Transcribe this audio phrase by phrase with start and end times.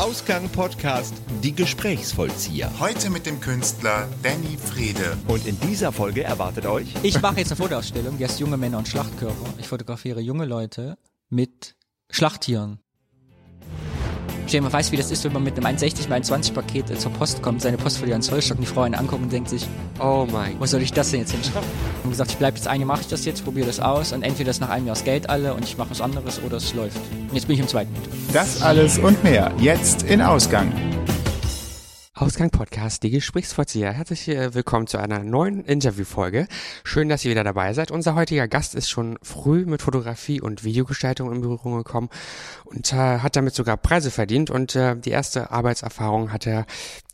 [0.00, 2.72] Ausgang Podcast Die Gesprächsvollzieher.
[2.80, 5.18] Heute mit dem Künstler Danny Frede.
[5.28, 8.78] Und in dieser Folge erwartet euch Ich mache jetzt eine Fotoausstellung, die heißt Junge Männer
[8.78, 9.58] und Schlachtkörper.
[9.58, 10.96] Ich fotografiere junge Leute
[11.28, 11.76] mit
[12.08, 12.80] Schlachttieren.
[14.58, 17.12] Mal weiß, wie das ist, wenn man mit einem 1,60 x 1,20 Paket äh, zur
[17.12, 19.66] Post kommt, seine Post verliert an Zollstock und die Frau einen anguckt und denkt sich,
[20.00, 21.68] Oh mein wo soll ich das denn jetzt hinschreiben?
[21.68, 24.12] Ich habe gesagt, ich bleibe jetzt ein Jahr, mache ich das jetzt, probiere das aus
[24.12, 26.56] und entweder ist nach einem Jahr das Geld alle und ich mache was anderes oder
[26.56, 26.96] es läuft.
[26.96, 27.92] Und jetzt bin ich im zweiten.
[28.32, 30.89] Das alles und mehr jetzt in Ausgang.
[32.20, 33.92] Ausgang Podcast, die Gesprächsvollzieher.
[33.92, 36.48] Herzlich äh, willkommen zu einer neuen Interviewfolge.
[36.84, 37.90] Schön, dass ihr wieder dabei seid.
[37.90, 42.10] Unser heutiger Gast ist schon früh mit Fotografie und Videogestaltung in Berührung gekommen
[42.66, 46.66] und äh, hat damit sogar Preise verdient und äh, die erste Arbeitserfahrung hat er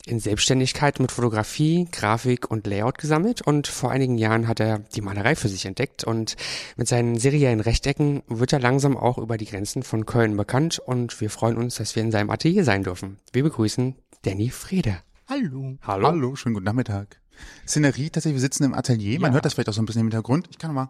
[0.07, 5.01] in Selbstständigkeit mit Fotografie, Grafik und Layout gesammelt und vor einigen Jahren hat er die
[5.01, 6.35] Malerei für sich entdeckt und
[6.77, 11.19] mit seinen seriellen Rechtecken wird er langsam auch über die Grenzen von Köln bekannt und
[11.21, 13.17] wir freuen uns, dass wir in seinem Atelier sein dürfen.
[13.33, 14.99] Wir begrüßen Danny Frede.
[15.27, 15.77] Hallo.
[15.81, 16.07] Hallo.
[16.07, 17.19] Hallo, schönen guten Nachmittag.
[17.67, 19.19] Szenerie, tatsächlich, wir sitzen im Atelier.
[19.19, 19.33] Man Ja.
[19.35, 20.47] hört das vielleicht auch so ein bisschen im Hintergrund.
[20.49, 20.89] Ich kann mal.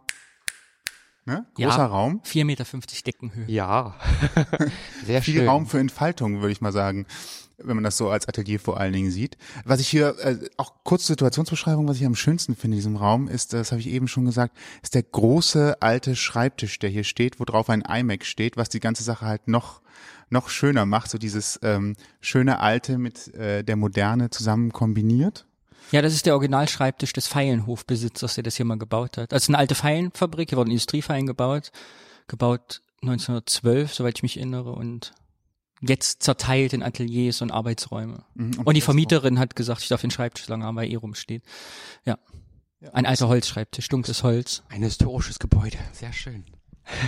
[1.25, 1.45] Ne?
[1.55, 1.85] Großer Ja.
[1.87, 2.21] Raum.
[2.23, 2.65] 4,50 Meter
[3.05, 3.45] Deckenhöhe.
[3.47, 3.95] Ja,
[5.05, 5.47] sehr Viel schön.
[5.47, 7.05] Raum für Entfaltung, würde ich mal sagen,
[7.57, 9.37] wenn man das so als Atelier vor allen Dingen sieht.
[9.65, 13.27] Was ich hier, äh, auch kurze Situationsbeschreibung, was ich am schönsten finde in diesem Raum,
[13.27, 17.39] ist, das habe ich eben schon gesagt, ist der große alte Schreibtisch, der hier steht,
[17.39, 19.81] wo drauf ein iMac steht, was die ganze Sache halt noch
[20.29, 25.45] noch schöner macht, so dieses ähm, schöne Alte mit äh, der Moderne zusammen kombiniert.
[25.91, 29.31] Ja, das ist der Originalschreibtisch des Feilenhofbesitzers, der das hier mal gebaut hat.
[29.31, 31.71] Also eine alte Feilenfabrik, hier wurden Industriefeilen gebaut,
[32.27, 35.13] gebaut 1912, soweit ich mich erinnere, und
[35.81, 38.23] jetzt zerteilt in Ateliers und Arbeitsräume.
[38.35, 40.93] Mhm, Und die das- Vermieterin hat gesagt, ich darf den Schreibtisch lange haben, weil er
[40.93, 41.43] eh rumsteht.
[42.05, 42.17] Ja.
[42.93, 44.63] Ein alter Holzschreibtisch, dunkles Holz.
[44.69, 46.45] Ein historisches Gebäude, sehr schön.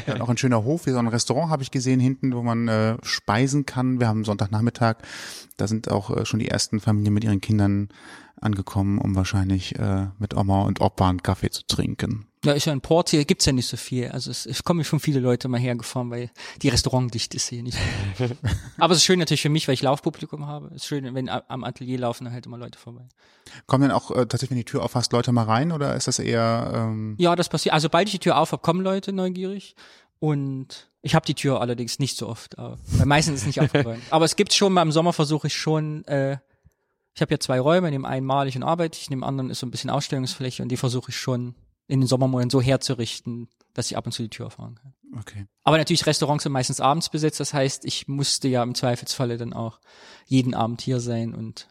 [0.08, 2.42] Ja, und auch ein schöner Hof, wie so ein Restaurant habe ich gesehen hinten, wo
[2.44, 4.00] man äh, speisen kann.
[4.02, 4.98] Wir haben Sonntagnachmittag,
[5.56, 7.88] da sind auch äh, schon die ersten Familien mit ihren Kindern
[8.42, 12.26] angekommen, um wahrscheinlich äh, mit Oma und Opa einen Kaffee zu trinken.
[12.46, 14.10] Ja, ist ja ein Port, hier gibt's ja nicht so viel.
[14.10, 16.32] Also es, es kommen schon viele Leute mal hergefahren, weil
[16.62, 17.78] die Restaurantdichte ist hier nicht.
[18.78, 20.68] Aber es ist schön natürlich für mich, weil ich Laufpublikum habe.
[20.68, 23.06] Es ist schön, wenn am Atelier laufen halt immer Leute vorbei.
[23.68, 26.20] Kommen denn auch äh, tatsächlich, wenn die Tür aufhast, Leute mal rein oder ist das
[26.20, 27.74] eher ähm, Ja, das passiert.
[27.74, 29.76] Also sobald ich die Tür aufhab, kommen Leute neugierig.
[30.20, 32.80] Und ich habe die Tür allerdings nicht so oft auf.
[32.88, 34.04] Weil meistens ist es nicht aufgeräumt.
[34.12, 36.38] Aber es gibt schon mal im Sommer versuche ich schon, äh,
[37.14, 39.24] ich habe ja zwei Räume, in dem einen male ich und arbeite ich, in dem
[39.24, 41.56] anderen ist so ein bisschen Ausstellungsfläche und die versuche ich schon
[41.88, 44.94] in den Sommermonaten so herzurichten, dass ich ab und zu die Tür aufmachen kann.
[45.18, 45.46] okay.
[45.64, 47.40] Aber natürlich, Restaurants sind meistens abends besetzt.
[47.40, 49.80] Das heißt, ich musste ja im Zweifelsfalle dann auch
[50.26, 51.68] jeden Abend hier sein und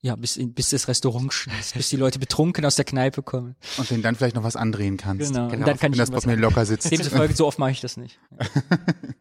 [0.00, 3.56] ja, bis, in, bis das Restaurant schließt, bis die Leute betrunken aus der Kneipe kommen.
[3.78, 5.32] Und denen dann vielleicht noch was andrehen kannst.
[5.32, 5.48] Genau.
[5.48, 6.90] Genau, Und dann kann Wenn ich das Portemonnaie locker sitzt.
[6.90, 8.18] Demzufolge, so oft mache ich das nicht.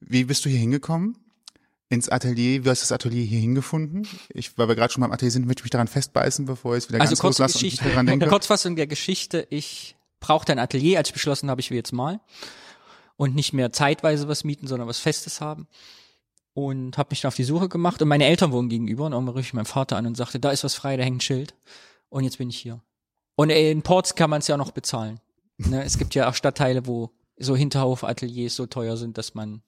[0.00, 1.16] Wie bist du hier hingekommen?
[1.88, 4.08] Ins Atelier, wie hast du das Atelier hier hingefunden?
[4.30, 6.84] Ich, weil wir gerade schon beim Atelier sind, möchte ich mich daran festbeißen, bevor ich
[6.84, 8.26] es wieder Also ganz kurze loslasse und Geschichte, nicht daran denke.
[8.28, 9.46] Kurzfassung der Geschichte.
[9.50, 12.20] Ich brauchte ein Atelier, als ich beschlossen habe, ich will jetzt mal
[13.16, 15.66] und nicht mehr zeitweise was mieten, sondern was Festes haben.
[16.54, 19.36] Und habe mich dann auf die Suche gemacht und meine Eltern wohnen gegenüber und irgendwann
[19.36, 21.54] rief ich meinen Vater an und sagte, da ist was frei, da hängt ein Schild.
[22.08, 22.80] Und jetzt bin ich hier.
[23.34, 25.20] Und in Ports kann man es ja auch noch bezahlen.
[25.58, 25.84] Ne?
[25.84, 29.62] Es gibt ja auch Stadtteile, wo so Hinterhof-Ateliers so teuer sind, dass man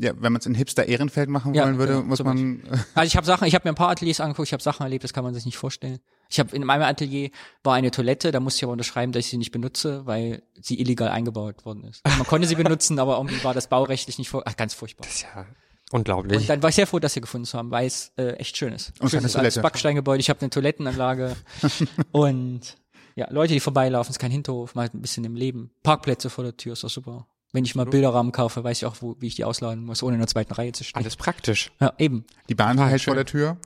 [0.00, 2.62] Ja, wenn man es in Hipster Ehrenfeld machen Ja, wollen würde, genau, muss so man.
[2.94, 5.04] Also ich habe Sachen, ich habe mir ein paar Ateliers angeguckt, ich habe Sachen erlebt,
[5.04, 5.98] das kann man sich nicht vorstellen.
[6.30, 7.30] Ich habe in meinem Atelier
[7.62, 10.80] war eine Toilette, da musste ich aber unterschreiben, dass ich sie nicht benutze, weil sie
[10.80, 12.00] illegal eingebaut worden ist.
[12.04, 15.06] Also man konnte sie benutzen, aber irgendwie war das baurechtlich nicht vor, ach, ganz furchtbar.
[15.06, 15.44] Das ist ja
[15.90, 16.38] unglaublich.
[16.38, 18.56] Und dann war ich sehr froh, dass wir gefunden zu haben, weil es äh, echt
[18.56, 18.88] schön ist.
[19.00, 19.60] Und Schönes keine altes Toilette.
[19.60, 21.36] Backsteingebäude, ich habe eine Toilettenanlage
[22.12, 22.76] und
[23.16, 25.72] ja, Leute, die vorbeilaufen, ist kein Hinterhof, mal ein bisschen im Leben.
[25.82, 27.26] Parkplätze vor der Tür ist doch super.
[27.52, 30.14] Wenn ich mal Bilderrahmen kaufe, weiß ich auch, wo, wie ich die ausladen muss, ohne
[30.14, 31.02] in der zweiten Reihe zu stehen.
[31.02, 31.72] Alles praktisch.
[31.80, 32.24] Ja, eben.
[32.48, 33.12] Die Bahn Ah, hält schön.
[33.12, 33.56] vor der Tür.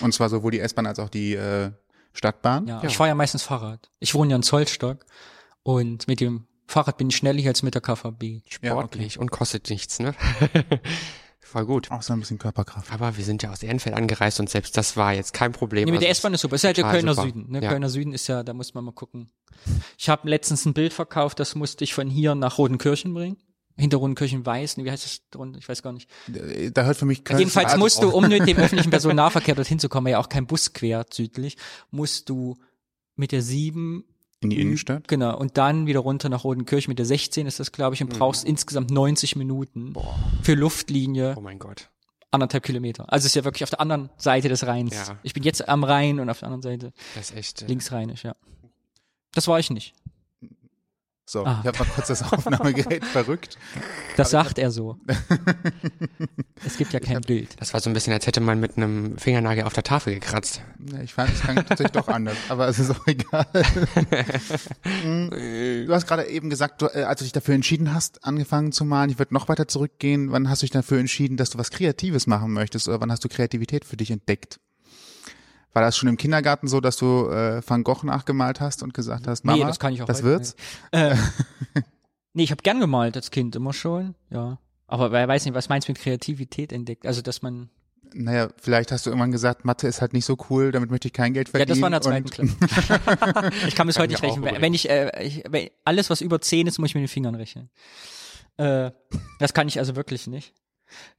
[0.00, 1.70] Und zwar sowohl die S-Bahn als auch die äh,
[2.12, 2.68] Stadtbahn.
[2.68, 3.90] Ja, ich fahre ja meistens Fahrrad.
[3.98, 5.04] Ich wohne ja in Zollstock
[5.64, 8.22] und mit dem Fahrrad bin ich schneller als mit der KVB.
[8.62, 10.14] Ja, Sportlich und kostet nichts, ne?
[11.44, 11.90] Voll gut.
[11.90, 12.92] Auch so ein bisschen Körperkraft.
[12.92, 15.84] Aber wir sind ja aus Ehrenfeld angereist und selbst das war jetzt kein Problem.
[15.84, 16.54] Nee, mit der Also S-Bahn ist super.
[16.54, 17.26] Ist halt der Kölner super.
[17.26, 17.50] Süden.
[17.50, 17.62] Ne?
[17.62, 17.68] Ja.
[17.68, 19.30] Kölner Süden ist ja, da muss man mal gucken.
[19.98, 23.36] Ich habe letztens ein Bild verkauft, das musste ich von hier nach Rodenkirchen bringen.
[23.76, 25.58] Hinter Rodenkirchen Weiß, nee, wie heißt das drunter?
[25.58, 26.08] Ich weiß gar nicht.
[26.28, 29.88] Da hört für mich Köln Jedenfalls musst du, um mit dem öffentlichen Personennahverkehr dorthin zu
[29.88, 31.56] kommen, weil ja auch kein Bus quer südlich,
[31.90, 32.56] musst du
[33.16, 34.04] mit der 7
[34.42, 35.08] in die Innenstadt.
[35.08, 38.10] Genau, und dann wieder runter nach Rodenkirchen mit der 16 ist das, glaube ich, und
[38.10, 39.94] brauchst insgesamt 90 Minuten
[40.42, 41.90] für Luftlinie Oh mein Gott.
[42.30, 43.12] anderthalb Kilometer.
[43.12, 44.94] Also es ist ja wirklich auf der anderen Seite des Rheins.
[44.94, 45.18] Ja.
[45.22, 47.62] Ich bin jetzt am Rhein und auf der anderen Seite Das ist echt.
[47.62, 48.34] äh, linksrheinisch, ja.
[49.34, 49.94] Das war ich nicht.
[51.24, 51.60] So, Ah.
[51.62, 53.56] ich habe mal kurz das Aufnahmegerät verrückt.
[54.16, 54.98] Das sagt er so.
[56.66, 57.60] es gibt ja kein Bild.
[57.60, 60.62] Das war so ein bisschen, als hätte man mit einem Fingernagel auf der Tafel gekratzt.
[60.92, 63.46] Ja, ich fand, es klang tatsächlich doch anders, aber es ist auch egal.
[65.04, 65.30] Mm,
[65.86, 68.84] du hast gerade eben gesagt, du, äh, als du dich dafür entschieden hast, angefangen zu
[68.84, 71.70] malen, ich würde noch weiter zurückgehen, wann hast du dich dafür entschieden, dass du was
[71.70, 74.60] Kreatives machen möchtest oder wann hast du Kreativität für dich entdeckt?
[75.72, 79.26] War das schon im Kindergarten so, dass du äh, Van Gogh nachgemalt hast und gesagt
[79.26, 80.56] hast, Mama, nee, das kann ich auch das heute wird's?
[80.92, 81.02] nicht.
[81.02, 81.16] Äh,
[82.34, 84.58] nee, ich habe gern gemalt als Kind, immer schon, ja.
[84.86, 87.06] Aber wer weiß nicht, was meinst du mit Kreativität entdeckt?
[87.06, 87.70] Also, dass man,
[88.12, 91.14] Naja, vielleicht hast du irgendwann gesagt, Mathe ist halt nicht so cool, damit möchte ich
[91.14, 91.68] kein Geld ja, verdienen.
[91.68, 93.50] das war in der zweiten Klasse.
[93.66, 94.60] ich kann bis heute ich nicht rechnen.
[94.60, 97.34] Wenn ich, äh, ich wenn, alles, was über 10 ist, muss ich mit den Fingern
[97.34, 97.70] rechnen.
[98.58, 98.90] Äh,
[99.38, 100.52] das kann ich also wirklich nicht.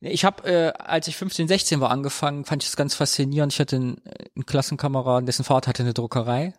[0.02, 3.54] Ich habe, äh, als ich 15, 16 war, angefangen, fand ich das ganz faszinierend.
[3.54, 6.54] Ich hatte einen, äh, einen Klassenkameraden, dessen Vater hatte eine Druckerei.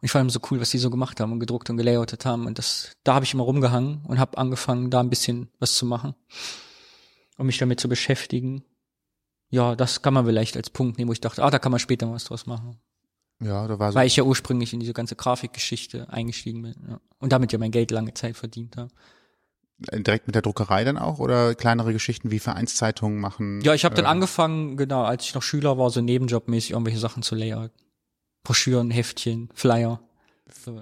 [0.00, 2.24] Und ich fand immer so cool, was die so gemacht haben und gedruckt und gelayoutet
[2.24, 2.46] haben.
[2.46, 5.86] Und das, da habe ich immer rumgehangen und habe angefangen, da ein bisschen was zu
[5.86, 6.14] machen,
[7.36, 8.62] um mich damit zu beschäftigen.
[9.50, 11.80] Ja, das kann man vielleicht als Punkt nehmen, wo ich dachte, ah, da kann man
[11.80, 12.78] später was draus machen.
[13.40, 16.74] ja, da war so Weil ich ja ursprünglich in diese ganze Grafikgeschichte eingestiegen bin.
[16.88, 17.00] Ja.
[17.18, 18.90] Und damit ja mein Geld lange Zeit verdient habe.
[19.78, 23.60] Direkt mit der Druckerei dann auch oder kleinere Geschichten wie Vereinszeitungen machen?
[23.60, 26.98] Ja, ich habe dann äh, angefangen, genau, als ich noch Schüler war, so nebenjobmäßig irgendwelche
[26.98, 27.70] Sachen zu layout.
[28.42, 30.00] Broschüren, Heftchen, Flyer.
[30.64, 30.80] So.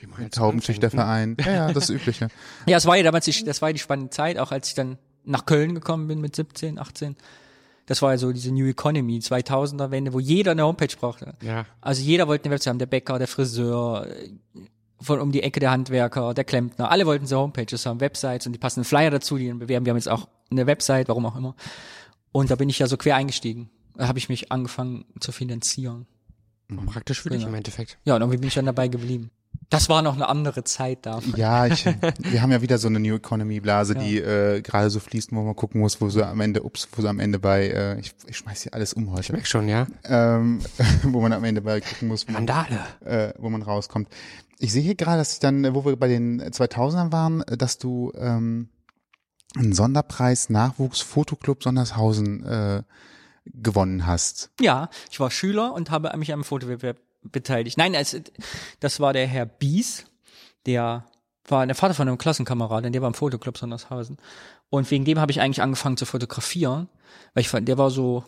[0.00, 1.36] Wie man jetzt Taubenzüchterverein.
[1.42, 2.28] Ja, ja, das Übliche.
[2.66, 4.74] Ja, es war ja damals, die, das war ja die spannende Zeit, auch als ich
[4.74, 7.16] dann nach Köln gekommen bin mit 17, 18.
[7.86, 11.34] Das war ja so diese New Economy, 2000er Wende, wo jeder eine Homepage brauchte.
[11.42, 11.64] Ja.
[11.80, 14.06] Also jeder wollte eine Website haben, der Bäcker, der Friseur,
[15.04, 18.52] von um die Ecke der Handwerker, der Klempner, alle wollten so Homepages haben, Websites und
[18.52, 19.86] die passenden Flyer dazu, die dann bewerben.
[19.86, 21.54] Wir haben jetzt auch eine Website, warum auch immer.
[22.32, 23.70] Und da bin ich ja so quer eingestiegen.
[23.96, 26.06] Da habe ich mich angefangen zu finanzieren.
[26.86, 27.50] Praktisch für dich Genau.
[27.50, 27.98] im Endeffekt.
[28.04, 29.30] Ja, und irgendwie bin ich dann dabei geblieben.
[29.70, 31.20] Das war noch eine andere Zeit da.
[31.36, 31.86] Ja, ich,
[32.18, 35.42] wir haben ja wieder so eine New Economy Blase, die äh, gerade so fließt, wo
[35.42, 38.12] man gucken muss, wo sie am Ende, ups, wo sie am Ende bei, äh, ich,
[38.26, 39.86] ich schmeiß hier alles um Ich heute, merk schon, ja.
[40.04, 40.60] ähm,
[41.04, 42.80] wo man am Ende bei gucken muss, wo man, Mandale.
[43.04, 44.08] äh, wo man rauskommt.
[44.58, 48.12] Ich sehe hier gerade, dass ich dann, wo wir bei den 2000ern waren, dass du
[48.16, 48.68] ähm,
[49.56, 52.82] einen Sonderpreis Nachwuchs Fotoclub Sondershausen äh,
[53.46, 54.50] gewonnen hast.
[54.60, 57.78] Ja, ich war Schüler und habe mich am Fotowettbewerb beteiligt.
[57.78, 58.20] Nein, es,
[58.80, 60.06] das war der Herr Bies,
[60.66, 61.06] der
[61.46, 64.18] war der Vater von einem Klassenkameraden, der war im Fotoclub Sondershausen.
[64.70, 66.88] Und wegen dem habe ich eigentlich angefangen zu fotografieren,
[67.34, 68.24] weil ich fand, der war so,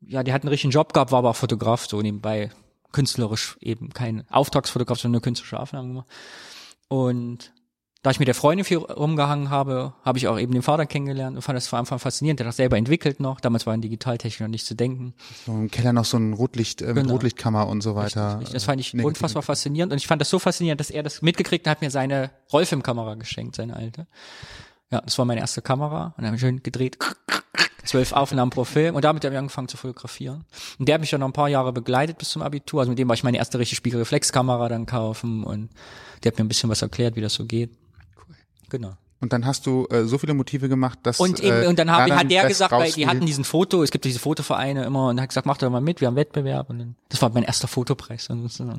[0.00, 2.50] ja, der hat einen richtigen Job gehabt, war aber Fotograf, so nebenbei
[2.92, 6.06] künstlerisch eben kein Auftragsfotograf, sondern nur künstlerische Aufnahmen gemacht.
[6.88, 7.52] Und
[8.02, 11.36] da ich mit der Freundin viel rumgehangen habe, habe ich auch eben den Vater kennengelernt
[11.36, 12.40] und fand das von Anfang an faszinierend.
[12.40, 13.40] Der hat das selber entwickelt noch.
[13.40, 15.12] Damals war in Digitaltechnik noch nicht zu denken.
[15.44, 17.12] So im Keller noch so ein Rotlicht, äh, Genau.
[17.12, 18.38] Rotlichtkammer und so weiter.
[18.38, 18.54] Richtig.
[18.54, 21.20] Das fand ich Negativ- unfassbar faszinierend und ich fand das so faszinierend, dass er das
[21.20, 24.06] mitgekriegt und hat mir seine Rollfilmkamera geschenkt, seine alte.
[24.90, 26.96] Ja, das war meine erste Kamera und dann habe ich schön gedreht.
[27.90, 30.44] Zwölf Aufnahmen pro Film und damit habe ich angefangen zu fotografieren.
[30.78, 32.78] Und der hat mich dann noch ein paar Jahre begleitet bis zum Abitur.
[32.78, 35.70] Also mit dem war ich meine erste richtige Spiegelreflexkamera dann kaufen und
[36.22, 37.72] der hat mir ein bisschen was erklärt, wie das so geht.
[38.16, 38.36] Cool.
[38.68, 38.92] Genau.
[39.18, 41.90] Und dann hast du äh, so viele Motive gemacht, dass Und, eben, äh, und dann
[41.90, 45.08] hab, da hat der gesagt, weil die hatten diesen Foto, es gibt diese Fotovereine immer
[45.08, 47.42] und hat gesagt, mach doch mal mit, wir haben Wettbewerb und dann, das war mein
[47.42, 48.26] erster Fotopreis.
[48.26, 48.70] sozusagen.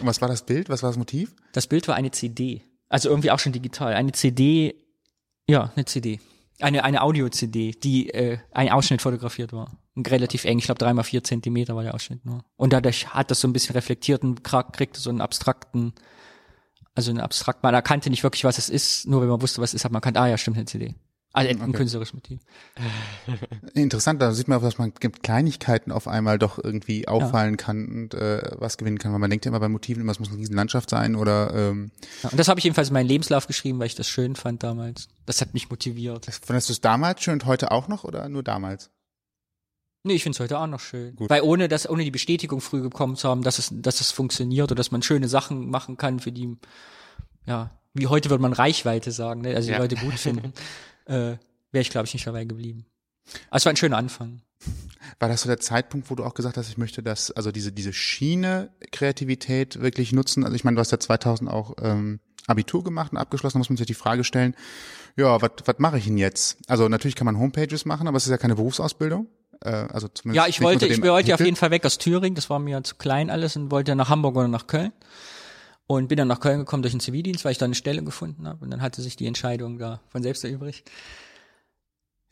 [0.00, 0.68] Und was war das Bild?
[0.68, 1.34] Was war das Motiv?
[1.54, 2.62] Das Bild war eine CD.
[2.90, 3.94] Also irgendwie auch schon digital.
[3.94, 4.76] Eine CD,
[5.48, 6.20] ja, eine CD.
[6.60, 9.78] Eine, eine Audio-CD, die äh, ein Ausschnitt fotografiert war.
[9.94, 12.44] Und relativ eng, ich glaube drei mal vier Zentimeter war der Ausschnitt nur.
[12.56, 15.92] Und dadurch hat das so ein bisschen reflektiert und kriegte so einen abstrakten,
[16.94, 19.70] also einen abstrakt, man erkannte nicht wirklich, was es ist, nur wenn man wusste, was
[19.70, 20.94] es ist, hat man erkannt, ah ja, stimmt, eine CD.
[21.32, 21.72] Also ein Okay.
[21.72, 22.40] künstlerisches Motiv.
[23.74, 28.14] Interessant, da sieht man, dass man mit Kleinigkeiten auf einmal doch irgendwie auffallen kann und
[28.14, 29.12] äh, was gewinnen kann.
[29.12, 31.54] Weil man denkt ja immer bei Motiven immer, es muss eine riesen Landschaft sein oder
[31.54, 31.90] ähm,
[32.22, 34.62] Ja, und das habe ich jedenfalls in meinen Lebenslauf geschrieben, weil ich das schön fand
[34.62, 35.08] damals.
[35.26, 36.26] Das hat mich motiviert.
[36.26, 38.90] das, fandest du es damals schön und heute auch noch oder nur damals?
[40.02, 41.14] Nee, ich finde es heute auch noch schön.
[41.14, 41.28] Gut.
[41.30, 44.64] Weil ohne das, ohne die Bestätigung früh bekommen zu haben, dass es, dass es funktioniert
[44.72, 46.56] oder dass man schöne Sachen machen kann, für die,
[47.46, 49.54] ja, wie heute würde man Reichweite sagen, ne?
[49.54, 49.78] also die Ja.
[49.78, 50.52] Leute gut finden,
[51.10, 51.36] äh,
[51.72, 52.86] wäre ich, glaube ich, nicht dabei geblieben.
[53.48, 54.42] Aber es war ein schöner Anfang.
[55.18, 57.72] War das so der Zeitpunkt, wo du auch gesagt hast, ich möchte das, also diese
[57.72, 60.44] diese Schiene Kreativität wirklich nutzen?
[60.44, 63.70] Also ich meine, du hast ja 2000 auch ähm, Abitur gemacht und abgeschlossen, da muss
[63.70, 64.54] man sich die Frage stellen,
[65.16, 66.58] ja, was was mache ich denn jetzt?
[66.68, 69.28] Also natürlich kann man Homepages machen, aber es ist ja keine Berufsausbildung.
[69.62, 71.44] Äh, also zumindest Ja, ich wollte, ich wollte ja auf Titel.
[71.46, 74.36] jeden Fall weg aus Thüringen, das war mir zu klein alles und wollte nach Hamburg
[74.36, 74.92] oder nach Köln.
[75.90, 78.46] Und bin dann nach Köln gekommen durch den Zivildienst, weil ich da eine Stelle gefunden
[78.46, 78.64] habe.
[78.64, 80.88] Und dann hatte sich die Entscheidung da von selbst erübrigt.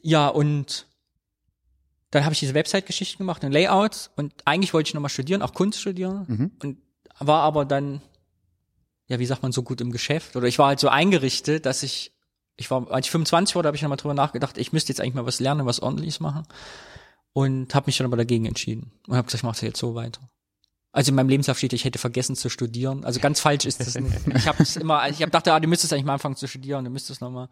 [0.01, 0.87] Ja, und
[2.13, 5.55] dann habe ich diese Website-Geschichten gemacht und Layouts und eigentlich wollte ich nochmal studieren, auch
[5.55, 6.25] Kunst studieren.
[6.29, 6.51] Mhm.
[6.63, 6.79] Und
[7.19, 8.01] war aber dann
[9.09, 10.37] ja, wie sagt man, so gut im Geschäft.
[10.37, 12.13] Oder ich war halt so eingerichtet, dass ich,
[12.57, 15.01] ich war, als ich 25 war, da habe ich nochmal drüber nachgedacht, ich müsste jetzt
[15.01, 16.47] eigentlich mal was lernen, was ordentliches machen.
[17.33, 18.93] Und habe mich dann aber dagegen entschieden.
[19.07, 20.21] Und habe gesagt, ich mache jetzt so weiter.
[20.99, 23.05] Also in meinem Lebenslauf steht, ich hätte vergessen zu studieren.
[23.05, 24.17] Also ganz falsch ist das nicht.
[24.35, 26.85] Ich habe es immer, ich habe dachte, ah, du müsstest eigentlich mal anfangen zu studieren,
[26.85, 27.49] du müsstest nochmal.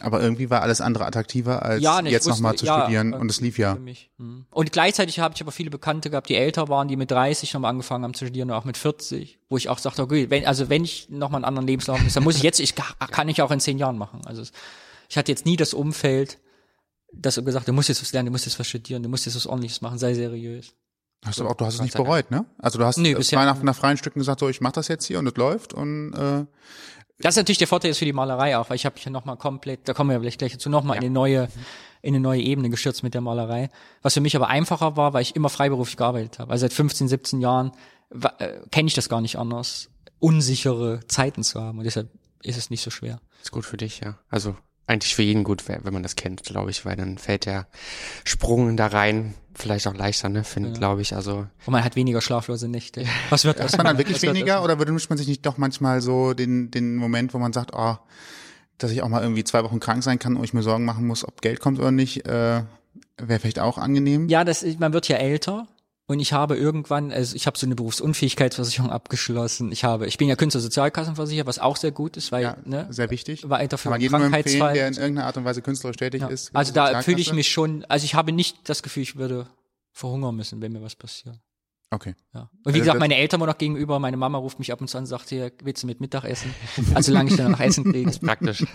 [0.00, 3.12] Aber irgendwie war alles andere attraktiver, als Ja, ne, jetzt nochmal zu ja, studieren.
[3.12, 3.74] äh, Und es lief ja.
[3.74, 4.46] Mhm.
[4.50, 7.68] Und gleichzeitig habe ich aber viele Bekannte gehabt, die älter waren, die mit 30 nochmal
[7.70, 10.70] angefangen haben zu studieren, oder auch mit 40, wo ich auch sagte, okay, wenn, also
[10.70, 13.42] wenn ich nochmal einen anderen Lebenslauf muss, dann muss ich jetzt, ich ka- kann ich
[13.42, 14.22] auch in zehn Jahren machen.
[14.24, 14.42] Also
[15.10, 16.38] ich hatte jetzt nie das Umfeld,
[17.12, 19.36] das gesagt, du musst jetzt was lernen, du musst jetzt was studieren, du musst jetzt
[19.36, 20.74] was ordentliches machen, sei seriös.
[21.24, 22.44] Hast du auch, du hast es nicht bereut, ne?
[22.58, 24.72] Also du hast Nee, äh, bisher- zwei nach, nach freien Stücken gesagt, so ich mach
[24.72, 26.44] das jetzt hier und es läuft und äh,
[27.20, 29.10] Das ist natürlich der Vorteil jetzt für die Malerei auch, weil ich habe mich ja
[29.10, 31.48] nochmal komplett, da kommen wir vielleicht gleich dazu, nochmal in eine neue,
[32.02, 33.70] in eine neue Ebene gestürzt mit der Malerei.
[34.02, 36.50] Was für mich aber einfacher war, weil ich immer freiberuflich gearbeitet habe.
[36.52, 37.72] Also seit 15, 17 Jahren
[38.38, 39.88] äh, kenne ich das gar nicht anders,
[40.18, 41.78] unsichere Zeiten zu haben.
[41.78, 42.10] Und deshalb
[42.42, 43.20] ist es nicht so schwer.
[43.42, 44.18] Ist gut für dich, ja.
[44.28, 47.66] Also eigentlich für jeden gut, wenn man das kennt, glaube ich, weil dann fällt der
[48.24, 51.14] Sprung da rein vielleicht auch leichter, ne, finde, glaube ich.
[51.14, 53.04] Also Und man hat weniger schlaflose Nächte.
[53.30, 53.72] Was wird das?
[53.72, 56.96] Hat man dann wirklich weniger oder wünscht man sich nicht doch manchmal so den, den
[56.96, 57.96] Moment, wo man sagt, oh,
[58.78, 61.06] dass ich auch mal irgendwie zwei Wochen krank sein kann und ich mir Sorgen machen
[61.06, 62.62] muss, ob Geld kommt oder nicht, äh,
[63.16, 64.28] wäre vielleicht auch angenehm.
[64.28, 65.68] Ja, das, ist- man wird ja älter.
[66.06, 69.72] Und ich habe irgendwann, also ich habe so eine Berufsunfähigkeitsversicherung abgeschlossen.
[69.72, 73.08] Ich habe, ich bin ja Künstlersozialkassenversicherer, was auch sehr gut ist, weil Ja, ne, sehr
[73.10, 73.48] wichtig.
[73.48, 74.74] weiter für Kann man jedem nur empfehlen, Krankheitsfall.
[74.74, 76.28] der in irgendeiner Art und Weise künstlerisch tätig Ja.
[76.28, 76.54] ist.
[76.54, 79.46] Also da fühle ich mich schon, also ich habe nicht das Gefühl, ich würde
[79.92, 81.38] verhungern müssen, wenn mir was passiert.
[81.90, 82.14] Okay.
[82.34, 82.40] Ja.
[82.42, 84.80] Und wie Also gesagt, das- meine Eltern waren noch gegenüber, meine Mama ruft mich ab
[84.82, 86.54] und zu an und sagt, hier, willst du mit Mittag essen?
[86.94, 88.10] Also solange ich dann noch Essen kriege.
[88.20, 88.64] praktisch.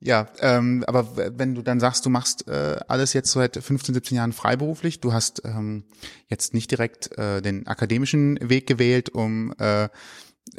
[0.00, 4.16] Ja, ähm, aber wenn du dann sagst, du machst äh, alles jetzt seit 15, 17
[4.16, 5.84] Jahren freiberuflich, du hast ähm,
[6.28, 9.88] jetzt nicht direkt äh, den akademischen Weg gewählt, um äh,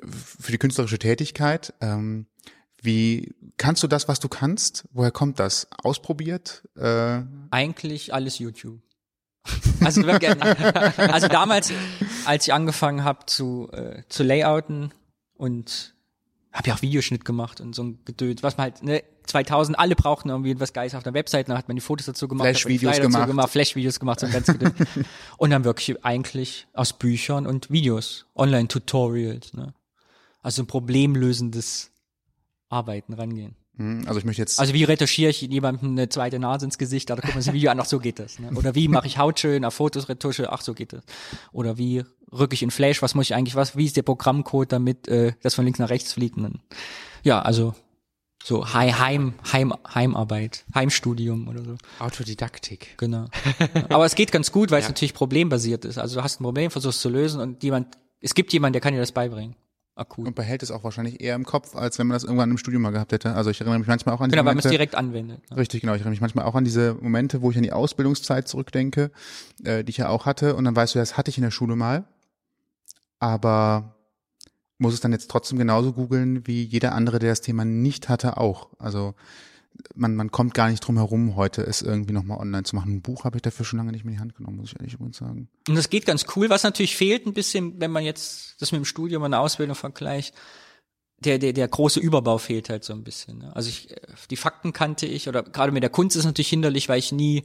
[0.05, 1.73] für die künstlerische Tätigkeit.
[1.79, 2.27] Ähm,
[2.81, 4.87] wie kannst du das, was du kannst?
[4.91, 5.67] Woher kommt das?
[5.83, 6.67] Ausprobiert?
[6.75, 8.81] Äh, Eigentlich alles YouTube.
[9.81, 11.71] Also, also damals,
[12.25, 14.93] als ich angefangen habe zu, äh, zu layouten
[15.35, 15.95] und
[16.51, 19.95] habe ja auch Videoschnitt gemacht und so ein Gedöns, was man halt, ne, 2000, alle
[19.95, 22.99] brauchten irgendwie was Geiles auf der Webseite, dann hat man die Fotos dazu gemacht, Flash-Videos
[22.99, 23.27] gemacht.
[23.27, 24.73] gemacht Flash-Videos gemacht, so ein ganz Gedöns.
[25.37, 29.73] und dann wirklich eigentlich aus Büchern und Videos, Online-Tutorials, ne.
[30.41, 31.91] Also ein problemlösendes
[32.69, 33.55] Arbeiten rangehen.
[33.77, 37.09] hm, also ich möchte jetzt Also wie retuschiere ich jemandem eine zweite Nase ins Gesicht?
[37.09, 38.39] Da guckt man sich ein Video an, ach so geht das.
[38.39, 38.51] Ne?
[38.55, 41.03] Oder wie mache ich Haut schön auf Fotos, Retusche, ach so geht das.
[41.51, 44.71] Oder wie rücke ich in Flash, was muss ich eigentlich, was, wie ist der Programmcode,
[44.71, 46.37] damit äh, das von links nach rechts fliegt?
[46.37, 46.59] Und dann,
[47.23, 47.73] ja, also
[48.43, 51.75] so Hei- Heim, Heim, Heimarbeit, Heimstudium oder so.
[51.99, 52.97] Autodidaktik.
[52.97, 53.25] Genau.
[53.89, 54.89] Aber es geht ganz gut, weil es Ja.
[54.91, 55.97] natürlich problembasiert ist.
[55.97, 58.93] Also du hast ein Problem, versuchst zu lösen und jemand, es gibt jemanden, der kann
[58.93, 59.55] dir das beibringen.
[59.95, 60.25] Akut.
[60.27, 62.83] und behält es auch wahrscheinlich eher im Kopf, als wenn man das irgendwann im Studium
[62.83, 63.33] mal gehabt hätte.
[63.33, 65.51] Also ich erinnere mich manchmal auch an die Genau, weil man es Momente, direkt anwendet.
[65.51, 65.57] Ne?
[65.57, 65.91] Richtig, genau.
[65.93, 69.11] Ich erinnere mich manchmal auch an diese Momente, wo ich an die Ausbildungszeit zurückdenke,
[69.65, 70.55] äh, die ich ja auch hatte.
[70.55, 72.05] Und dann weißt du, das hatte ich in der Schule mal.
[73.19, 73.95] Aber
[74.77, 78.37] muss es dann jetzt trotzdem genauso googeln wie jeder andere, der das Thema nicht hatte,
[78.37, 78.69] auch.
[78.79, 79.13] Also
[79.95, 82.95] man, man kommt gar nicht drum herum, heute es irgendwie nochmal online zu machen.
[82.95, 84.79] Ein Buch habe ich dafür schon lange nicht mehr in die Hand genommen, muss ich
[84.79, 85.49] ehrlich übrigens sagen.
[85.67, 86.49] Und das geht ganz cool.
[86.49, 89.75] Was natürlich fehlt ein bisschen, wenn man jetzt das mit dem Studium und der Ausbildung
[89.75, 90.33] vergleicht,
[91.19, 93.39] der, der, der große Überbau fehlt halt so ein bisschen.
[93.39, 93.55] Ne?
[93.55, 93.93] Also ich,
[94.29, 97.43] die Fakten kannte ich oder gerade mit der Kunst ist natürlich hinderlich, weil ich nie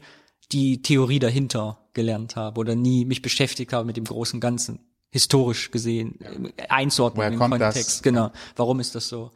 [0.53, 4.81] die Theorie dahinter gelernt habe oder nie mich beschäftigt habe mit dem großen Ganzen.
[5.15, 6.19] Historisch gesehen,
[6.57, 7.75] äh, Einzuordnen Woher im kommt das?
[7.75, 8.03] Kontext.
[8.03, 8.33] Genau.
[8.57, 9.31] Warum ist das so?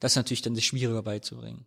[0.00, 1.66] Das ist natürlich dann das schwieriger beizubringen.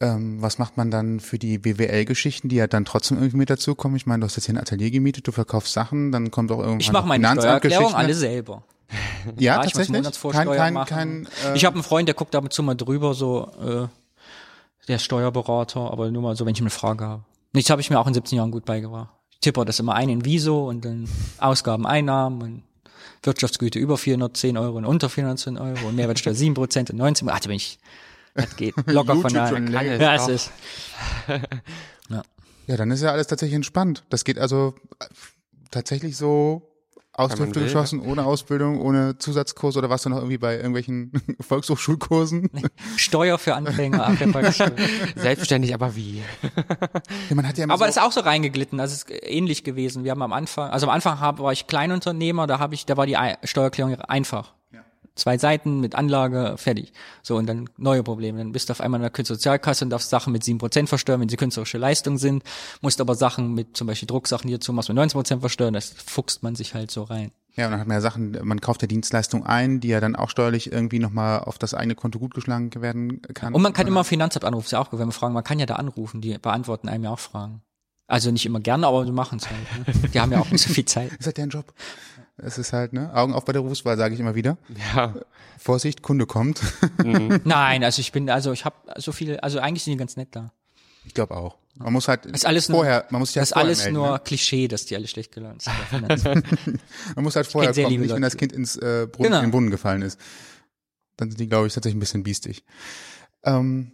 [0.00, 3.96] Ähm, was macht man dann für die BWL-Geschichten, die ja dann trotzdem irgendwie mit dazukommen?
[3.96, 6.58] Ich meine, du hast jetzt hier ein Atelier gemietet, du verkaufst Sachen, dann kommt auch
[6.58, 7.96] irgendwann Ich mache meine Steuererklärung Finanzamtgeschichten.
[7.96, 8.64] alle selber.
[8.90, 8.98] Ja,
[9.38, 9.96] Ja, ich tatsächlich.
[9.96, 12.74] Monatsvorsteuer kein, kein, kein, äh, ich habe einen Freund, der guckt ab und zu mal
[12.74, 13.86] drüber, so äh,
[14.88, 17.24] der Steuerberater, aber nur mal so, wenn ich eine Frage habe.
[17.52, 19.10] Nichts habe ich mir auch in 17 Jahren gut beigebracht.
[19.44, 22.62] Ich tippe das immer ein in Viso und dann Ausgaben, Einnahmen und
[23.24, 27.40] Wirtschaftsgüte über 410 Euro und unter 410 Euro und Mehrwertsteuer 7 Prozent und 19 Ach,
[27.40, 27.78] da bin ich,
[28.34, 29.52] das geht locker von da.
[29.52, 30.50] Ja, es ist.
[32.66, 34.04] Ja, dann ist ja alles tatsächlich entspannt.
[34.08, 35.04] Das geht also äh,
[35.70, 36.62] tatsächlich so
[37.16, 42.50] aus Hüfte geschossen, ohne Ausbildung, ohne Zusatzkurs oder warst du noch irgendwie bei irgendwelchen Volkshochschulkursen?
[42.96, 44.74] Steuer für Anfänger ab der Volksschule.
[45.16, 46.22] Selbstständig, aber wie?
[47.28, 49.64] Ja, man hat ja immer Aber so, ist auch so reingeglitten, also es ist ähnlich
[49.64, 50.04] gewesen.
[50.04, 52.96] Wir haben am Anfang, also am Anfang hab, war ich Kleinunternehmer, da habe ich, da
[52.96, 54.54] war die Steuererklärung einfach.
[55.16, 56.92] Zwei Seiten mit Anlage, fertig.
[57.22, 58.38] So, und dann neue Probleme.
[58.38, 61.28] Dann bist du auf einmal in der Künstlersozialkasse und darfst Sachen mit 7% versteuern, wenn
[61.28, 62.42] sie künstlerische Leistung sind,
[62.80, 66.42] musst aber Sachen mit, zum Beispiel Drucksachen, die dazu machst, mit 19% versteuern, das fuchst
[66.42, 67.30] man sich halt so rein.
[67.56, 70.16] Ja, und dann hat man ja Sachen, man kauft ja Dienstleistungen ein, die ja dann
[70.16, 73.54] auch steuerlich irgendwie nochmal auf das eigene Konto gutgeschlagen werden kann.
[73.54, 75.66] Und man kann immer Finanzamt anrufen, ist ja auch wenn man fragen, man kann ja
[75.66, 77.62] da anrufen, die beantworten einem ja auch Fragen.
[78.06, 80.02] Also nicht immer gerne, aber die machen es halt.
[80.02, 80.08] Ne?
[80.10, 81.12] Die haben ja auch nicht so viel Zeit.
[81.18, 81.72] ist halt deren Job.
[82.36, 84.58] Es ist halt, ne, Augen auf bei der Berufswahl, sage ich immer wieder.
[84.94, 85.14] Ja.
[85.58, 86.60] Vorsicht, Kunde kommt.
[87.44, 90.28] Nein, also ich bin, also ich habe so viele, also eigentlich sind die ganz nett
[90.32, 90.52] da.
[91.04, 91.56] Ich glaube auch.
[91.76, 93.94] Man muss halt ist alles nur- vorher, man muss sich halt Das ist alles melden,
[93.94, 94.20] nur ne?
[94.24, 95.74] Klischee, dass die alle schlecht gelernt sind.
[97.16, 99.38] Man muss halt vorher kommen, nicht wenn das Kind ins äh, Brunnen, Genau.
[99.38, 100.20] in den Brunnen gefallen ist.
[101.16, 102.64] Dann sind die, glaube ich, tatsächlich ein bisschen biestig.
[103.42, 103.92] Ähm,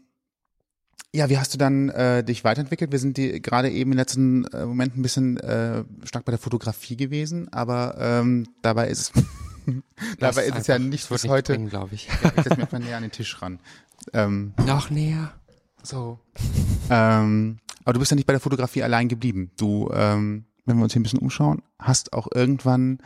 [1.15, 2.93] ja, wie hast du dann äh, dich weiterentwickelt?
[2.93, 6.39] Wir sind die, gerade eben im letzten äh, Moment ein bisschen äh, stark bei der
[6.39, 9.25] Fotografie gewesen, aber ähm, dabei ist es
[10.19, 11.59] dabei ist es ja nicht bis heute.
[11.59, 12.09] glaube ich.
[12.37, 13.59] Ich setz mich mal näher an den Tisch ran.
[14.13, 15.33] Ähm, Noch näher.
[15.83, 16.19] so.
[16.89, 19.51] Ähm, aber du bist ja nicht bei der Fotografie allein geblieben.
[19.59, 22.99] Du, ähm, wenn wir uns hier ein bisschen umschauen, hast auch irgendwann,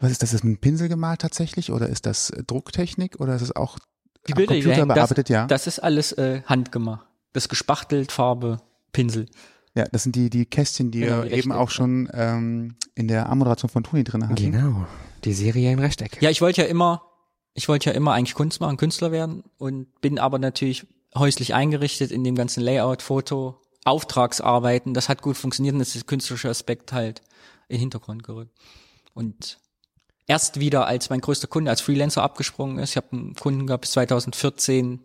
[0.00, 3.34] was ist das, ist das mit einem Pinsel gemalt tatsächlich oder ist das Drucktechnik oder
[3.36, 3.78] ist es auch
[4.26, 5.30] Die Bilder, die Computer hängen, bearbeitet?
[5.30, 5.46] das, ja.
[5.46, 7.07] das ist alles äh, handgemacht.
[7.32, 8.60] Das gespachtelt, Farbe,
[8.92, 9.26] Pinsel.
[9.74, 13.08] ja, das sind die die Kästchen, die Genau, wir die eben auch schon ähm, in
[13.08, 14.34] der Anmoderation von Toni drin hatten.
[14.34, 14.86] Genau.
[15.24, 16.20] Die Serie in Rechteck.
[16.22, 17.02] Ja, ich wollte ja immer,
[17.54, 22.10] ich wollte ja immer eigentlich Kunst machen, Künstler werden und bin aber natürlich häuslich eingerichtet
[22.10, 24.94] in dem ganzen Layout, Foto, Auftragsarbeiten.
[24.94, 27.20] Das hat gut funktioniert und ist der künstlerische Aspekt halt
[27.68, 28.52] in den Hintergrund gerückt.
[29.14, 29.58] Und
[30.26, 33.82] erst wieder, als mein größter Kunde als Freelancer abgesprungen ist, ich habe einen Kunden gehabt
[33.82, 35.00] bis 2014,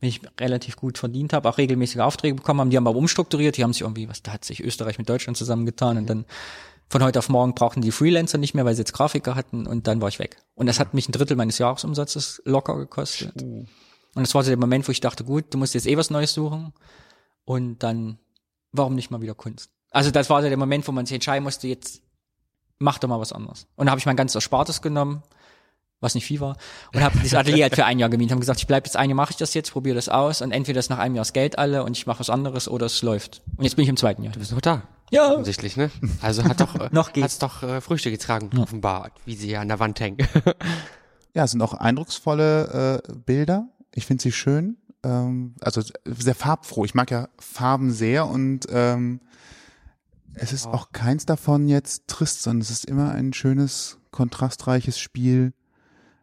[0.00, 3.56] wenn ich relativ gut verdient habe, auch regelmäßige Aufträge bekommen haben, die haben aber umstrukturiert,
[3.56, 6.24] die haben sich irgendwie, was, da hat sich Österreich mit Deutschland zusammengetan und dann
[6.88, 9.86] von heute auf morgen brauchten die Freelancer nicht mehr, weil sie jetzt Grafiker hatten und
[9.86, 10.38] dann war ich weg.
[10.54, 13.40] Und das hat mich ein Drittel meines Jahresumsatzes locker gekostet.
[13.42, 13.68] Und
[14.14, 16.34] das war so der Moment, wo ich dachte, gut, du musst jetzt eh was Neues
[16.34, 16.72] suchen
[17.44, 18.18] und dann,
[18.72, 19.70] warum nicht mal wieder Kunst?
[19.92, 22.02] Also das war so der Moment, wo man sich entscheiden musste, jetzt
[22.78, 23.68] mach doch mal was anderes.
[23.76, 25.22] Und da habe ich mein ganzes Erspartes genommen,
[26.00, 26.56] was nicht viel war,
[26.94, 28.32] und habe das Atelier halt für ein Jahr gemietet.
[28.32, 30.52] Haben gesagt, ich bleib jetzt ein Jahr, mache ich das jetzt, probiere das aus und
[30.52, 33.02] entweder ist nach einem Jahr das Geld alle und ich mache was anderes oder es
[33.02, 33.42] läuft.
[33.56, 34.32] Und jetzt bin ich im zweiten Jahr.
[34.32, 34.82] Du bist noch da.
[35.10, 35.32] Ja.
[35.32, 35.90] Offensichtlich, ne?
[36.22, 37.24] Also hat doch, äh, Noch geht's.
[37.24, 40.18] hat's doch äh, Früchte getragen, offenbar, wie sie hier an der Wand hängen.
[41.32, 43.68] Ja, es sind auch eindrucksvolle äh, Bilder.
[43.94, 44.78] Ich finde sie schön.
[45.04, 46.84] Ähm, also sehr farbfroh.
[46.84, 49.20] Ich mag ja Farben sehr und ähm,
[50.34, 55.52] es ist auch keins davon jetzt trist, sondern es ist immer ein schönes, kontrastreiches Spiel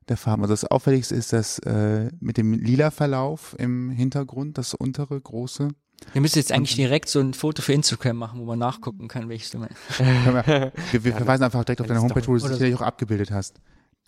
[0.09, 0.43] der Farben.
[0.43, 5.69] Also das Auffälligste ist das äh, mit dem lila Verlauf im Hintergrund, das untere große.
[6.13, 9.29] Wir müssen jetzt eigentlich direkt so ein Foto für Instagram machen, wo man nachgucken kann,
[9.29, 9.75] welches du meinst.
[9.99, 12.59] Wir, wir, verweisen einfach direkt auf deine Homepage, wo du es oder so.
[12.59, 13.59] sicherlich auch abgebildet hast.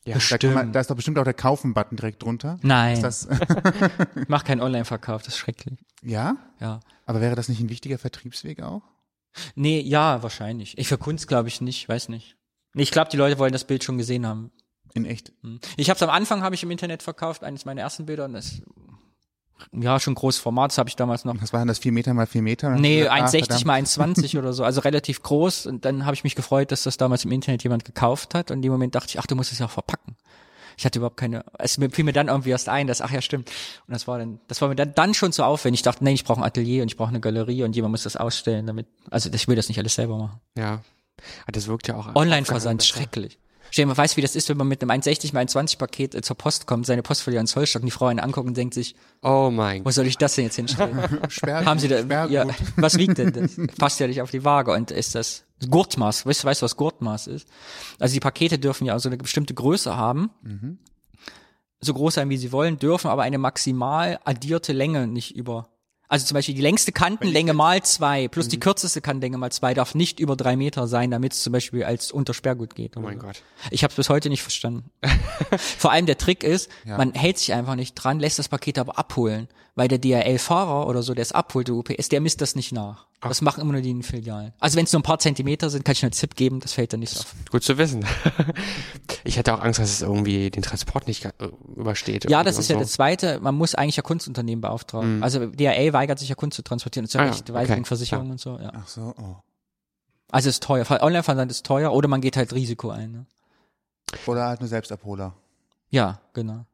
[0.05, 2.57] Ja, Da, kann man, da ist doch bestimmt auch der Kaufen-Button direkt drunter.
[2.61, 3.27] Nein, Ist das,
[4.15, 5.79] ich mache keinen Online-Verkauf, das ist schrecklich.
[6.03, 6.37] ja?
[6.59, 6.79] Ja.
[7.05, 8.83] Aber wäre das nicht ein wichtiger Vertriebsweg auch?
[9.55, 10.77] Nee, ja, wahrscheinlich.
[10.77, 12.37] Ich für Kunst glaube ich nicht, weiß nicht.
[12.73, 14.51] Nee, ich glaube, die Leute wollen das Bild schon gesehen haben.
[14.93, 15.31] In echt.
[15.43, 15.59] Hm.
[15.77, 18.33] Ich habe es am Anfang habe ich im Internet verkauft, eines meiner ersten Bilder und
[18.33, 18.61] das
[19.73, 21.35] ja schon großes Format, das habe ich damals noch.
[21.41, 21.79] Was waren das?
[21.79, 22.69] Vier Meter mal vier Meter?
[22.71, 23.65] Nee, Ah, 1,60 verdammt.
[23.65, 25.65] mal 1,20 oder so, also relativ groß.
[25.65, 28.51] Und dann habe ich mich gefreut, dass das damals im Internet jemand gekauft hat.
[28.51, 30.15] Und in dem Moment dachte ich, ach, du musst es ja auch verpacken.
[30.77, 33.21] Ich hatte überhaupt keine, es mir- fiel mir dann irgendwie erst ein, dass, ach ja,
[33.21, 33.49] stimmt.
[33.85, 35.79] Und das war dann, das war mir dann, dann schon so aufwendig.
[35.79, 38.03] Ich dachte, nee, ich brauche ein Atelier und ich brauche eine Galerie und jemand muss
[38.03, 40.39] das ausstellen, damit, also ich will das nicht alles selber machen.
[40.57, 40.81] Ja.
[41.43, 42.15] Aber das wirkt ja auch.
[42.15, 43.37] Online-Versand, schrecklich.
[43.71, 45.77] Stell dir mal, weißt du, wie das ist, wenn man mit einem 1,60 mal 1,20
[45.77, 48.47] Paket äh, zur Post kommt, seine Post verliert ans Zollstock und die Frau einen anguckt
[48.47, 49.93] und denkt sich, Oh mein wo Gott.
[49.93, 50.99] soll ich das denn jetzt hinstellen?
[51.29, 52.31] Sperr, Haben Sie da, Sperrgut.
[52.31, 52.45] ja,
[52.77, 53.59] was wiegt denn das?
[53.77, 56.25] Passt ja nicht auf die Waage und ist das Gurtmaß?
[56.25, 57.47] Weißt du, weißt du, was Gurtmaß ist?
[57.99, 60.31] Also die Pakete dürfen ja so eine bestimmte Größe haben.
[61.81, 65.69] So groß sein, wie sie wollen, dürfen aber eine maximal addierte Länge nicht über.
[66.11, 69.93] Also zum Beispiel die längste Kantenlänge mal zwei plus die kürzeste Kantenlänge mal zwei darf
[69.93, 72.97] nicht über drei Meter sein, damit es zum Beispiel als Untersperrgut geht.
[72.97, 73.43] Oh mein Gott.
[73.69, 74.89] Ich habe es bis heute nicht verstanden.
[75.77, 76.97] Vor allem der Trick ist, Ja.
[76.97, 81.03] man hält sich einfach nicht dran, lässt das Paket aber abholen, weil der DHL-Fahrer oder
[81.03, 83.05] so, der es abholt, der UPS, der misst das nicht nach.
[83.21, 84.53] Das machen immer nur die in Filialen.
[84.59, 86.73] Also wenn es nur ein paar Zentimeter sind, kann ich nur einen Tipp geben, das
[86.73, 87.35] fällt dann nicht auf.
[87.51, 88.05] Gut zu wissen.
[89.25, 91.31] Ich hätte auch Angst, dass es irgendwie den Transport nicht äh,
[91.75, 92.29] übersteht.
[92.29, 92.79] Ja, das und ist ja so.
[92.79, 95.21] das Zweite, man muss eigentlich ja Kunstunternehmen beauftragen.
[95.21, 97.65] Also DHL weigert sich ja Kunst zu transportieren, das ist ja Ah ja, recht, weil
[97.65, 98.57] okay, wegen Versicherungen und so.
[98.57, 98.71] Ja.
[98.73, 99.35] Ach so, oh.
[100.31, 100.89] Also ist teuer.
[100.89, 103.11] Online-Versand ist teuer oder man geht halt Risiko ein.
[103.11, 103.25] Ne?
[104.25, 105.35] Oder halt nur Selbstabholer.
[105.89, 106.65] Ja, genau.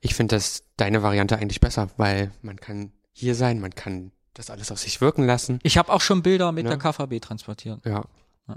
[0.00, 4.50] Ich finde das deine Variante eigentlich besser, weil man kann hier sein, man kann das
[4.50, 5.58] alles auf sich wirken lassen.
[5.62, 6.76] Ich habe auch schon Bilder mit Ja.
[6.76, 7.84] der KVB transportiert.
[7.84, 8.04] Ja.
[8.48, 8.56] Ja.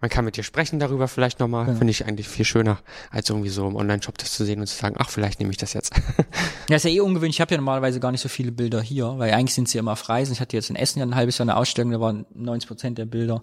[0.00, 1.64] man kann mit dir sprechen darüber vielleicht nochmal.
[1.66, 1.78] Genau.
[1.78, 2.78] Finde ich eigentlich viel schöner,
[3.10, 5.56] als irgendwie so im Online-Shop das zu sehen und zu sagen, ach, vielleicht nehme ich
[5.58, 5.92] das jetzt.
[6.68, 7.36] Ja, ist ja eh ungewöhnlich.
[7.36, 9.92] Ich habe ja normalerweise gar nicht so viele Bilder hier, weil eigentlich sind sie immer
[9.92, 10.32] auf Reisen.
[10.32, 12.98] Ich hatte jetzt in Essen ja ein halbes Jahr eine Ausstellung, da waren 90 Prozent
[12.98, 13.40] der Bilder.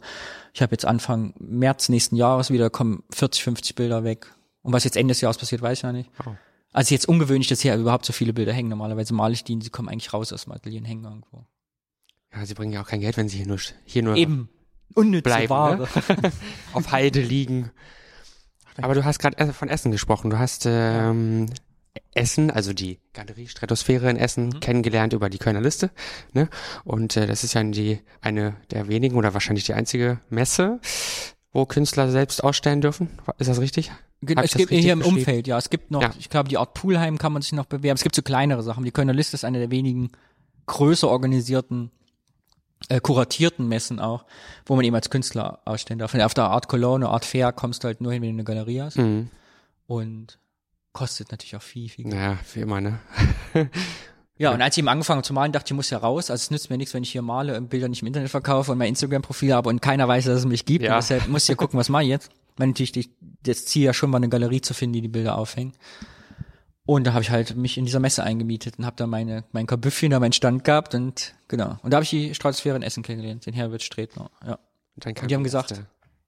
[0.53, 4.33] Ich habe jetzt Anfang März nächsten Jahres wieder, kommen 40, 50 Bilder weg.
[4.63, 6.09] Und was jetzt Ende des Jahres passiert, weiß ich ja nicht.
[6.25, 6.31] Oh.
[6.71, 8.69] Also jetzt ungewöhnlich, dass hier überhaupt so viele Bilder hängen.
[8.69, 11.45] Normalerweise male ich die und sie kommen eigentlich raus aus dem Atelier und hängen irgendwo.
[12.35, 14.49] Ja, sie bringen ja auch kein Geld, wenn sie hier nur, hier nur Eben.
[14.93, 15.77] Unnütze bleiben, Ware.
[16.21, 16.31] ne?
[16.73, 17.71] auf Heide liegen.
[18.81, 20.29] Aber du hast gerade von Essen gesprochen.
[20.29, 21.47] Du hast ähm,
[22.13, 24.59] Essen, also die Galerie Stratosphäre in Essen, Mhm.
[24.61, 25.91] kennengelernt über die Kölner Liste.
[26.33, 26.49] Ne?
[26.85, 30.79] Und äh, das ist ja die eine der wenigen oder wahrscheinlich die einzige Messe,
[31.51, 33.09] wo Künstler selbst ausstellen dürfen.
[33.37, 33.91] Ist das richtig?
[34.21, 35.01] Genau, es gibt hier im?
[35.01, 35.57] Umfeld, ja.
[35.57, 36.11] Es gibt noch, Ja.
[36.19, 37.95] ich glaube, die Art Poolheim kann man sich noch bewerben.
[37.95, 38.83] Es gibt so kleinere Sachen.
[38.85, 40.09] Die Kölner Liste ist eine der wenigen
[40.67, 41.91] größer organisierten,
[42.87, 44.25] äh, kuratierten Messen auch,
[44.65, 46.13] wo man eben als Künstler ausstellen darf.
[46.13, 48.43] Und auf der Art Cologne, Art Fair kommst du halt nur hin, wenn du eine
[48.43, 48.97] Galerie hast.
[48.97, 49.29] Mhm.
[49.87, 50.39] Und
[50.93, 52.15] kostet natürlich auch viel, viel Geld.
[52.15, 52.99] Naja, wie immer, ne?
[54.39, 56.31] Ja, und als ich eben angefangen habe zu malen, dachte ich, ich muss ja raus.
[56.31, 58.71] Also es nützt mir nichts, wenn ich hier male und Bilder nicht im Internet verkaufe
[58.71, 60.85] und mein Instagram-Profil habe und keiner weiß, dass es mich gibt.
[60.85, 60.93] Ja.
[60.93, 62.31] Und deshalb muss ich ja gucken, was mache ich jetzt.
[62.55, 63.09] Weil natürlich
[63.43, 65.75] das Ziel ja schon war, eine Galerie zu finden, die die Bilder aufhängt.
[66.89, 69.67] Und da habe ich halt mich in dieser Messe eingemietet und habe da meine mein
[69.67, 71.77] Kabüffchen, da meinen Stand gehabt und genau.
[71.83, 74.31] Und da habe ich die Stratosphäre in Essen kennengelernt, den Herbert Stretner.
[74.43, 74.53] Ja.
[74.95, 75.85] Und dann kam Und die haben gesagt, erste-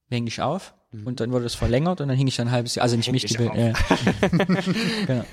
[0.08, 2.52] wir hängen dich auf und dann wurde das verlängert und dann hing ich dann ein
[2.52, 3.56] halbes Jahr, also nicht mich, die Bilder.
[3.56, 3.72] Ja.
[5.06, 5.24] genau.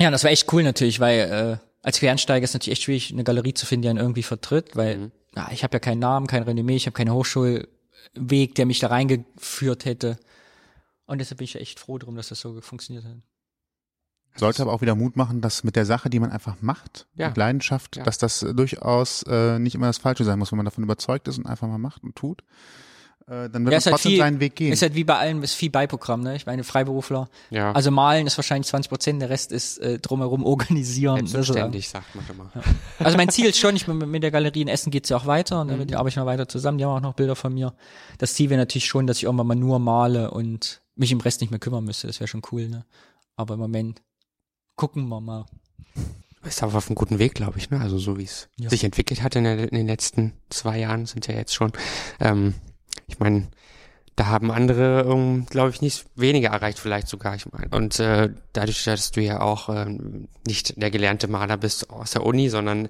[0.00, 1.18] Ja, und das war echt cool natürlich, weil
[1.62, 4.76] äh, als Quereinsteiger ist natürlich echt schwierig, eine Galerie zu finden, die einen irgendwie vertritt,
[4.76, 5.12] weil Mhm.
[5.34, 8.86] ja, ich habe ja keinen Namen, kein Renommee, ich habe keinen Hochschulweg, der mich da
[8.88, 10.18] reingeführt hätte.
[11.06, 13.16] Und deshalb bin ich echt froh drum, dass das so funktioniert hat.
[14.36, 17.28] Sollte aber auch wieder Mut machen, dass mit der Sache, die man einfach macht, Ja.
[17.28, 18.04] mit Leidenschaft, Ja.
[18.04, 21.38] dass das durchaus äh, nicht immer das Falsche sein muss, wenn man davon überzeugt ist
[21.38, 22.42] und einfach mal macht und tut.
[23.26, 24.72] Äh, dann wird Ja, man halt trotzdem viel- seinen Weg gehen.
[24.72, 26.34] Ist halt wie bei allem, ist viel Beiprogramm, ne?
[26.36, 27.28] Ich meine, Freiberufler.
[27.50, 31.26] Ja, Also malen ist wahrscheinlich 20 Prozent, der Rest ist äh, drumherum organisieren.
[31.26, 32.50] Selbstständig, sagt man immer.
[32.98, 35.26] Also mein Ziel ist schon, ich bin mit der Galerie in Essen geht's ja auch
[35.26, 35.72] weiter und Mhm.
[35.72, 36.78] damit arbeite ich noch weiter zusammen.
[36.78, 37.74] Die haben auch noch Bilder von mir.
[38.18, 41.40] Das Ziel wäre natürlich schon, dass ich irgendwann mal nur male und mich im Rest
[41.42, 42.06] nicht mehr kümmern müsste.
[42.06, 42.86] Das wäre schon cool, ne?
[43.36, 44.00] Aber im Moment
[44.78, 45.44] gucken wir mal.
[46.44, 47.80] Ist aber auf einem guten Weg, glaube ich, ne?
[47.80, 48.70] Also so wie es Ja.
[48.70, 51.72] sich entwickelt hat in, der, in den letzten zwei Jahren sind ja jetzt schon.
[52.20, 52.54] Ähm,
[53.08, 53.48] ich meine,
[54.16, 57.34] da haben andere, ähm, glaube ich, nicht weniger erreicht, vielleicht sogar.
[57.34, 61.90] Ich mein, und äh, dadurch, dass du ja auch ähm, nicht der gelernte Maler bist
[61.90, 62.88] aus der Uni, sondern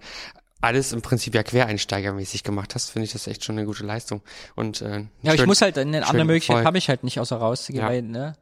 [0.60, 4.22] alles im Prinzip ja quereinsteigermäßig gemacht hast, finde ich das echt schon eine gute Leistung.
[4.56, 6.66] Und äh, Ja, aber ich schön- muss halt, eine andere schönen Möglichkeit Erfolg.
[6.66, 7.88] habe ich halt nicht außer rauszugehen, Ja.
[7.90, 8.36] weil, ne?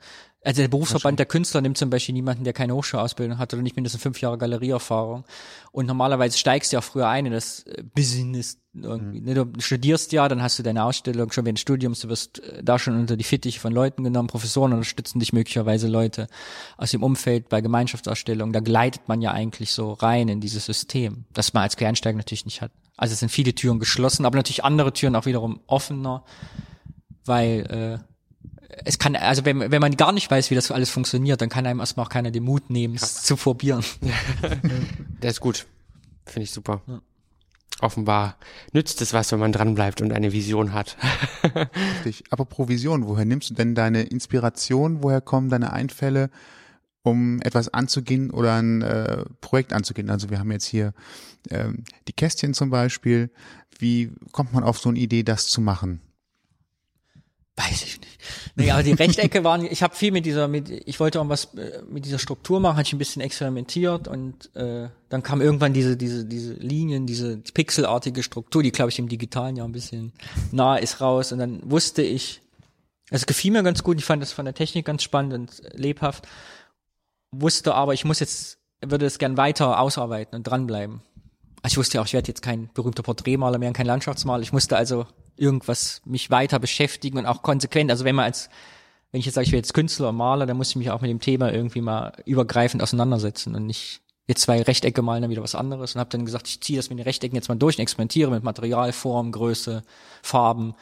[0.46, 3.74] Also der Berufsverband der Künstler nimmt zum Beispiel niemanden, der keine Hochschulausbildung hat oder nicht
[3.74, 5.24] mindestens fünf Jahre Galerieerfahrung.
[5.72, 9.20] Und normalerweise steigst du ja früher ein in das äh, Business irgendwie.
[9.22, 9.34] Ne?
[9.34, 12.62] Du studierst ja, dann hast du deine Ausstellung schon während des Studiums, du wirst äh,
[12.62, 16.28] da schon unter die Fittiche von Leuten genommen, Professoren unterstützen dich möglicherweise Leute
[16.76, 18.52] aus dem Umfeld bei Gemeinschaftsausstellungen.
[18.52, 22.44] Da gleitet man ja eigentlich so rein in dieses System, das man als Quereinsteiger natürlich
[22.44, 22.70] nicht hat.
[22.96, 26.22] Also es sind viele Türen geschlossen, aber natürlich andere Türen auch wiederum offener,
[27.24, 28.15] weil äh,
[28.84, 31.66] es kann, also wenn, wenn man gar nicht weiß, wie das alles funktioniert, dann kann
[31.66, 33.84] einem erstmal auch keiner den Mut nehmen, es zu probieren.
[35.22, 35.66] Der ist gut.
[36.24, 36.82] Finde ich super.
[37.80, 38.36] Offenbar
[38.72, 40.96] nützt es was, wenn man dranbleibt und eine Vision hat.
[42.04, 42.24] Richtig.
[42.30, 45.02] Apropos Vision, woher nimmst du denn deine Inspiration?
[45.02, 46.30] Woher kommen deine Einfälle,
[47.02, 50.10] um etwas anzugehen oder ein äh, Projekt anzugehen?
[50.10, 50.94] Also wir haben jetzt hier
[51.50, 53.30] ähm, die Kästchen zum Beispiel.
[53.78, 56.00] Wie kommt man auf so eine Idee, das zu machen?
[57.56, 58.18] Weiß ich nicht.
[58.54, 61.54] Nee, aber die Rechtecke waren, ich habe viel mit dieser, mit, ich wollte auch was
[61.54, 65.72] äh, mit dieser Struktur machen, hatte ich ein bisschen experimentiert und äh, dann kam irgendwann
[65.72, 70.12] diese, diese, diese Linien, diese pixelartige Struktur, die glaube ich im Digitalen ja ein bisschen
[70.52, 72.42] nah ist raus und dann wusste ich,
[73.10, 76.26] es gefiel mir ganz gut, ich fand das von der Technik ganz spannend und lebhaft,
[77.30, 81.00] wusste aber, ich muss jetzt, würde es gern weiter ausarbeiten und dranbleiben.
[81.66, 84.42] Ich wusste ja auch, ich werde jetzt kein berühmter Porträtmaler mehr, und kein Landschaftsmaler.
[84.42, 87.90] Ich musste also irgendwas mich weiter beschäftigen und auch konsequent.
[87.90, 88.48] Also wenn man als,
[89.10, 91.00] wenn ich jetzt sage, ich werde jetzt Künstler und Maler, dann muss ich mich auch
[91.00, 95.42] mit dem Thema irgendwie mal übergreifend auseinandersetzen und nicht jetzt zwei Rechtecke malen, dann wieder
[95.42, 97.78] was anderes und habe dann gesagt, ich ziehe das mit den Rechtecken jetzt mal durch
[97.78, 99.82] und experimentiere mit Material, Form, Größe,
[100.22, 100.74] Farben,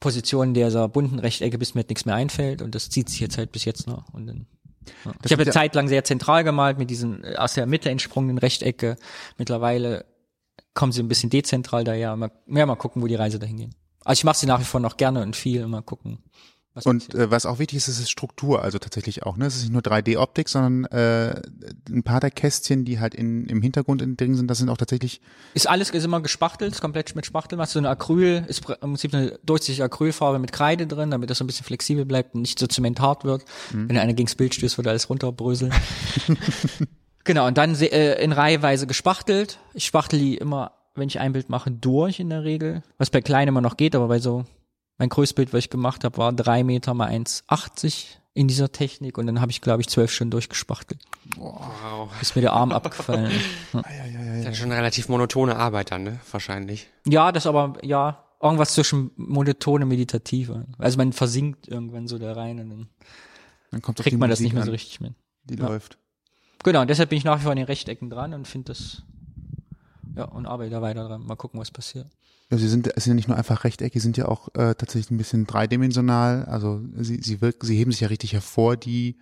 [0.00, 3.36] Positionen dieser bunten Rechtecke, bis mir jetzt nichts mehr einfällt und das zieht sich jetzt
[3.36, 4.46] halt bis jetzt noch und dann
[5.04, 5.12] ja.
[5.24, 7.90] Ich habe eine ja- Zeit lang sehr zentral gemalt mit diesen äh, aus der Mitte
[7.90, 8.96] entsprungenen Rechtecke.
[9.36, 10.04] Mittlerweile
[10.74, 12.16] kommen sie ein bisschen dezentral daher.
[12.16, 13.70] Mal, ja, mal gucken, wo die Reise dahin geht.
[14.04, 16.18] Also ich mache sie nach wie vor noch gerne und viel und mal gucken,
[16.78, 19.36] was Und äh, was auch wichtig ist, ist, Struktur, also tatsächlich auch.
[19.36, 19.46] Ne?
[19.46, 21.40] Es ist nicht nur 3D-Optik, sondern äh,
[21.90, 24.76] ein paar der Kästchen, die halt in, im Hintergrund in drin sind, das sind auch
[24.76, 25.20] tatsächlich
[25.54, 27.58] Ist alles ist immer gespachtelt, ist komplett mit Spachtel.
[27.58, 31.38] Was so eine Acryl ist im Prinzip eine durchsichtige Acrylfarbe mit Kreide drin, damit das
[31.38, 33.44] so ein bisschen flexibel bleibt und nicht so zementhart wird.
[33.72, 33.88] Mhm.
[33.88, 35.72] Wenn einer gegens Bild stößt, würde alles runterbröseln.
[37.24, 39.58] genau, und dann äh, in Reiheweise gespachtelt.
[39.74, 42.82] Ich spachtel die immer, wenn ich ein Bild mache, durch in der Regel.
[42.98, 44.44] Was bei klein immer noch geht, aber bei so,
[44.98, 49.18] mein größtes Bild, was ich gemacht habe, war drei Meter mal 1,80 in dieser Technik
[49.18, 51.00] und dann habe ich, glaube ich, zwölf Stunden durchgespachtelt,
[51.36, 52.08] Wow.
[52.20, 53.44] bis mir der Arm abgefallen ist.
[53.74, 53.82] Ja.
[53.82, 56.20] Das ist ja schon eine relativ monotone Arbeit dann, ne?
[56.30, 56.88] Wahrscheinlich.
[57.06, 60.66] Ja, das aber, ja, irgendwas zwischen monotone meditative.
[60.78, 62.88] Also man versinkt irgendwann so da rein und dann
[63.70, 65.14] dann kommt kriegt man das Musik nicht mehr so richtig mit.
[65.44, 65.66] die Ja.
[65.68, 65.98] läuft.
[66.64, 69.02] Genau, und deshalb bin ich nach wie vor an den Rechtecken dran und finde das,
[70.16, 71.24] ja, und arbeite da weiter dran.
[71.26, 72.06] Mal gucken, was passiert.
[72.50, 74.74] Ja, sie sind, es sind ja nicht nur einfach Rechtecke, sie sind ja auch äh,
[74.74, 76.44] tatsächlich ein bisschen dreidimensional.
[76.46, 79.18] Also sie, sie wirken, sie heben sich ja richtig hervor, die,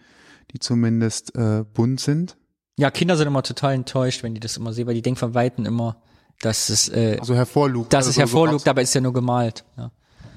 [0.52, 2.36] die zumindest äh, bunt sind.
[2.78, 5.34] Ja, Kinder sind immer total enttäuscht, wenn die das immer sehen, weil die denken von
[5.34, 5.96] Weitem immer,
[6.40, 7.92] dass es, äh, Also hervorlugt.
[7.92, 9.64] dass also es so- hervorlugt, so dabei ist ja nur gemalt.
[9.76, 9.90] Ja.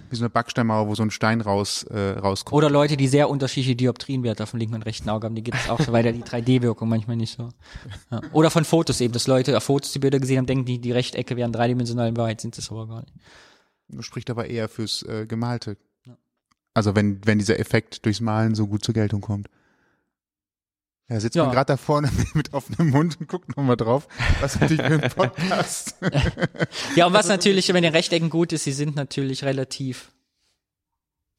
[0.09, 2.57] Wie so eine Backsteinmauer, wo so ein Stein raus, äh, rauskommt.
[2.57, 5.57] Oder Leute, die sehr unterschiedliche Dioptrienwerte auf dem linken und rechten Auge haben, die gibt
[5.57, 7.49] es auch, weil da die 3D-Wirkung manchmal nicht so.
[8.11, 8.21] Ja.
[8.33, 10.91] Oder von Fotos eben, dass Leute auf Fotos die Bilder gesehen haben, denken, die, die
[10.91, 14.05] Rechtecke wären dreidimensional, in Wahrheit sind es aber gar nicht.
[14.05, 15.77] Spricht aber eher fürs äh, Gemalte.
[16.73, 19.49] Also wenn, wenn dieser Effekt durchs Malen so gut zur Geltung kommt.
[21.09, 21.43] Ja, sitzt Ja.
[21.45, 24.07] man gerade da vorne mit offenem Mund und guckt nochmal drauf.
[24.41, 25.95] Was natürlich für ein Podcast.
[26.95, 30.11] Ja, und was natürlich, wenn den Rechtecken gut ist, sie sind natürlich relativ,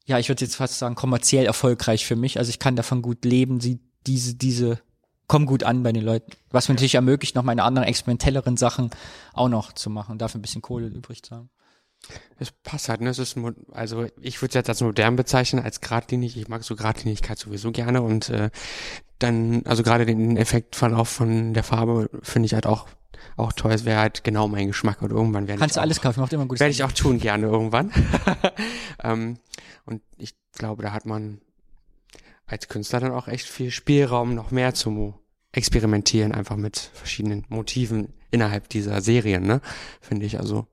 [0.05, 2.37] ja, ich würde jetzt fast sagen, kommerziell erfolgreich für mich.
[2.37, 4.79] Also ich kann davon gut leben, sie, diese, diese,
[5.27, 6.31] kommen gut an bei den Leuten.
[6.49, 8.89] Was mir natürlich ermöglicht, noch meine anderen experimentelleren Sachen
[9.33, 11.49] auch noch zu machen und dafür ein bisschen Kohle übrig zu haben.
[12.39, 13.09] Es passt halt, ne?
[13.09, 13.37] Es ist,
[13.71, 16.37] also ich würde es jetzt als modern bezeichnen, als geradlinig.
[16.37, 18.49] Ich mag so Geradlinigkeit sowieso gerne und äh,
[19.19, 22.87] dann, also gerade den Effektverlauf von der Farbe finde ich halt auch
[23.37, 23.71] auch toll.
[23.71, 26.21] Es wäre halt genau mein Geschmack und irgendwann werde Kannst ich du auch, alles kaufen,
[26.21, 27.91] macht immer gutes werde ich auch tun gerne irgendwann.
[29.03, 29.37] ähm,
[29.85, 31.41] und ich glaube, da hat man
[32.45, 35.15] als Künstler dann auch echt viel Spielraum, noch mehr zu
[35.53, 39.61] experimentieren, einfach mit verschiedenen Motiven innerhalb dieser Serien, ne?
[39.99, 40.67] Finde ich also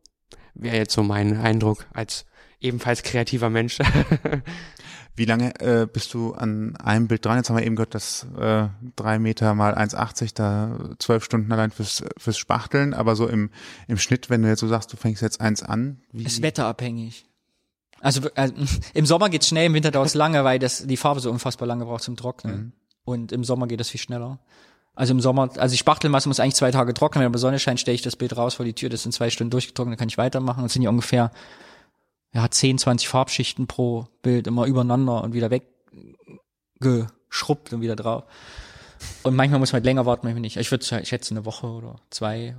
[0.55, 2.27] wäre jetzt so mein Eindruck als
[2.61, 3.79] ebenfalls kreativer Mensch.
[5.19, 7.39] Wie lange äh, bist du an einem Bild dran?
[7.39, 11.73] Jetzt haben wir eben gehört, dass äh, drei Meter mal 1,80, da zwölf Stunden allein
[11.73, 12.95] fürs, fürs Spachteln.
[12.95, 13.51] Aber so im,
[13.89, 17.27] im Schnitt, wenn du jetzt so sagst, du fängst jetzt eins an, wie, Ist wetterabhängig.
[18.01, 18.53] Also äh,
[18.95, 21.85] im Sommer geht's schnell, im Winter dauert's lange, weil das die Farbe so unfassbar lange
[21.85, 22.73] braucht zum Trocknen.
[23.05, 24.39] Und im Sommer geht das viel schneller.
[24.99, 27.79] Also im Sommer, also die Spachtelmasse muss eigentlich zwei Tage trocknen, wenn aber Sonne scheint,
[27.79, 30.09] stelle ich das Bild raus vor die Tür, das sind zwei Stunden durchgetrocknet, dann kann
[30.09, 30.59] ich weitermachen.
[30.59, 31.31] Und es sind ja ungefähr
[32.35, 35.53] ja, 10, 20 Farbschichten pro Bild immer übereinander und wieder
[36.81, 38.25] weggeschrubbt und wieder drauf.
[39.23, 40.57] Und manchmal muss man halt länger warten, manchmal nicht.
[40.57, 42.57] Ich würde schätzen eine Woche oder zwei.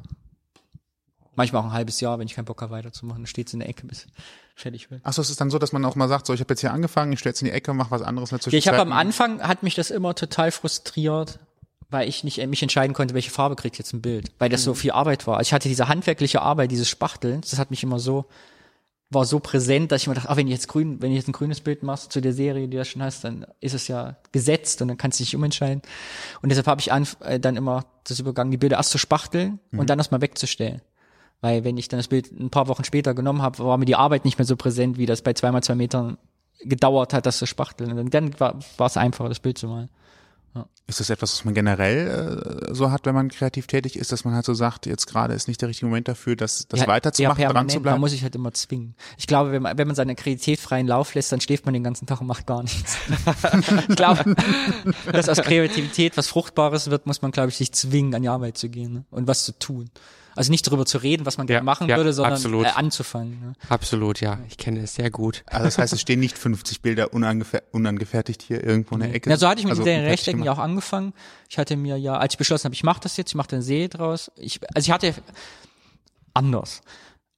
[1.35, 3.23] Manchmal auch ein halbes Jahr, wenn ich keinen Bock habe weiterzumachen.
[3.23, 4.07] Dann steht's in der Ecke, bis
[4.55, 5.01] fertig wird.
[5.03, 6.61] Ach so, es ist dann so, dass man auch mal sagt, so, ich habe jetzt
[6.61, 8.69] hier angefangen, ich stelle jetzt in die Ecke, mache was anderes in der Ja, ich
[8.69, 11.39] habe am Anfang, hat mich das immer total frustriert,
[11.89, 14.63] weil ich nicht äh, mich entscheiden konnte, welche Farbe kriegt jetzt ein Bild, weil das
[14.63, 15.37] so viel Arbeit war.
[15.37, 18.25] Also ich hatte diese handwerkliche Arbeit, dieses Spachteln, das hat mich immer so,
[19.09, 21.27] war so präsent, dass ich mir dachte, ah, wenn ich jetzt grün, wenn ich jetzt
[21.27, 24.17] ein grünes Bild machst zu der Serie, die du schon hast, dann ist es ja
[24.31, 25.81] gesetzt und dann kannst du dich umentscheiden.
[26.41, 29.59] Und deshalb habe ich an, äh, dann immer das übergangen, die Bilder erst zu spachteln
[29.71, 30.81] und dann erstmal wegzustellen.
[31.41, 33.95] Weil wenn ich dann das Bild ein paar Wochen später genommen habe, war mir die
[33.95, 36.17] Arbeit nicht mehr so präsent, wie das bei zweimal zwei Metern
[36.59, 37.97] gedauert hat, das zu spachteln.
[37.97, 39.89] Und dann war, war es einfacher, das Bild zu malen.
[40.87, 44.25] Ist das etwas, was man generell äh, so hat, wenn man kreativ tätig ist, dass
[44.25, 47.35] man halt so sagt, jetzt gerade ist nicht der richtige Moment dafür, das, das weiterzumachen,
[47.35, 47.71] dran permanent.
[47.71, 47.99] zu Man bleiben?
[47.99, 48.95] muss sich halt immer zwingen.
[49.17, 51.83] Ich glaube, wenn man, wenn man seine Kreativität freien Lauf lässt, dann schläft man den
[51.83, 52.97] ganzen Tag und macht gar nichts.
[53.87, 54.35] ich glaube,
[55.11, 58.57] dass aus Kreativität was Fruchtbares wird, muss man, glaube ich, sich zwingen, an die Arbeit
[58.57, 59.05] zu gehen ne?
[59.11, 59.91] und was zu tun.
[60.39, 62.65] Also nicht darüber zu reden, was man Ja, gerne machen ja, würde, sondern absolut.
[62.65, 63.41] äh, anzufangen.
[63.41, 63.53] Ne?
[63.67, 64.39] Absolut, ja.
[64.47, 65.43] Ich kenne es sehr gut.
[65.47, 69.29] Also das heißt, es stehen nicht 50 Bilder unangefer unangefertigt hier irgendwo in der Ecke.
[69.29, 71.11] Ja, so hatte ich mit also den Rechtecken ja auch angefangen.
[71.49, 73.61] Ich hatte mir ja, als ich beschlossen habe, ich mache das jetzt, ich mache eine
[73.61, 74.31] Serie draus.
[74.37, 75.13] Ich, also ich hatte
[76.33, 76.83] anders.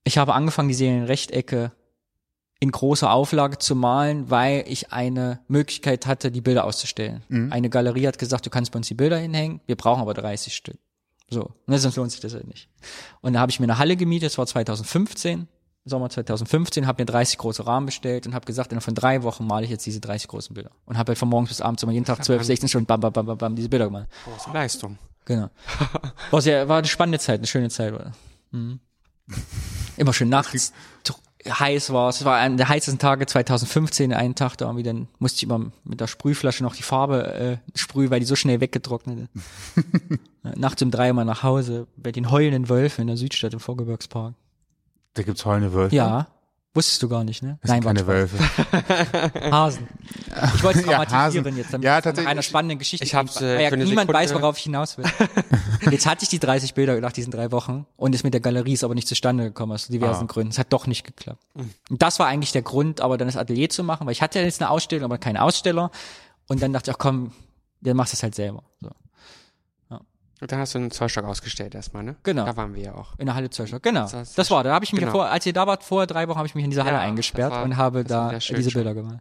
[0.04, 1.72] Ich habe angefangen, die Serienrechtecke
[2.60, 7.24] in großer Auflage zu malen, weil ich eine Möglichkeit hatte, die Bilder auszustellen.
[7.50, 10.54] Eine Galerie hat gesagt, du kannst bei uns die Bilder hinhängen, wir brauchen aber 30
[10.56, 10.78] Stück.
[11.32, 12.68] So, ne, sonst lohnt sich das halt nicht.
[13.22, 15.48] Und da habe ich mir eine Halle gemietet, das war 2015,
[15.86, 19.48] Sommer 2015, habe mir 30 große Rahmen bestellt und habe gesagt, innerhalb von drei Wochen
[19.48, 20.72] male ich jetzt diese 30 großen Bilder.
[20.86, 23.14] Und habe halt von morgens bis abends immer jeden Tag 12, 16 Stunden bam, bam,
[23.14, 24.08] bam, bam, bam, diese Bilder gemalt.
[24.26, 24.98] Große Leistung.
[25.26, 25.50] Genau.
[26.32, 27.94] War sehr, war eine spannende Zeit, eine schöne Zeit.
[27.94, 28.12] War.
[28.52, 28.80] Mhm.
[29.98, 30.74] Immer schön nachts.
[31.48, 32.10] Heiß war.
[32.10, 35.72] Es war einer der heißesten Tage 2015, einen Tag da irgendwie, dann musste ich immer
[35.84, 40.20] mit der Sprühflasche noch die Farbe äh, sprühen, weil die so schnell weggetrocknet ist.
[40.58, 44.34] Nachts um drei mal nach Hause bei den heulenden Wölfen in der Südstadt im Vorgebirgspark.
[45.14, 45.96] Da gibt's heulende Wölfe.
[45.96, 46.28] Ja.
[46.74, 47.60] Wusstest du gar nicht, ne?
[47.62, 48.38] Das sind keine Wölfe.
[49.52, 49.88] Hasen.
[50.56, 51.58] Ich wollte es Ja, dramatisieren Hasen.
[51.58, 52.30] jetzt, damit Ja, es tatsächlich.
[52.30, 55.04] einer spannenden Geschichte Ich hab's, äh, ja niemand Sekunde- weiß, worauf ich hinaus will.
[55.92, 58.72] jetzt hatte ich die 30 Bilder nach diesen drei Wochen und ist mit der Galerie
[58.74, 60.28] ist aber nicht zustande gekommen aus diversen Ah.
[60.28, 60.52] Gründen.
[60.52, 61.44] Es hat doch nicht geklappt.
[61.56, 64.40] Und das war eigentlich der Grund, aber dann das Atelier zu machen, weil ich hatte
[64.40, 65.92] ja jetzt eine Ausstellung, aber keinen Aussteller.
[66.48, 67.34] Und dann dachte ich, ach komm,
[67.82, 68.64] der macht das halt selber.
[68.80, 68.90] So.
[70.42, 72.16] Und dann hast du einen Zollstock ausgestellt erstmal, ne?
[72.24, 72.46] Genau.
[72.46, 73.14] Da waren wir ja auch.
[73.20, 73.80] In der Halle Zürcher.
[73.80, 74.02] Genau.
[74.02, 75.12] Das Das, heißt, war, da habe ich mich genau.
[75.12, 76.98] ja vor, als ihr da wart, vor drei Wochen habe ich mich in diese Halle
[76.98, 78.10] Ja, eingesperrt das war- und habe das
[78.48, 78.80] da diese schon.
[78.80, 79.20] Bilder gemalt.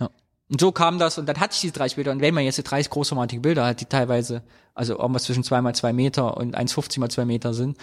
[0.00, 0.10] Ja.
[0.50, 2.56] Und so kam das und dann hatte ich diese 30 Bilder und wenn man jetzt
[2.56, 4.42] so 30 großformatige Bilder hat, die teilweise,
[4.74, 7.78] also irgendwas zwischen zwei mal zwei Meter und 1,50 mal zwei Meter sind,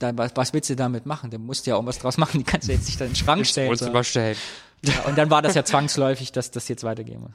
[0.00, 1.30] dann was, was willst du damit machen?
[1.30, 3.16] Da musst du ja irgendwas draus machen, die kannst du jetzt nicht dann in den
[3.16, 3.74] Schrank stellen.
[3.76, 3.86] So.
[3.88, 4.36] überstellen.
[4.84, 7.30] Ja, und dann war das ja zwangsläufig, dass das jetzt weitergehen muss.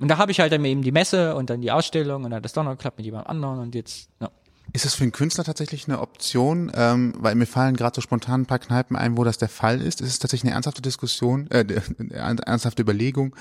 [0.00, 2.38] Und da habe ich halt dann eben die Messe und dann die Ausstellung und dann
[2.38, 4.30] hat das doch noch geklappt mit jemand anderem und jetzt, ja.
[4.72, 6.70] Ist es für einen Künstler tatsächlich eine Option?
[6.74, 9.80] Ähm, weil mir fallen gerade so spontan ein paar Kneipen ein, wo das der Fall
[9.80, 10.00] ist.
[10.00, 11.64] Ist es tatsächlich eine ernsthafte Diskussion, äh,
[11.98, 13.34] eine ernsthafte Überlegung,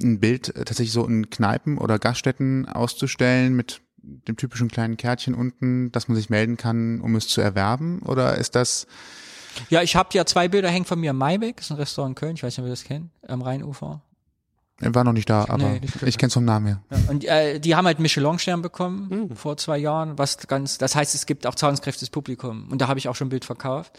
[0.00, 5.34] ein Bild äh, tatsächlich so in Kneipen oder Gaststätten auszustellen mit dem typischen kleinen Kärtchen
[5.34, 8.00] unten, dass man sich melden kann, um es zu erwerben?
[8.02, 8.86] Oder ist das
[9.70, 12.14] Ja, ich habe ja zwei Bilder hängen von mir am Maibeck, ist ein Restaurant in
[12.14, 14.02] Köln, ich weiß nicht, ob ihr das kennt, am Rheinufer.
[14.80, 16.82] Er war noch nicht da, aber Nee, nicht ich kenn's vom Namen her.
[16.90, 21.14] Ja, und äh, die haben halt Michelin-Stern bekommen vor zwei Jahren, was ganz, das heißt,
[21.14, 22.68] es gibt auch zahlungskräftiges Publikum.
[22.70, 23.98] Und da habe ich auch schon ein Bild verkauft.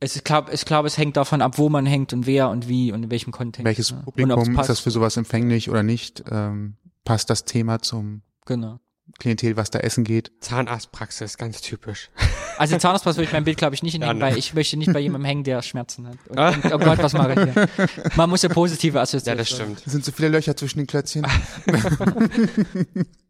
[0.00, 2.68] Es ist, glaub, ich glaube, es hängt davon ab, wo man hängt und wer und
[2.68, 3.64] wie und in welchem Kontext.
[3.64, 4.02] Welches ne?
[4.04, 4.68] Publikum ist passt.
[4.68, 6.24] das für sowas empfänglich oder nicht?
[6.28, 8.80] Ähm, passt das Thema zum Genau.
[9.18, 10.32] Klientel, was da essen geht?
[10.40, 12.10] Zahnarztpraxis, ganz typisch.
[12.58, 14.26] Also Zahnarztpass würde ich mein Bild, glaube ich, nicht Ja, hinhängen, ne.
[14.26, 16.18] weil ich möchte nicht bei jemandem hängen, der Schmerzen hat.
[16.28, 17.68] Und, und, oh Gott, was mache ich hier?
[18.14, 19.38] Man muss ja positive Ja, Assoziationen.
[19.38, 19.82] das stimmt.
[19.86, 21.26] Es sind so viele Löcher zwischen den Klötzchen.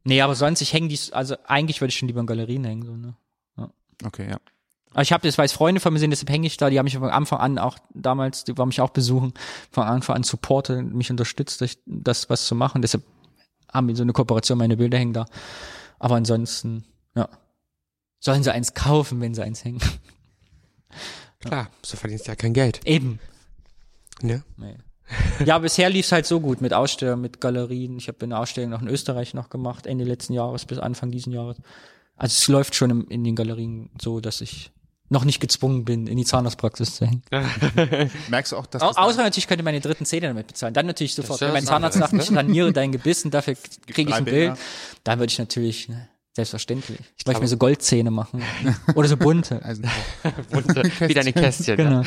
[0.05, 2.85] Nee, aber sonst, ich hänge die, also eigentlich würde ich schon lieber in Galerien hängen.
[2.85, 3.15] So, ne?
[4.05, 4.39] Okay, ja.
[4.91, 6.79] Aber ich habe das, weil es Freunde von mir sind, deshalb hänge ich da, die
[6.79, 9.33] haben mich von Anfang an auch damals, die waren mich auch besuchen,
[9.71, 12.83] von Anfang an supportet, mich unterstützt, das was zu machen.
[12.83, 13.05] Deshalb
[13.73, 15.27] haben wir so eine Kooperation, meine Bilder hängen da.
[15.99, 17.29] Aber ansonsten, ja.
[18.21, 19.81] Sollen sie eins kaufen, wenn sie eins hängen?
[21.41, 22.81] Klar, so verdienst du ja kein Geld.
[22.85, 23.19] Eben.
[24.21, 24.45] Ne?
[24.57, 24.77] Nee.
[25.45, 27.97] Ja, bisher lief's halt so gut mit Ausstellungen, mit Galerien.
[27.99, 31.33] Ich habe eine Ausstellung noch in Österreich noch gemacht, Ende letzten Jahres bis Anfang diesen
[31.33, 31.57] Jahres.
[32.17, 34.71] Also es läuft schon im, in den Galerien so, dass ich
[35.13, 37.23] noch nicht gezwungen bin, in die Zahnarztpraxis zu hängen.
[38.29, 40.75] Merkst du auch, dass Au das außer natürlich könnte meine dritten Zähne damit bezahlen.
[40.75, 41.41] Dann natürlich sofort.
[41.41, 43.55] ja Wenn mein Zahnarzt sagt, ich trainiere dein Gebiss und dafür
[43.87, 44.55] kriege ich ein Bilder.
[44.55, 44.59] Bild,
[45.05, 46.99] dann würde ich natürlich, ne, selbstverständlich.
[47.17, 48.43] Ich möchte mir so Goldzähne machen.
[48.95, 49.63] Oder so bunte.
[49.63, 49.83] also,
[50.51, 51.77] Bunte, wie deine Kästchen.
[51.77, 52.01] Genau.
[52.01, 52.05] Ne?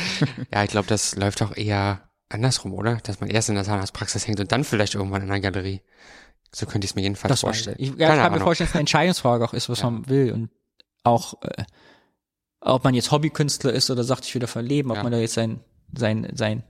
[0.51, 2.95] Ja, ich glaube, das läuft auch eher andersrum, oder?
[3.03, 5.81] Dass man erst in der Zahnarztpraxis hängt und dann vielleicht irgendwann in einer Galerie.
[6.51, 7.75] So könnte ich es mir jedenfalls Das vorstellen.
[7.79, 7.89] ich.
[7.97, 9.89] Ja, ich kann mir vorstellen, dass es eine Entscheidungsfrage auch ist, was Ja.
[9.91, 10.31] man will.
[10.31, 10.49] Und
[11.03, 11.63] auch, äh,
[12.65, 15.03] ob man jetzt Hobbykünstler ist oder sagt, ich will davon leben, ob Ja.
[15.03, 15.59] man da jetzt sein,
[15.95, 16.63] sein, sein,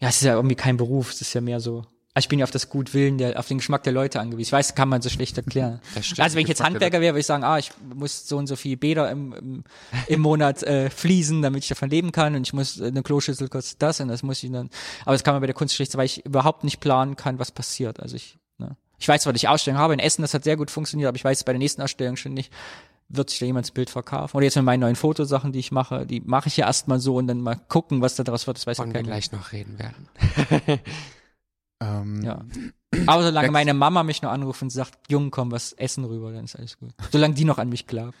[0.00, 1.84] ja, es ist ja irgendwie kein Beruf, es ist ja mehr so,
[2.16, 4.48] also ich bin ja auf das Gutwillen, der, auf den Geschmack der Leute angewiesen.
[4.48, 5.80] Ich weiß, kann man so schlecht erklären.
[6.00, 6.20] Stimmt.
[6.20, 8.54] Also wenn ich jetzt Handwerker wäre, würde ich sagen, ah, ich muss so und so
[8.54, 9.64] viel Bäder im, im,
[10.06, 13.48] im Monat äh, fließen, damit ich davon leben kann und ich muss äh, eine Kloschüssel
[13.48, 14.70] kostet das und das muss ich dann.
[15.02, 17.50] Aber das kann man bei der Kunst schlicht, weil ich überhaupt nicht planen kann, was
[17.50, 17.98] passiert.
[17.98, 18.76] Also ich, ne.
[19.00, 21.24] ich weiß dass ich Ausstellungen habe in Essen, das hat sehr gut funktioniert, aber ich
[21.24, 22.52] weiß bei der nächsten Ausstellung schon nicht,
[23.08, 24.36] wird sich da jemand das Bild verkaufen.
[24.36, 27.16] Oder jetzt mit meinen neuen Fotosachen, die ich mache, die mache ich ja erstmal so
[27.16, 28.56] und dann mal gucken, was da draus wird.
[28.56, 29.08] Das weiß ja Von wir keiner.
[29.08, 30.08] gleich noch reden werden.
[31.80, 32.44] ähm, Ja.
[33.06, 36.44] Aber solange meine Mama mich noch anruft und sagt, Jung, komm, was essen rüber, dann
[36.44, 36.90] ist alles gut.
[37.10, 38.14] Solange die noch an mich glaubt.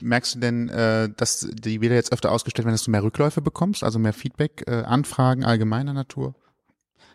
[0.00, 3.40] Merkst du denn, äh, dass die Bilder jetzt öfter ausgestellt werden, dass du mehr Rückläufe
[3.42, 6.34] bekommst, also mehr Feedback, äh, Anfragen allgemeiner Natur?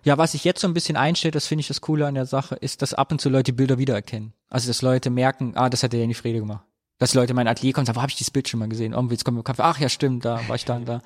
[0.05, 2.25] Ja, was sich jetzt so ein bisschen einstellt, das finde ich das Coole an der
[2.25, 4.33] Sache, ist, dass ab und zu Leute die Bilder wiedererkennen.
[4.49, 6.65] Also, dass Leute merken, ah, das hat der Jenny Frede gemacht.
[7.03, 8.69] Dass Leute in mein Atelier kommen und sagen, wo habe ich dieses Bild schon mal
[8.69, 8.93] gesehen?
[8.93, 9.61] Irgendwie, jetzt kommen wir im Kaffee.
[9.63, 11.01] Ach ja, stimmt, da war ich da und da.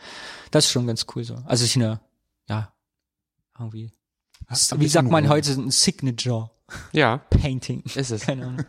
[0.52, 1.42] Das ist schon ganz cool so.
[1.46, 2.00] Also, ich eine,
[2.48, 2.72] ja,
[3.58, 3.92] irgendwie.
[4.78, 6.52] Wie sagt man heute, ein Signature
[6.92, 7.82] Ja, Painting.
[7.96, 8.22] ist es.
[8.22, 8.66] Keine Ahnung.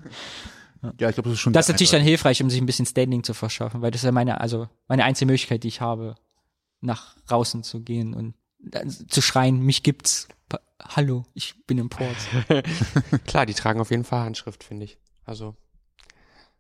[0.99, 1.53] Ja, ich glaube, das ist schon.
[1.53, 2.09] Das ist natürlich dann Eindruck.
[2.13, 5.05] hilfreich, um sich ein bisschen Standing zu verschaffen, weil das ist ja meine, also meine
[5.05, 6.15] einzige Möglichkeit, die ich habe,
[6.81, 8.35] nach draußen zu gehen und
[8.73, 10.29] äh, zu schreien, mich gibt's.
[10.83, 12.17] Hallo, ich bin im Port.
[13.27, 14.97] Klar, die tragen auf jeden Fall Handschrift, finde ich.
[15.27, 15.57] Also,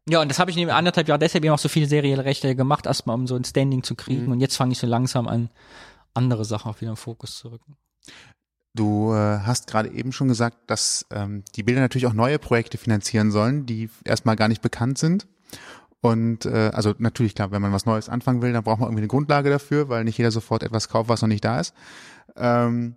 [0.09, 2.57] Ja, und das habe ich in anderthalb Jahren deshalb eben auch so viele serielle Rechte
[2.57, 4.27] gemacht, erstmal um so ein Standing zu kriegen.
[4.27, 4.33] Mhm.
[4.33, 5.51] Und jetzt fange ich so langsam an,
[6.15, 7.77] andere Sachen auch wieder im Fokus zu rücken.
[8.75, 12.79] Du äh, hast gerade eben schon gesagt, dass ähm, die Bilder natürlich auch neue Projekte
[12.79, 15.27] finanzieren sollen, die erstmal gar nicht bekannt sind.
[16.01, 19.03] Und äh, also natürlich klar, wenn man was Neues anfangen will, dann braucht man irgendwie
[19.03, 21.75] eine Grundlage dafür, weil nicht jeder sofort etwas kauft, was noch nicht da ist.
[22.37, 22.97] Ähm,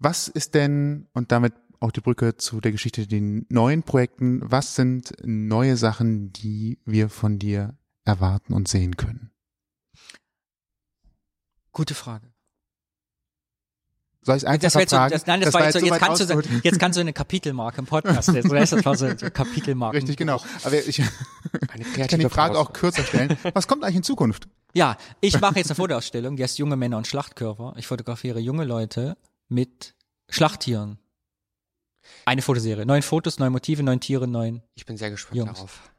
[0.00, 4.74] was ist denn, und damit auch die Brücke zu der Geschichte den neuen Projekten, was
[4.74, 9.30] sind neue Sachen, die wir von dir erwarten und sehen können?
[11.72, 12.32] Gute Frage.
[14.24, 15.12] Soll ich einfach Das war jetzt so, fragen?
[15.12, 17.78] das, nein, das, Das war jetzt so, jetzt kannst du, jetzt kannst du eine Kapitelmarke
[17.78, 18.50] im Podcast setzen.
[18.50, 19.98] Das war so, so Kapitelmarken.
[19.98, 20.40] Richtig, genau.
[20.62, 21.04] Aber ich, ich
[21.72, 23.36] Eine kann die Frage auch kürzer stellen.
[23.52, 24.46] Was kommt eigentlich in Zukunft?
[24.74, 27.74] Ja, ich mache jetzt eine Fotoausstellung, die heißt Junge Männer und Schlachtkörper.
[27.76, 29.16] Ich fotografiere junge Leute
[29.48, 29.94] mit
[30.28, 30.98] Schlachttieren.
[32.24, 32.84] Eine Fotoserie.
[32.86, 34.62] Neun Fotos, neun Motive, neun Tiere, neun.
[34.74, 35.54] Ich bin sehr gespannt Jungs.
[35.54, 35.90] darauf.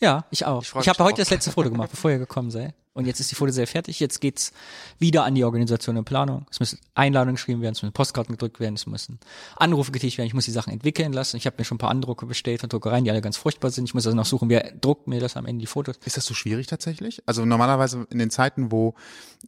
[0.00, 0.62] Ja, ich auch.
[0.62, 2.74] Ich Ich, habe heute das letzte Foto gemacht, bevor ihr gekommen seid.
[2.92, 4.00] Und jetzt ist die Fotoserie fertig.
[4.00, 4.52] Jetzt geht's
[4.98, 6.46] wieder an die Organisation und Planung.
[6.50, 9.20] Es müssen Einladungen geschrieben werden, es müssen Postkarten gedrückt werden, es müssen
[9.56, 10.26] Anrufe getätigt werden.
[10.26, 11.36] Ich muss die Sachen entwickeln lassen.
[11.36, 13.84] Ich habe mir schon ein paar Andrucke bestellt von Druckereien, die alle ganz furchtbar sind.
[13.84, 15.98] Ich muss also noch suchen, wer druckt mir das am Ende die Fotos.
[16.04, 17.22] Ist das so schwierig tatsächlich?
[17.26, 18.94] Also normalerweise in den Zeiten, wo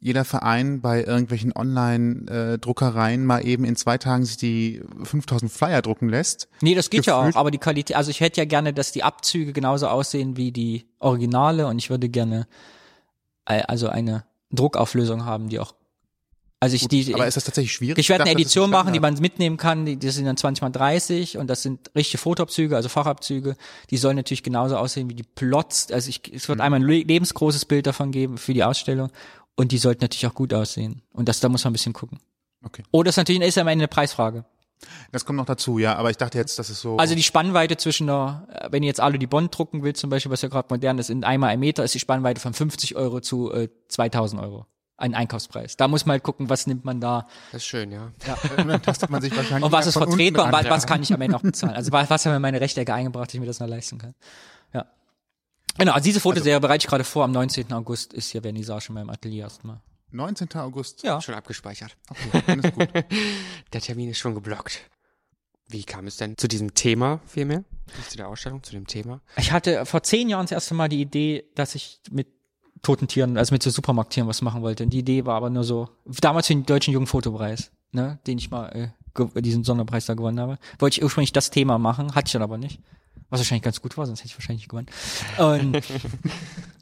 [0.01, 6.09] jeder Verein bei irgendwelchen Online-Druckereien mal eben in zwei Tagen sich die 5000 Flyer drucken
[6.09, 6.49] lässt.
[6.61, 9.03] Nee, das geht ja auch, aber die Qualität, also ich hätte ja gerne, dass die
[9.03, 12.47] Abzüge genauso aussehen wie die Originale und ich würde gerne äh,
[13.45, 15.75] also eine Druckauflösung haben, die auch
[16.61, 17.99] also ich die Aber ist das tatsächlich schwierig?
[17.99, 20.63] ich werde eine ist Edition machen, die man mitnehmen kann, die, die sind dann 20
[20.63, 23.57] mal 30 und das sind richtige Fotoabzüge, also Fachabzüge,
[23.91, 26.49] die sollen natürlich genauso aussehen wie die Plots, also ich, es Mhm.
[26.53, 29.11] wird einmal ein le- lebensgroßes Bild davon geben für die Ausstellung
[29.57, 32.21] und die sollten natürlich auch gut aussehen und das da muss man ein bisschen gucken.
[32.65, 32.85] Okay.
[32.93, 34.45] Oder es natürlich ist am Ende eine Preisfrage.
[35.11, 35.97] Das kommt noch dazu, ja.
[35.97, 36.97] Aber ich dachte jetzt, das ist so.
[36.97, 40.11] Also die Spannweite zwischen der, äh, wenn ihr jetzt Alu die Bond drucken will, zum
[40.11, 42.97] Beispiel, was ja gerade modern ist, in einmal ein Meter, ist die Spannweite von 50
[42.97, 44.67] Euro zu äh, 2000 Euro.
[44.97, 45.77] Ein Einkaufspreis.
[45.77, 48.13] Da muss man halt gucken, was nimmt man da Das ist schön, ja.
[48.57, 51.13] Und dann tastet man sich wahrscheinlich und was ist vertretbar und was, was kann ich
[51.13, 51.75] am Ende noch bezahlen.
[51.75, 54.15] Also was, was haben mir meine Rechtecke eingebracht, dass ich mir das noch leisten kann.
[54.73, 54.87] Ja.
[55.79, 57.25] Genau, also diese Fotoserie bereite ich gerade vor.
[57.25, 57.73] Am 19.
[57.73, 59.81] August ist hier Vernissage in meinem Atelier erstmal.
[60.13, 60.49] 19.
[60.55, 61.03] August.
[61.03, 61.21] Ja.
[61.21, 61.97] Schon abgespeichert.
[62.09, 62.89] Okay, dann ist gut.
[63.73, 64.81] Der Termin ist schon geblockt.
[65.69, 67.65] Wie kam es denn zu diesem Thema vielmehr?
[67.97, 69.23] Nicht zu der Ausstellung, zu dem Thema?
[69.37, 72.29] Ich hatte vor zehn Jahren das erste Mal die Idee, dass ich mit
[72.83, 74.85] toten Tieren, also mit so Supermarkttieren was machen wollte.
[74.85, 78.51] Und die Idee war aber nur so, damals für den deutschen Jugendfotopreis, ne, den ich
[78.51, 78.69] mal,
[79.17, 82.43] äh, diesen Sonderpreis da gewonnen habe, wollte ich ursprünglich das Thema machen, hatte ich dann
[82.43, 82.81] aber nicht.
[83.31, 84.89] Was wahrscheinlich ganz gut war, sonst hätte ich wahrscheinlich nicht gewonnen.
[85.39, 85.83] Und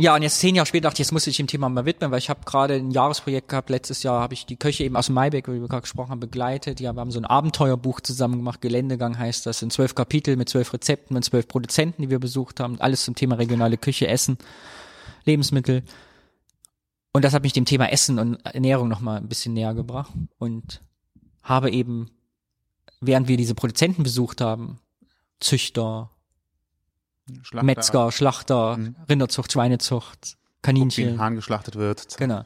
[0.00, 2.10] ja, und jetzt zehn Jahre später dachte ich, jetzt muss ich dem Thema mal widmen,
[2.10, 3.68] weil ich habe gerade ein Jahresprojekt gehabt.
[3.68, 6.20] Letztes Jahr habe ich die Köche eben aus dem Maibeck, wie wir gerade gesprochen haben,
[6.20, 6.80] begleitet.
[6.80, 8.62] Ja, wir haben so ein Abenteuerbuch zusammen gemacht.
[8.62, 9.60] Geländegang heißt das.
[9.60, 12.80] In zwölf Kapitel mit zwölf Rezepten und zwölf Produzenten, die wir besucht haben.
[12.80, 14.38] Alles zum Thema regionale Küche, Essen,
[15.26, 15.82] Lebensmittel.
[17.12, 20.12] Und das hat mich dem Thema Essen und Ernährung nochmal ein bisschen näher gebracht.
[20.38, 20.80] Und
[21.42, 22.10] habe eben,
[23.00, 24.78] während wir diese Produzenten besucht haben,
[25.40, 26.10] Züchter,
[27.42, 28.96] Schlachter, Metzger, Schlachter, Mhm.
[29.08, 31.08] Rinderzucht, Schweinezucht, guckt, wie Kaninchen.
[31.10, 32.16] ein Hahn geschlachtet wird.
[32.18, 32.44] Genau.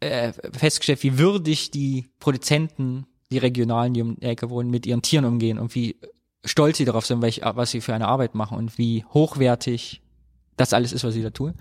[0.00, 5.02] Äh, festgestellt, wie würdig die Produzenten, die Regionalen, die um die Ecke wohnen, mit ihren
[5.02, 5.96] Tieren umgehen und wie
[6.44, 10.02] stolz sie darauf sind, welch, was sie für eine Arbeit machen und wie hochwertig
[10.56, 11.54] das alles ist, was sie da tun.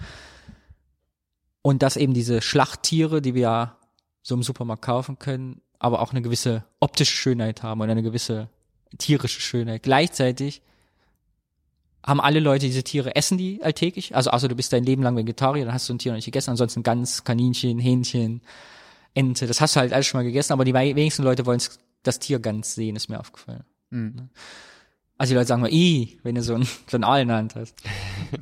[1.61, 3.78] Und dass eben diese Schlachttiere, die wir ja
[4.22, 8.49] so im Supermarkt kaufen können, aber auch eine gewisse optische Schönheit haben und eine gewisse
[8.97, 9.84] tierische Schönheit.
[9.84, 10.61] Gleichzeitig
[12.06, 14.16] haben alle Leute diese Tiere, essen die alltäglich?
[14.16, 16.26] Also außer du bist dein Leben lang Vegetarier, dann hast du ein Tier noch nicht
[16.26, 18.41] gegessen, ansonsten Gans, Kaninchen, Hähnchen,
[19.16, 21.62] Ente, das hast du halt alles schon mal gegessen, aber die wenigsten Leute wollen
[22.03, 23.64] das Tier ganz sehen, ist mir aufgefallen.
[23.89, 24.30] Mhm.
[25.18, 27.38] Also die Leute sagen mal, i, wenn du so ein, so ein Aal in der
[27.38, 27.76] Hand hast.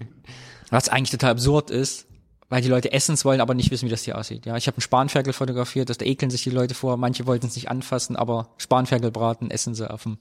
[0.70, 2.08] Was eigentlich total absurd ist,
[2.50, 4.48] weil die Leute essen es wollen, aber nicht wissen, wie das Tier aussieht.
[4.48, 7.46] Ja, ich habe einen Spanferkel fotografiert, das da ekeln sich die Leute vor, manche wollten
[7.46, 10.18] es nicht anfassen, aber Spanferkel braten essen sie auf dem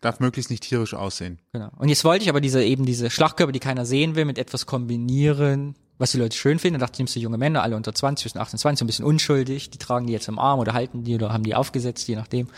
[0.00, 1.40] Darf möglichst nicht tierisch aussehen.
[1.52, 1.70] Genau.
[1.76, 4.66] Und jetzt wollte ich aber diese eben diese Schlachtkörper, die keiner sehen will, mit etwas
[4.66, 6.78] kombinieren, was die Leute schön finden.
[6.78, 8.84] Da dachte ich, nimmst du junge Männer, alle unter 20, zwischen 18 und 20, so
[8.84, 11.54] ein bisschen unschuldig, die tragen die jetzt im Arm oder halten die oder haben die
[11.54, 12.48] aufgesetzt, je nachdem.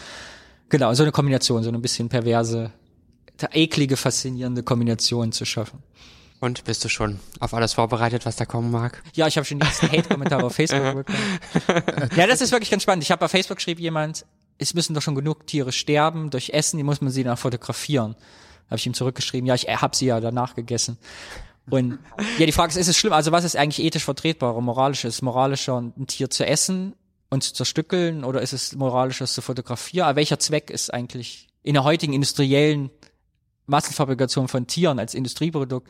[0.68, 2.72] Genau, so eine Kombination, so eine bisschen perverse,
[3.52, 5.82] eklige, faszinierende Kombination zu schaffen.
[6.40, 9.02] Und bist du schon auf alles vorbereitet, was da kommen mag?
[9.14, 12.10] Ja, ich habe schon die ersten Hate-Kommentare auf Facebook bekommen.
[12.16, 13.02] Ja, das ist wirklich ganz spannend.
[13.02, 14.24] Ich habe bei Facebook geschrieben jemand,
[14.60, 18.14] es müssen doch schon genug Tiere sterben durch Essen, die muss man sie dann fotografieren.
[18.66, 20.98] Habe ich ihm zurückgeschrieben, ja, ich habe sie ja danach gegessen.
[21.68, 21.98] Und
[22.38, 23.12] ja, die Frage ist, ist es schlimm?
[23.12, 25.04] Also was ist eigentlich ethisch vertretbar oder moralisch?
[25.04, 26.94] Ist es moralischer, ein Tier zu essen
[27.30, 30.06] und zu zerstückeln oder ist es moralischer, es zu fotografieren?
[30.06, 32.90] Aber welcher Zweck ist eigentlich in der heutigen industriellen
[33.66, 35.88] Massenfabrikation von Tieren als Industrieprodukt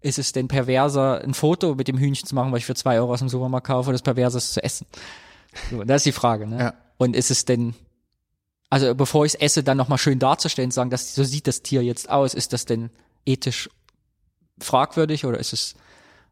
[0.00, 2.98] ist es denn perverser, ein Foto mit dem Hühnchen zu machen, was ich für zwei
[2.98, 4.86] Euro aus dem Supermarkt kaufe, oder ist perverser, es zu essen?
[5.70, 6.58] So, das ist die Frage, ne?
[6.58, 6.74] Ja.
[6.96, 7.74] Und ist es denn,
[8.72, 11.84] also bevor ich es esse, dann nochmal schön darzustellen, sagen, dass so sieht das Tier
[11.84, 12.88] jetzt aus, ist das denn
[13.26, 13.68] ethisch
[14.58, 15.74] fragwürdig oder ist es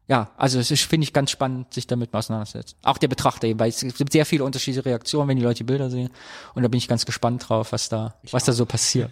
[0.07, 2.77] ja, also es ist, finde ich, ganz spannend, sich damit mal auseinanderzusetzen.
[2.83, 5.63] Auch der Betrachter eben, weil es gibt sehr viele unterschiedliche Reaktionen, wenn die Leute die
[5.63, 6.09] Bilder sehen.
[6.53, 9.09] Und da bin ich ganz gespannt drauf, was da, was da so passiert.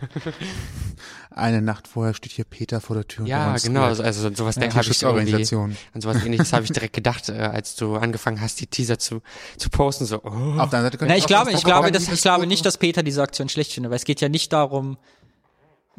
[1.32, 3.24] Eine Nacht vorher steht hier Peter vor der Tür.
[3.24, 6.72] und Ja, genau, also, also sowas Ja, habe ich irgendwie, an sowas ähnliches habe ich
[6.72, 9.22] direkt gedacht, äh, als du angefangen hast, die Teaser zu,
[9.58, 10.28] zu posten, so, oh.
[10.28, 10.32] Auf
[10.70, 12.66] der anderen Seite könnte Na, ich auch glaube, was ich glaube, dass, ich glaube nicht,
[12.66, 14.98] dass Peter diese Aktion schlecht findet, weil es geht ja nicht darum,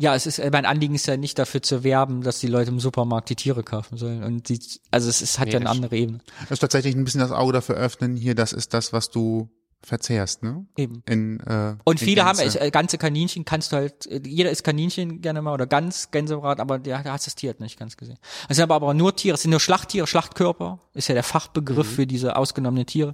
[0.00, 2.80] ja, es ist, mein Anliegen ist ja nicht dafür zu werben, dass die Leute im
[2.80, 4.24] Supermarkt die Tiere kaufen sollen.
[4.24, 4.58] Und die,
[4.90, 6.20] also es ist, hat Nee, ja eine andere Ebene.
[6.42, 8.16] Das ist tatsächlich ein bisschen das Auge dafür öffnen.
[8.16, 9.50] Hier, das ist das, was du
[9.82, 10.64] verzehrst, ne?
[10.76, 11.02] Eben.
[11.06, 15.20] In, äh, Und viele haben, äh, ganze Kaninchen kannst du halt, äh, jeder isst Kaninchen
[15.20, 18.18] gerne mal oder ganz Gänsebraten, aber der, der hat das Tier halt nicht ganz gesehen.
[18.48, 21.94] Es sind aber, aber nur Tiere, es sind nur Schlachttiere, Schlachtkörper, ist ja der Fachbegriff
[21.94, 23.12] für diese ausgenommenen Tiere.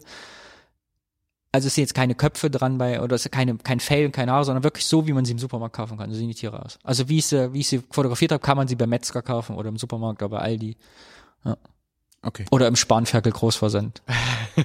[1.56, 4.12] Also es sind jetzt keine Köpfe dran bei, oder es ist keine, kein Fell und
[4.12, 6.10] keine Haare, sondern wirklich so, wie man sie im Supermarkt kaufen kann.
[6.10, 6.78] So sehen die Tiere aus.
[6.84, 9.56] Also wie ich sie, wie ich sie fotografiert habe, kann man sie beim Metzger kaufen
[9.56, 10.76] oder im Supermarkt oder bei Aldi.
[12.20, 12.44] Okay.
[12.50, 14.02] Oder im Spanferkel Großversand.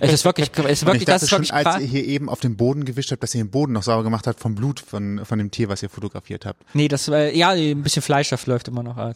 [0.02, 1.82] es ist wirklich, es ist wirklich, ich das ist schon, wirklich als krass.
[1.82, 4.28] ihr hier eben auf den Boden gewischt habt, dass ihr den Boden noch sauber gemacht
[4.28, 6.62] habt vom Blut von, von dem Tier, was ihr fotografiert habt.
[6.74, 9.16] Nee, das war, ja, ein bisschen Fleischsaft läuft immer noch aus.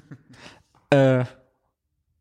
[0.90, 1.26] äh,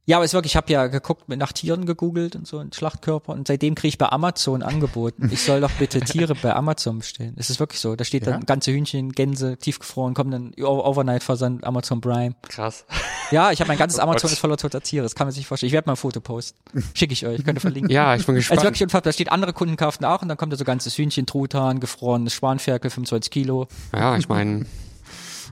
[0.05, 2.75] ja, aber es ist wirklich, ich habe ja geguckt, nach Tieren gegoogelt und so, und
[2.75, 6.99] Schlachtkörper und seitdem kriege ich bei Amazon angeboten, ich soll doch bitte Tiere bei Amazon
[6.99, 7.33] bestellen.
[7.37, 8.33] Es ist wirklich so, da steht Ja?
[8.33, 12.35] dann ganze Hühnchen, Gänse, tiefgefroren, kommen dann Overnight-Versand, Amazon Prime.
[12.43, 12.85] krass.
[13.31, 14.31] Ja, ich habe mein ganzes Oh Amazon Gott.
[14.33, 15.67] ist voller toter Tiere, das kann man sich nicht vorstellen.
[15.69, 16.59] Ich werde mal ein Foto posten.
[16.93, 17.89] Schicke ich euch, könnt ihr verlinken.
[17.91, 18.63] Ja, ich bin Es ist gespannt.
[18.67, 19.09] wirklich unfassbar.
[19.09, 22.33] Da steht, andere Kunden kauften auch und dann kommt da so ganzes Hühnchen, Truthahn, gefrorenes
[22.33, 23.67] Spanferkel, 25 Kilo.
[23.93, 24.65] ja, ich meine,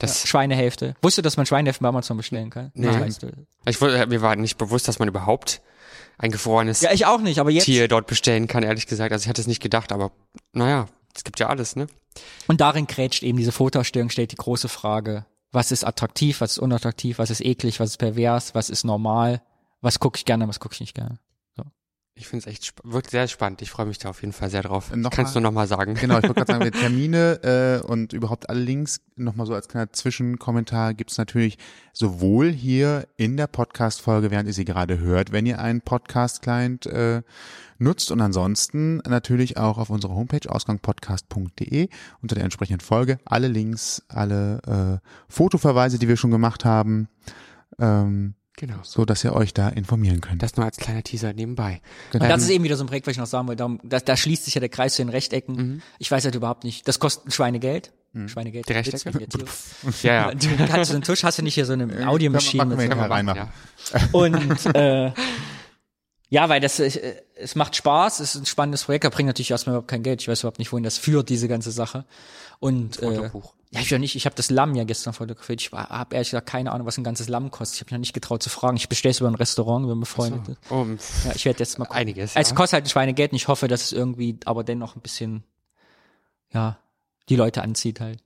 [0.07, 0.95] das, Schweinehälfte.
[1.01, 2.71] Wusstest du, dass man Schweinehälfte bei Amazon bestellen kann?
[2.75, 2.87] Nee.
[2.87, 3.27] Weißt du.
[3.65, 5.61] ich, wusste- mir war nicht bewusst, dass man überhaupt
[6.17, 7.65] ein gefrorenes Ja, ich auch nicht, aber jetzt.
[7.65, 9.11] Tier dort bestellen kann, ehrlich gesagt.
[9.11, 10.11] Also ich hatte es nicht gedacht, aber
[10.53, 11.87] naja, es gibt ja alles, ne?
[12.47, 16.59] Und darin grätscht eben diese Fotoerstellung, stellt die große Frage, was ist attraktiv, was ist
[16.59, 19.41] unattraktiv, was ist eklig, was ist pervers, was ist normal,
[19.81, 21.17] was gucke ich gerne, was gucke ich nicht gerne.
[22.23, 23.61] Ich finde es echt sp wirkt sehr spannend.
[23.61, 24.95] Ich freue mich da auf jeden Fall sehr drauf.
[24.95, 25.95] Noch Kannst mal- du noch mal sagen?
[25.95, 29.67] Genau, ich wollte gerade sagen, die Termine äh, und überhaupt alle Links, nochmal so als
[29.67, 31.57] kleiner Zwischenkommentar, gibt's natürlich
[31.91, 37.23] sowohl hier in der Podcast-Folge, während ihr sie gerade hört, wenn ihr einen Podcast-Client äh,
[37.77, 41.89] nutzt und ansonsten natürlich auch auf unserer Homepage ausgangpodcast.de
[42.21, 47.09] unter der entsprechenden Folge alle Links, alle äh, Fotoverweise, die wir schon gemacht haben,
[47.79, 48.75] ähm, Genau.
[48.83, 50.43] so dass ihr euch da informieren könnt.
[50.43, 51.81] Das nur als kleiner Teaser nebenbei.
[52.11, 52.23] Genau.
[52.25, 54.15] Und das ist eben wieder so ein Projekt, was ich noch sagen wollte, da, da
[54.15, 55.55] schließt sich ja der Kreis zu den Rechtecken.
[55.55, 55.81] Mhm.
[55.99, 57.91] Ich weiß halt überhaupt nicht, das kostet ein Schweinegeld.
[58.27, 58.69] Schweinegeld.
[58.69, 59.27] Die Witz Rechtecke?
[59.27, 59.45] Tiere.
[60.03, 60.35] Ja, ja.
[60.35, 62.63] Du kannst so einen Tisch, hast du nicht hier so eine Audiomaschine.
[62.63, 63.49] wir mit so- hinterher reinmachen.
[63.91, 63.99] Ja.
[64.11, 65.11] Und äh,
[66.29, 69.49] ja, weil das äh, es macht Spaß, es ist ein spannendes Projekt, da bringt natürlich
[69.49, 70.21] erstmal überhaupt kein Geld.
[70.21, 72.05] Ich weiß überhaupt nicht, wohin das führt, diese ganze Sache.
[72.59, 73.53] Und äh, Fotobuch.
[73.73, 75.61] Ja, ich ja nicht, ich habe das Lamm ja gestern fotografiert.
[75.61, 77.75] Ich habe ehrlich gesagt keine Ahnung, was ein ganzes Lamm kostet.
[77.75, 78.77] Ich habe mich noch nicht getraut zu fragen.
[78.77, 80.57] Ich bestelle es über ein Restaurant, über befreundet.
[80.69, 80.75] So.
[80.75, 80.85] Oh,
[81.25, 81.99] Ja, ich werde jetzt mal gucken.
[81.99, 82.55] Einiges, Es ja.
[82.55, 85.43] kostet halt ein Schweinegeld und ich hoffe, dass es irgendwie aber dennoch ein bisschen
[86.53, 86.77] ja,
[87.29, 88.19] die Leute anzieht halt.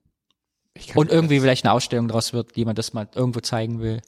[0.94, 4.02] Und irgendwie das, vielleicht eine Ausstellung draus wird, die man das mal irgendwo zeigen will.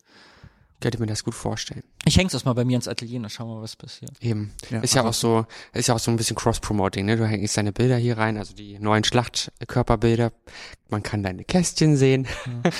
[0.82, 1.84] Könnte mir das gut vorstellen.
[2.06, 4.12] Ich häng's das mal bei mir ins Atelier und dann schauen wir mal, was passiert.
[4.22, 4.52] Eben.
[4.70, 7.18] Ja, ist ja also- auch so, ist ja auch so ein bisschen Cross-Promoting, ne?
[7.18, 10.32] Du hängst deine Bilder hier rein, also die neuen Schlachtkörperbilder.
[10.90, 12.28] Man kann deine Kästchen sehen.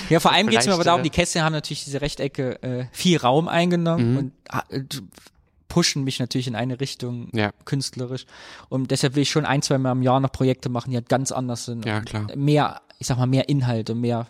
[0.08, 3.18] Ja, vor allem geht's mir aber darum, die Kästchen haben natürlich diese Rechtecke äh, viel
[3.18, 4.18] Raum eingenommen Mhm.
[4.18, 4.32] und
[4.70, 4.82] äh,
[5.68, 7.52] pushen mich natürlich in eine Richtung Ja.
[7.64, 8.26] künstlerisch.
[8.68, 11.08] Und deshalb will ich schon ein, zwei Mal im Jahr noch Projekte machen, die halt
[11.08, 11.84] ganz anders sind.
[11.84, 12.26] Ja, klar.
[12.34, 14.26] Mehr, ich sag mal, mehr Inhalte, mehr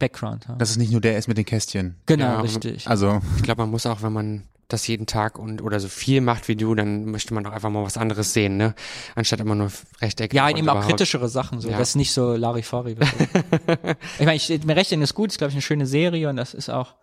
[0.00, 0.58] Background haben.
[0.58, 1.94] Dass es nicht nur der ist mit den Kästchen.
[2.06, 2.88] genau, ja, richtig.
[2.88, 6.20] Also Ich glaube, man muss auch, wenn man das jeden Tag und oder so viel
[6.20, 8.74] macht wie du, dann möchte man doch einfach mal was anderes sehen, ne?
[9.16, 9.70] Anstatt immer nur
[10.00, 10.36] Rechtecke.
[10.36, 11.76] ja, eben auch kritischere Sachen, so, Ja.
[11.78, 13.08] das nicht so Larifari wird.
[14.20, 16.54] ich meine, ich, mir Rechtecke ist gut, ist glaube ich eine schöne Serie und das
[16.54, 16.94] ist auch,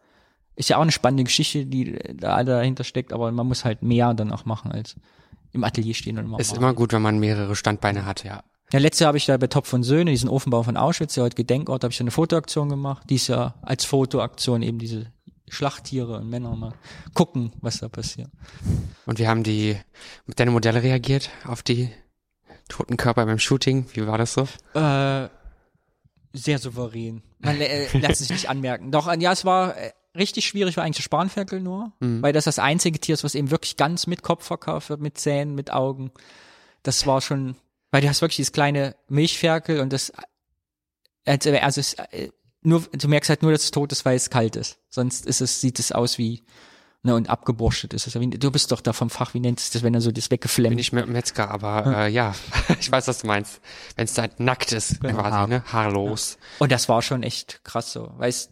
[0.56, 4.14] ist ja auch eine spannende Geschichte, die da dahinter steckt, aber man muss halt mehr
[4.14, 4.96] dann auch machen als
[5.52, 6.62] im Atelier stehen und immer Ist malen.
[6.64, 8.44] immer gut, wenn man mehrere Standbeine hat, ja.
[8.74, 11.24] Ja, letztes Jahr habe ich da bei Topf und Söhne, diesen Ofenbau von Auschwitz, der
[11.24, 13.04] heute Gedenkort, habe ich eine Fotoaktion gemacht.
[13.10, 15.12] Dies Jahr als Fotoaktion eben diese
[15.48, 16.74] Schlachttiere und Männer mal
[17.14, 18.30] gucken, was da passiert.
[19.06, 19.78] Und wie haben die,
[20.36, 21.90] deine Modelle reagiert auf die
[22.68, 23.86] toten Körper beim Shooting?
[23.94, 24.42] Wie war das so?
[24.74, 25.30] Äh,
[26.34, 27.24] sehr souverän.
[27.40, 28.92] Man äh, lässt sich nicht anmerken.
[28.92, 32.60] Doch, ja, es war äh, richtig schwierig, war eigentlich das Spanferkel nur, weil das das
[32.60, 36.12] einzige Tier ist, was eben wirklich ganz mit Kopf verkauft wird, mit Zähnen, mit Augen.
[36.84, 37.56] Das war schon,
[37.92, 40.12] weil du hast wirklich dieses kleine Milchferkel und das,
[41.26, 42.30] also, also es, äh,
[42.62, 44.80] nur, du merkst halt nur, dass es tot ist, weil es kalt ist.
[44.90, 46.44] Sonst ist es, sieht es aus wie,
[47.04, 48.14] ne, und abgeborstet ist es.
[48.14, 50.36] Du bist doch da vom Fach, wie nennt es das, wenn er so das Bin
[50.36, 52.36] weggeflemmt ich mit Metzger, aber äh, ja,
[52.80, 53.62] ich weiß, was du meinst.
[53.96, 55.64] Wenn es halt nackt ist, quasi, ne?
[55.72, 56.38] Haarlos.
[56.60, 58.50] Und das war schon echt krass so, weil es,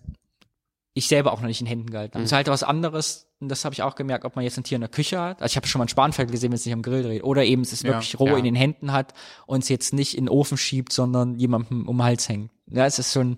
[0.98, 2.24] ich selber auch noch nicht in Händen gehalten habe.
[2.24, 4.64] Das ist halt was anderes, und das habe ich auch gemerkt, ob man jetzt ein
[4.64, 5.42] Tier in der Küche hat.
[5.42, 7.24] Also ich habe schon mal ein Spanferkel gesehen, wenn es nicht am Grill dreht.
[7.24, 8.38] Oder eben es ist Ja, wirklich roh ja.
[8.38, 9.14] in den Händen hat
[9.46, 12.50] und es jetzt nicht in den Ofen schiebt, sondern jemandem um den Hals hängt.
[12.68, 13.38] Ja, es ist schon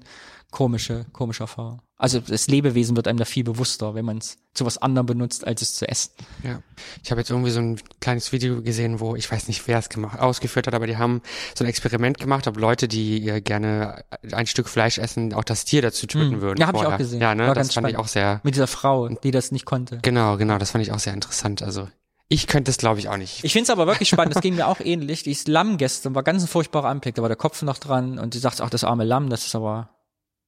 [0.51, 1.81] komische, komische Erfahrung.
[1.99, 5.45] Also das Lebewesen wird einem da viel bewusster, wenn man es zu was anderem benutzt,
[5.47, 6.11] als es zu essen.
[6.43, 6.61] Ja.
[7.03, 9.89] Ich habe jetzt irgendwie so ein kleines Video gesehen, wo ich weiß nicht, wer es
[9.89, 11.21] gemacht, ausgeführt hat, aber die haben
[11.55, 15.65] so ein Experiment gemacht, ob Leute, die äh, gerne ein Stück Fleisch essen, auch das
[15.65, 16.41] Tier dazu töten Hm.
[16.41, 16.59] würden.
[16.61, 17.19] Ja, hab ich auch gesehen.
[17.19, 17.97] Ja, ne, War das fand ich spannend.
[17.97, 19.99] auch sehr, Mit dieser Frau, die das nicht konnte.
[20.03, 21.63] genau, genau, das fand ich auch sehr interessant.
[21.63, 21.87] Also
[22.29, 23.43] ich könnte es, glaube ich, auch nicht.
[23.43, 25.23] Ich finde es aber wirklich spannend, das ging mir auch ähnlich.
[25.23, 28.33] Dieses Lamm gestern war ganz ein furchtbarer Anblick, da war der Kopf noch dran und
[28.35, 29.89] sie sagt, ach, das arme Lamm, das ist aber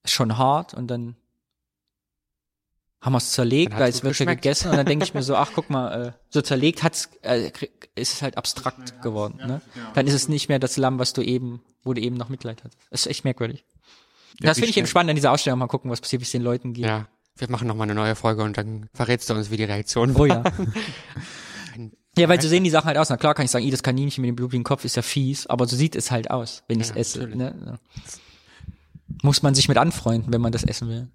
[0.05, 1.15] schon hart und dann
[3.01, 5.35] haben wir es zerlegt, weil es wird ja gegessen und dann denke ich mir so,
[5.35, 7.49] ach guck mal, äh, so zerlegt hat's, äh,
[7.95, 9.37] ist es halt abstrakt geworden.
[9.37, 9.61] Ne?
[9.93, 12.61] Dann ist es nicht mehr das Lamm, was du eben, wo du eben noch Mitleid
[12.63, 12.77] hattest.
[12.89, 13.63] Das ist echt merkwürdig.
[14.41, 16.31] das wie finde ich eben spannend an dieser Ausstellung, mal gucken, was passiert, wie es
[16.31, 16.85] den Leuten geht.
[16.85, 19.63] Ja, wir machen noch mal eine neue Folge und dann verrätst du uns, wie die
[19.63, 20.43] Reaktion Oh ja.
[22.17, 23.09] Ja, weil so sehen die Sachen halt aus.
[23.09, 25.47] Na klar kann ich sagen, i, das Kaninchen mit dem blutigen Kopf ist ja fies,
[25.47, 27.19] aber so sieht es halt aus, wenn ich es Ja, esse.
[27.19, 27.37] natürlich.
[27.37, 27.55] Ne?
[27.65, 27.79] Ja.
[29.23, 31.07] Muss man sich mit anfreunden, wenn man das essen will.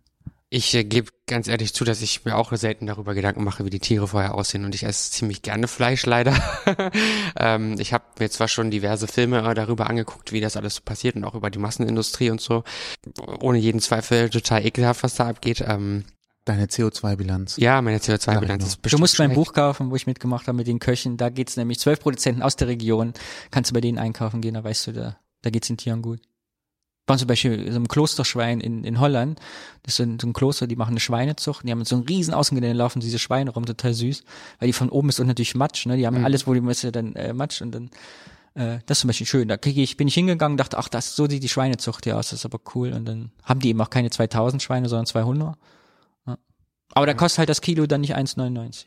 [0.51, 3.71] Ich äh, gebe ganz ehrlich zu, dass ich mir auch selten darüber Gedanken mache, wie
[3.71, 4.65] die Tiere vorher aussehen.
[4.65, 6.37] Und ich esse ziemlich gerne Fleisch, leider.
[7.37, 10.83] ähm, ich habe mir zwar schon diverse Filme äh, darüber angeguckt, wie das alles so
[10.85, 12.63] passiert und auch über die Massenindustrie und so.
[13.41, 15.65] Ohne jeden Zweifel total ekelhaft, was da abgeht.
[15.67, 16.05] Ähm,
[16.45, 17.57] Deine CO2-Bilanz.
[17.57, 19.35] ja, meine Sag CO2-Bilanz ich ist Du musst mein schlecht.
[19.35, 21.17] Buch kaufen, wo ich mitgemacht habe mit den Köchen.
[21.17, 23.15] Da geht's nämlich zwölf Produzenten aus der Region.
[23.51, 26.21] Kannst du bei denen einkaufen gehen, da weißt du, da, da geht's den Tieren gut.
[27.07, 29.39] Waren zum Beispiel so ein Klosterschwein in, in Holland.
[29.83, 31.67] Das ist so ein, so ein Kloster, die machen eine Schweinezucht.
[31.67, 34.25] Die haben so einen riesen Außengelände, laufen diese Schweine rum, total süß.
[34.59, 35.97] Weil die von oben ist und natürlich Matsch, ne?
[35.99, 36.25] Die haben Mhm.
[36.25, 37.91] alles, wo die müssen dann äh, Matsch und dann
[38.55, 39.49] äh, das ist zum Beispiel schön.
[39.49, 42.31] Da krieg ich, bin ich hingegangen, dachte, ach, das so sieht die Schweinezucht ja aus,
[42.31, 42.93] das ist aber cool.
[42.93, 45.57] Und dann haben die eben auch keine 2000 Schweine, sondern 200.
[46.27, 46.39] Ja.
[46.95, 48.85] Aber da kostet halt das Kilo dann nicht 1,99.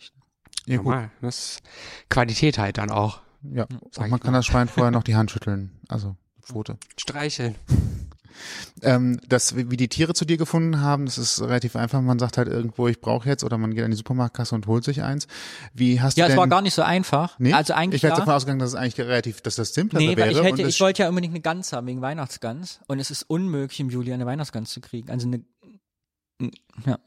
[0.67, 0.85] Ja, gut.
[0.85, 1.11] Normal.
[1.21, 1.61] Das ist
[2.09, 3.19] Qualität halt dann auch.
[3.53, 3.67] Ja.
[3.99, 5.71] Man kann das Schwein vorher noch die Hand schütteln.
[5.89, 6.77] Also, Pfote.
[6.97, 7.55] Streicheln.
[8.81, 12.01] Ähm, das, wie die Tiere zu dir gefunden haben, das ist relativ einfach.
[12.01, 14.83] Man sagt halt irgendwo, ich brauche jetzt, oder man geht an die Supermarktkasse und holt
[14.83, 15.27] sich eins.
[15.73, 17.37] Wie hast Ja, du es denn, war gar nicht so einfach.
[17.39, 17.53] nee?
[17.53, 18.19] Also eigentlich Ich wäre ja.
[18.19, 20.21] davon ausgegangen, dass es eigentlich relativ, dass das simpler Nee, wäre.
[20.29, 22.79] weil ich hätte, ich es- wollte ja unbedingt eine Gans haben, wegen Weihnachtsgans.
[22.87, 25.09] Und es ist unmöglich, im Juli eine Weihnachtsgans zu kriegen.
[25.09, 25.43] Also eine,
[26.85, 26.99] ja.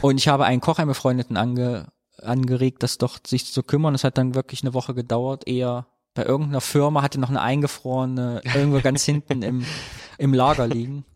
[0.00, 1.86] Und ich habe einen Koch, einen Befreundeten ange,
[2.22, 3.94] angeregt, das doch sich zu kümmern.
[3.94, 5.86] Es hat dann wirklich eine Woche gedauert, eher
[6.20, 9.64] bei irgendeiner Firma hatte noch eine eingefrorene irgendwo ganz hinten im,
[10.18, 11.06] im Lager liegen.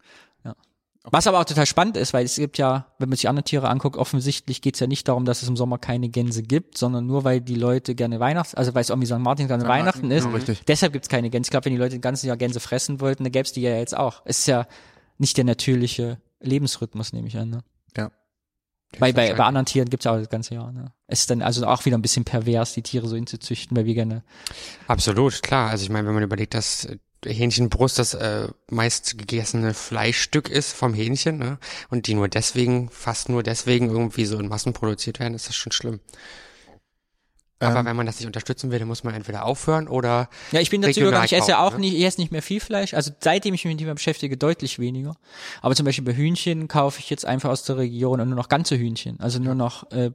[0.45, 0.55] Ja.
[1.03, 3.69] Was aber auch total spannend ist, weil es gibt ja, wenn man sich andere Tiere
[3.69, 7.25] anguckt, offensichtlich geht's ja nicht darum, dass es im Sommer keine Gänse gibt, sondern nur
[7.25, 9.19] weil die Leute gerne Weihnachts, also weil es irgendwie St.
[9.19, 9.69] Martin gerne.
[9.69, 10.27] Weihnachten ist.
[10.33, 10.63] richtig.
[10.67, 11.49] Deshalb gibt's keine Gänse.
[11.49, 13.77] Ich glaube, wenn die Leute das ganze Jahr Gänse fressen wollten, dann gäb's die ja
[13.77, 14.23] jetzt auch.
[14.25, 14.67] Es ist ja
[15.19, 17.51] nicht der natürliche Lebensrhythmus, nehme ich an.
[17.51, 17.59] Ne?
[18.99, 20.73] Weil bei, bei anderen Tieren gibt's ja auch das ganze Jahr.
[20.73, 20.93] Ne?
[21.07, 23.95] Es ist dann also auch wieder ein bisschen pervers, die Tiere so hinzuzüchten, weil wir
[23.95, 24.23] gerne
[24.87, 25.71] Absolut, klar.
[25.71, 30.73] Also ich meine, wenn man überlegt, dass äh, Hähnchenbrust das äh, meist gegessene Fleischstück ist
[30.73, 31.59] vom Hähnchen, ne?
[31.91, 35.57] Und die nur deswegen, fast nur deswegen irgendwie so in Massen produziert werden, ist das
[35.57, 36.01] schon schlimm.
[37.61, 40.61] Aber Ähm, wenn man das nicht unterstützen will, dann muss man entweder aufhören oder Ja,
[40.61, 41.81] ich bin dazu übergegangen, ich esse ja auch ne?
[41.81, 42.95] nicht, ich esse nicht mehr viel Fleisch.
[42.95, 45.17] Also seitdem ich mich mit dem beschäftige, deutlich weniger.
[45.63, 48.49] Aber zum Beispiel bei Hühnchen kaufe ich jetzt einfach aus der Region und nur noch
[48.49, 49.21] ganze Hühnchen.
[49.21, 50.11] Also nur noch äh,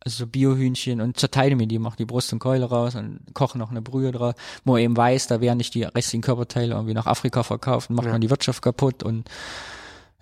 [0.00, 3.56] also so Biohühnchen und zerteile mir die, mache die Brust und Keule raus und koche
[3.58, 4.34] noch eine Brühe draus,
[4.64, 7.96] wo man eben weiß, da werden nicht die restlichen Körperteile irgendwie nach Afrika verkauft und
[7.96, 8.12] macht Ja.
[8.12, 9.28] man die Wirtschaft kaputt und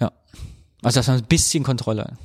[0.01, 0.13] ja.
[0.83, 2.17] Also das ist ein bisschen Kontrolle.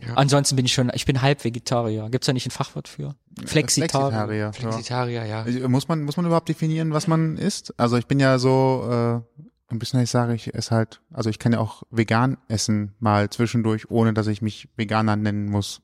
[0.00, 0.08] Ja.
[0.08, 0.14] Ja.
[0.14, 2.08] Ansonsten bin ich schon, ich bin halb Vegetarier.
[2.10, 3.14] Gibt's da nicht ein Fachwort für?
[3.44, 4.10] Flexitarier.
[4.10, 4.38] Flexitarier.
[4.38, 4.52] Ja.
[4.52, 5.46] Flexitarier, ja.
[5.46, 7.74] Ich- Muss man, muss man überhaupt definieren, was man isst?
[7.78, 11.38] Also ich bin ja so, äh, ein bisschen, ich sage, ich esse halt, also ich
[11.38, 15.82] kann ja auch vegan essen, mal zwischendurch, ohne dass ich mich Veganer nennen muss.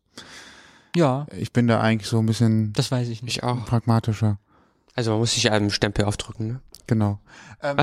[0.97, 3.39] Ja, Ich bin da eigentlich so ein bisschen das weiß ich nicht.
[3.39, 3.65] Ich auch.
[3.67, 4.39] pragmatischer.
[4.95, 6.61] Also man muss sich einen Stempel aufdrücken, ne?
[6.87, 7.19] Genau.
[7.63, 7.77] Ähm,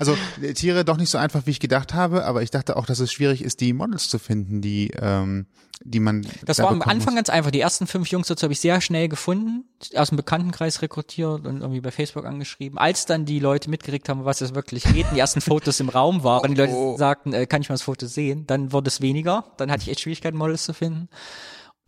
[0.00, 2.84] also äh, Tiere doch nicht so einfach, wie ich gedacht habe, aber ich dachte auch,
[2.86, 5.46] dass es schwierig ist, die Models zu finden, die, ähm,
[5.82, 6.26] die man.
[6.44, 7.14] Das da war am Anfang muss.
[7.14, 7.50] ganz einfach.
[7.50, 9.64] Die ersten fünf Jungs dazu habe ich sehr schnell gefunden,
[9.94, 12.78] aus dem Bekanntenkreis rekrutiert und irgendwie bei Facebook angeschrieben.
[12.78, 15.88] Als dann die Leute mitgekriegt haben, was es wirklich geht, und die ersten Fotos im
[15.88, 16.96] Raum waren, die Leute Oh.
[16.98, 19.44] sagten, äh, kann ich mal das Foto sehen, dann wurde es weniger.
[19.56, 21.08] Dann hatte ich echt Schwierigkeiten, Models zu finden.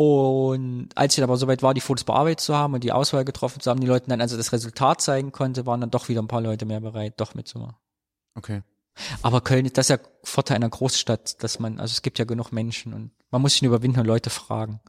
[0.03, 3.61] Und als ich aber soweit war, die Fotos bearbeitet zu haben und die Auswahl getroffen
[3.61, 6.27] zu haben, die Leute dann also das Resultat zeigen konnte, waren dann doch wieder ein
[6.27, 7.77] paar Leute mehr bereit, doch mitzumachen.
[8.35, 8.63] Okay.
[9.21, 12.51] Aber Köln, das ist ja Vorteil einer Großstadt, dass man, also es gibt ja genug
[12.51, 14.81] Menschen und man muss sich nur überwinden und Leute fragen.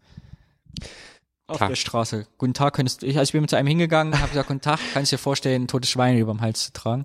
[1.48, 1.68] Auf Klar.
[1.68, 2.26] der Straße.
[2.38, 4.62] Guten Tag, könntest du, ich, also ich bin mit zu einem hingegangen, habe gesagt, guten
[4.62, 7.04] Tag, kannst du dir vorstellen, ein totes Schwein über dem Hals zu tragen?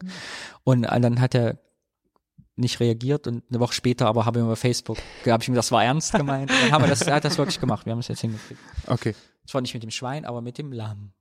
[0.63, 1.59] Und äh, dann hat er
[2.57, 5.85] nicht reagiert und eine Woche später aber habe ich über Facebook, habe ich das war
[5.85, 6.51] ernst gemeint.
[6.51, 7.87] Dann haben wir das, er hat das wirklich gemacht.
[7.87, 8.61] Wir haben es jetzt hingekriegt.
[8.87, 9.15] Okay.
[9.47, 11.13] Zwar nicht mit dem Schwein, aber mit dem Lamm.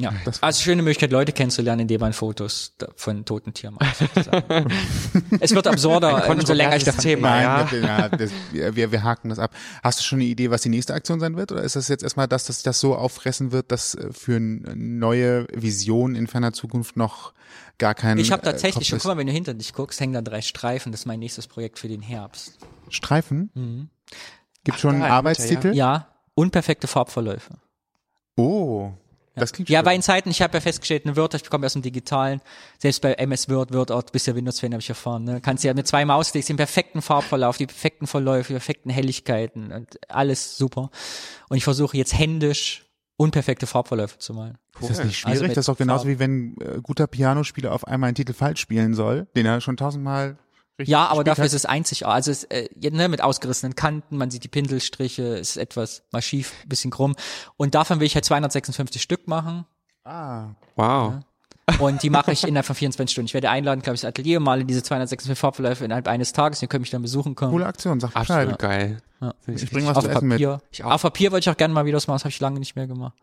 [0.00, 3.96] Ja, Das- also schöne Möglichkeit, Leute kennenzulernen, indem man Fotos von toten Tieren macht.
[3.96, 4.72] sozusagen.
[5.40, 7.28] es wird absurder, umso länger ich davon Thema.
[7.30, 7.70] Nein, ja.
[7.72, 9.54] wir, ja, das, wir, wir haken das ab.
[9.82, 11.52] Hast du schon eine Idee, was die nächste Aktion sein wird?
[11.52, 14.36] Oder ist das jetzt erstmal das, dass sich das so auffressen wird, dass äh, für
[14.36, 17.32] eine neue Vision in ferner Zukunft noch
[17.82, 20.12] gar kein Ich habe äh, tatsächlich schon, guck mal, wenn du hinter dich guckst, hängen
[20.12, 20.92] da drei Streifen.
[20.92, 22.58] Das ist mein nächstes Projekt für den Herbst.
[22.88, 23.90] Streifen?
[24.62, 25.74] Gibt schon einen Arbeitstitel?
[25.74, 27.54] Ja, unperfekte Farbverläufe.
[28.36, 28.92] Oh,
[29.34, 29.84] das klingt Ja, schön.
[29.84, 32.40] bei den Zeiten, ich habe ja festgestellt, eine Word, ich bekomme aus dem Digitalen,
[32.78, 35.40] selbst bei MS Word, WordArt, bist ja Windows-Fan, habe ich erfahren, ne?
[35.40, 39.98] kannst ja mit zwei Mausklicks den perfekten Farbverlauf, die perfekten Verläufe, die perfekten Helligkeiten und
[40.08, 40.90] alles super.
[41.48, 42.84] Und ich versuche jetzt händisch
[43.22, 44.58] unperfekte Farbverläufe zu malen.
[44.80, 45.40] Ist das nicht schwierig?
[45.42, 48.32] Also das ist doch genauso Farb- wie wenn äh, guter Pianospieler auf einmal einen Titel
[48.34, 50.36] falsch spielen soll, den er schon tausendmal
[50.78, 51.46] richtig Ja, aber dafür hat.
[51.46, 52.06] ist es einzigartig.
[52.14, 56.22] Also es, äh, ja, ne, mit ausgerissenen Kanten, man sieht die Pinselstriche, ist etwas mal
[56.22, 57.14] schief, bisschen krumm.
[57.56, 59.64] Und davon will ich halt 256 Stück machen.
[60.04, 61.20] Ah, Wow.
[61.78, 63.26] Und die mache ich innerhalb von 24 Stunden.
[63.26, 66.62] Ich werde einladen, glaube ich, das Atelier und male diese 256 Farbverläufe innerhalb eines Tages.
[66.62, 67.52] Ihr könnt mich dann besuchen kommen.
[67.52, 68.48] coole Aktion, sag Bescheid.
[68.48, 68.98] Absolut geil.
[69.20, 69.34] Ja.
[69.46, 70.36] Ich bring was Auf zu essen mit.
[70.38, 70.60] Papier.
[70.70, 70.92] Ich auch.
[70.92, 72.76] Auf Papier wollte ich auch gerne mal wieder was machen, das habe ich lange nicht
[72.76, 73.14] mehr gemacht.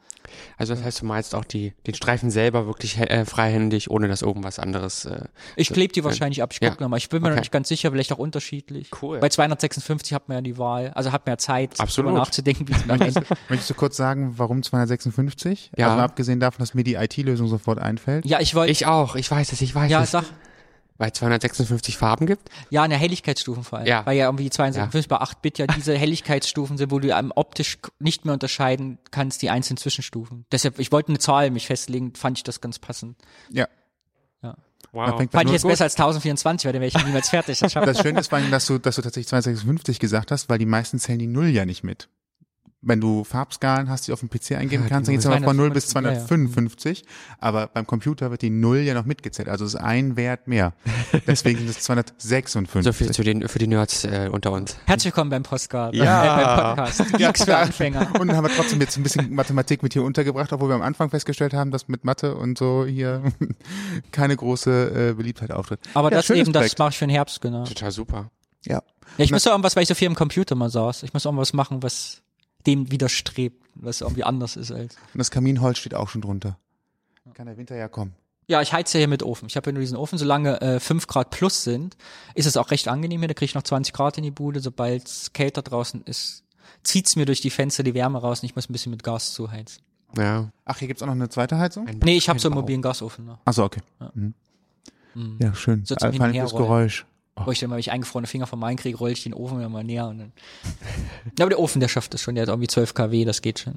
[0.58, 4.22] Also das heißt, du malst auch die, den Streifen selber wirklich äh, freihändig, ohne dass
[4.22, 5.06] irgendwas anderes.
[5.06, 5.26] Äh,
[5.56, 6.70] Ich klebe die wahrscheinlich ab, ich Ja.
[6.70, 6.98] gucke nochmal.
[6.98, 7.42] Ich bin mir noch Okay.
[7.42, 8.90] nicht ganz sicher, vielleicht auch unterschiedlich.
[9.02, 9.20] Cool.
[9.20, 12.10] Bei 256 hat man ja die Wahl, also hat man ja Zeit, Absolut.
[12.12, 13.24] drüber nachzudenken, wie es am Ende.
[13.50, 15.72] Möchtest du kurz sagen, warum 256?
[15.78, 15.90] Ja.
[15.92, 18.26] Also abgesehen davon, dass mir die IT-Lösung sofort einfällt.
[18.26, 20.12] Ja, ich wollte, ich auch, ich weiß es, ich weiß ja, es.
[20.12, 20.26] sag,
[21.00, 22.50] Weil es 256 Farben gibt.
[22.70, 23.88] ja, eine Helligkeitsstufen vor allem.
[23.88, 24.06] Ja.
[24.06, 27.80] Weil ja irgendwie 256 bei 8 Bit ja diese Helligkeitsstufen sind, wo du am optisch
[28.00, 30.45] nicht mehr unterscheiden kannst, die einzelnen Zwischenstufen.
[30.52, 33.18] Deshalb, ich wollte eine Zahl mich festlegen, fand ich das ganz passend.
[33.50, 33.68] Ja.
[34.43, 34.56] Ja.
[34.91, 35.26] Wow.
[35.32, 35.72] Fand ich jetzt gut.
[35.72, 37.60] besser als 1024, weil dann wäre ich niemals fertig.
[37.62, 40.58] Das Das Schöne ist vor allem, dass du, dass du tatsächlich 256 gesagt hast, weil
[40.58, 42.10] die meisten zählen die Null ja nicht mit.
[42.82, 45.58] Wenn du Farbskalen hast, die auf dem PC eingeben Ja, kannst, dann geht's aber von
[45.58, 47.04] 0 bis 255, 255.
[47.40, 49.50] Aber beim Computer wird die Null ja noch mitgezählt.
[49.50, 50.72] Also es ist ein Wert mehr.
[51.28, 52.84] Deswegen sind es 256.
[52.86, 54.78] So viel zu den, für die Nerds äh, unter uns.
[54.86, 55.94] Herzlich willkommen beim Postcard.
[55.94, 56.24] Ja.
[56.24, 57.18] Äh, beim Podcast.
[57.18, 58.14] Geeks für Anfänger.
[58.18, 60.82] Und dann haben wir trotzdem jetzt ein bisschen Mathematik mit hier untergebracht, obwohl wir am
[60.82, 63.24] Anfang festgestellt haben, dass mit Mathe und so hier
[64.14, 65.82] keine große äh, Beliebtheit auftritt.
[65.96, 66.80] Aber Ja, das eben, das Projekt.
[66.80, 67.66] mache ich für den Herbst, genau.
[67.66, 68.32] Total super.
[68.66, 68.76] Ja.
[69.18, 71.04] Ja, ich muss auch irgendwas, weil ich so viel im Computer mal saß.
[71.04, 72.22] Ich muss auch was machen, was
[72.68, 74.95] dem widerstrebt, was irgendwie anders ist als.
[75.14, 76.57] Und das Kaminholz steht auch schon drunter.
[77.34, 78.14] Kann der Winter ja kommen.
[78.47, 79.45] Ja, ich heize ja hier mit Ofen.
[79.47, 80.18] Ich habe ja nur diesen Ofen.
[80.18, 81.95] Solange äh, 5 Grad plus sind,
[82.34, 83.28] ist es auch recht angenehm hier.
[83.28, 84.60] Da kriege ich noch 20 Grad in die Bude.
[84.60, 86.43] Sobald es kälter draußen ist,
[86.84, 89.34] zieht's mir durch die Fenster die Wärme raus und ich muss ein bisschen mit Gas
[89.34, 89.84] zuheizen.
[90.18, 90.49] Ja.
[90.66, 91.88] Ach, hier gibt's auch noch eine zweite Heizung?
[91.88, 93.38] Ein- Nee, ich habe so einen mobilen Gasofen noch.
[93.45, 93.82] Ach so, okay.
[94.16, 94.34] Mhm.
[95.39, 95.86] Ja, schön.
[95.86, 97.05] So zum das Geräusch.
[97.50, 99.58] Wo ich dann mal, wenn ich eingefrorene Finger vom Main kriege, roll ich den Ofen
[99.58, 100.32] wieder mal näher und dann.
[101.39, 102.36] Ja, aber der Ofen, der schafft das schon.
[102.36, 103.74] Der hat irgendwie 12 kW, das geht schon.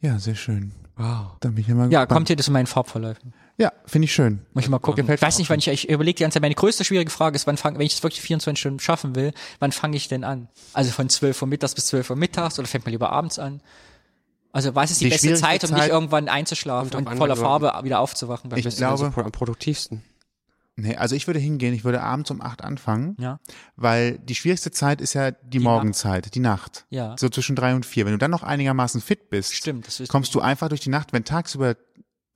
[0.00, 0.72] Ja, sehr schön.
[0.96, 1.36] Wow.
[1.38, 2.10] Dann bin ich ja mal Ja, gespannt.
[2.10, 3.32] kommt hier das in meinen Farbverläufen.
[3.56, 4.40] Ja, finde ich schön.
[4.52, 5.02] Muss ich mal gucken.
[5.04, 7.10] Gefällt Ich weiß mir nicht, wann ich, ich überlege die ganze Zeit, meine größte schwierige
[7.12, 10.08] Frage ist, wann fang, wenn ich das wirklich 24 Stunden schaffen will, wann fange ich
[10.08, 10.48] denn an?
[10.72, 13.60] Also von 12 Uhr mittags bis 12 Uhr mittags oder fängt man lieber abends an?
[14.50, 17.34] Also was ist die, Die beste Zeit, um nicht Zeit- irgendwann einzuschlafen und an, voller
[17.34, 18.50] also- Farbe wieder aufzuwachen?
[18.56, 20.02] Ich glaube- am produktivsten.
[20.76, 23.38] Nee, also ich würde hingehen, ich würde abends um acht anfangen, ja,
[23.76, 26.86] weil die schwierigste Zeit ist ja die, Die Morgenzeit, die Nacht.
[26.88, 27.16] ja.
[27.18, 28.06] So zwischen drei und vier.
[28.06, 29.88] Wenn du dann noch einigermaßen fit bist, Stimmt.
[30.08, 31.76] Kommst du einfach durch die Nacht, wenn tagsüber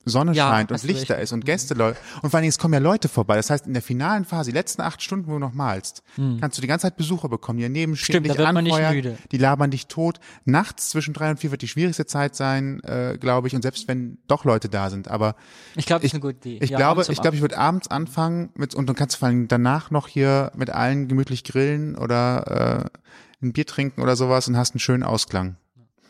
[0.05, 1.23] Sonne Ja, scheint und hast du Licht da recht.
[1.23, 3.35] ist und Gäste Leute und vor allen Dingen es kommen ja Leute vorbei.
[3.35, 6.03] Das heißt in der finalen Phase, die letzten acht Stunden, wo du noch malst,
[6.39, 8.23] kannst du die ganze Zeit Besucher bekommen, die daneben stehen.
[8.23, 9.17] Stimmt, da dich nicht anfeuern, müde.
[9.31, 10.19] die labern dich tot.
[10.45, 13.87] Nachts zwischen drei und vier wird die schwierigste Zeit sein, äh, glaube ich, und selbst
[13.87, 15.35] wenn doch Leute da sind, aber
[15.75, 16.59] ich glaube, das ist eine gute Idee.
[16.63, 19.27] ich Ja, glaube, ich glaube, ich würde abends anfangen mit und dann kannst du vor
[19.27, 24.47] allem danach noch hier mit allen gemütlich grillen oder äh, ein Bier trinken oder sowas
[24.47, 25.57] und hast einen schönen Ausklang.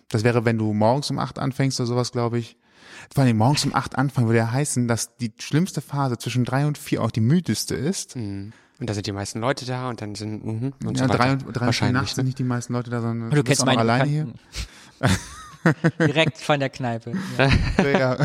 [0.09, 2.57] Das wäre, wenn du morgens um acht anfängst oder sowas, glaube ich.
[3.13, 6.65] Vor allem morgens um acht anfangen würde ja heißen, dass die schlimmste Phase zwischen drei
[6.65, 8.15] und vier auch die müdeste ist.
[8.15, 8.53] Mhm.
[8.79, 11.31] Und da sind die meisten Leute da und dann sind mhm, und ja, so drei
[11.33, 11.93] und, drei Wahrscheinlich.
[12.01, 12.27] nachts sind Ne?
[12.29, 14.33] nicht die meisten Leute da, sondern Du bist kennst auch alleine hier.
[15.99, 17.13] Direkt von der Kneipe.
[17.37, 17.49] Ja.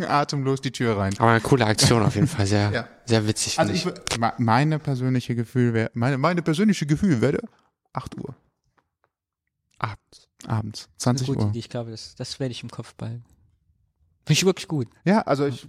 [0.00, 0.08] Ja.
[0.20, 1.14] Atemlos die Tür rein.
[1.18, 2.88] Aber eine coole Aktion auf jeden Fall, sehr, Ja.
[3.06, 3.58] sehr witzig.
[3.58, 7.40] Also finde ich, me- meine persönliche Gefühl wäre, meine, meine persönliche Gefühl wäre
[7.92, 8.36] 8 Uhr
[9.78, 10.28] Abends.
[10.46, 11.48] abends, Eine 20 gute Uhr.
[11.50, 11.58] Idee.
[11.58, 13.24] Ich glaube, das, das werde ich im Kopf behalten.
[14.28, 14.88] Finde ich wirklich gut.
[15.04, 15.64] Ja, also ich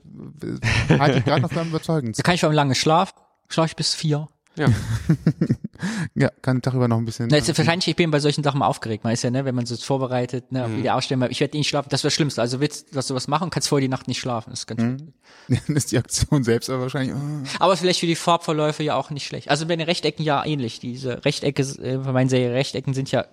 [0.90, 1.80] äh, halte ich gerade noch für am Da
[2.24, 3.14] kann ich vor allem lange schlafen.
[3.48, 4.28] Schlafe ich bis vier.
[4.56, 4.68] Ja.
[6.14, 7.30] Ja, kann den Tag über noch ein bisschen.
[7.32, 9.06] Na, jetzt, wahrscheinlich, ich bin bei solchen Sachen mal aufgeregt.
[9.06, 10.80] Man ist ja, ne, wenn man so vorbereitet, ne, auf Mhm.
[10.80, 12.42] wieder ausstellen, ich werde nicht schlafen, das wäre das Schlimmste.
[12.42, 14.50] Also willst du was machen, kannst vor die Nacht nicht schlafen.
[14.50, 15.14] Das ist ganz Mhm.
[15.68, 17.16] Dann ist die Aktion selbst aber wahrscheinlich.
[17.16, 17.48] oh.
[17.60, 19.50] Aber vielleicht für die Farbverläufe ja auch nicht schlecht.
[19.50, 20.82] Also bei den Rechtecken ja ähnlich.
[20.82, 23.24] Diese Rechtecke, äh, bei meinen Serie Rechtecken sind ja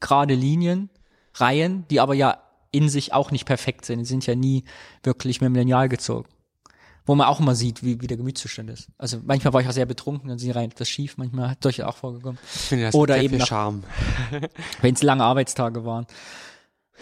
[0.00, 0.90] gerade Linien,
[1.34, 2.38] Reihen, die aber ja
[2.70, 4.00] in sich auch nicht perfekt sind.
[4.00, 4.64] Die sind ja nie
[5.02, 6.28] wirklich mit dem Lineal gezogen.
[7.06, 8.88] Wo man auch immer sieht, wie, wie der Gemütszustand ist.
[8.98, 11.88] Also manchmal war ich auch sehr betrunken, dann sind Reihen etwas schief, manchmal hat solche
[11.88, 12.38] auch vorgekommen.
[12.42, 13.84] Ich finde das Oder eben Charme.
[14.82, 16.06] Wenn es lange Arbeitstage waren.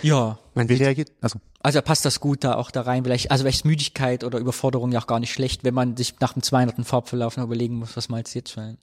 [0.03, 1.11] Ja, Man sieht, reagiert?
[1.21, 3.03] Also also passt das gut da auch da rein.
[3.03, 6.15] Vielleicht, also vielleicht ist Müdigkeit oder Überforderung ja auch gar nicht schlecht, wenn man sich
[6.21, 6.87] nach dem 200.
[6.87, 8.77] Farbverlauf noch überlegen muss, was man jetzt jetzt für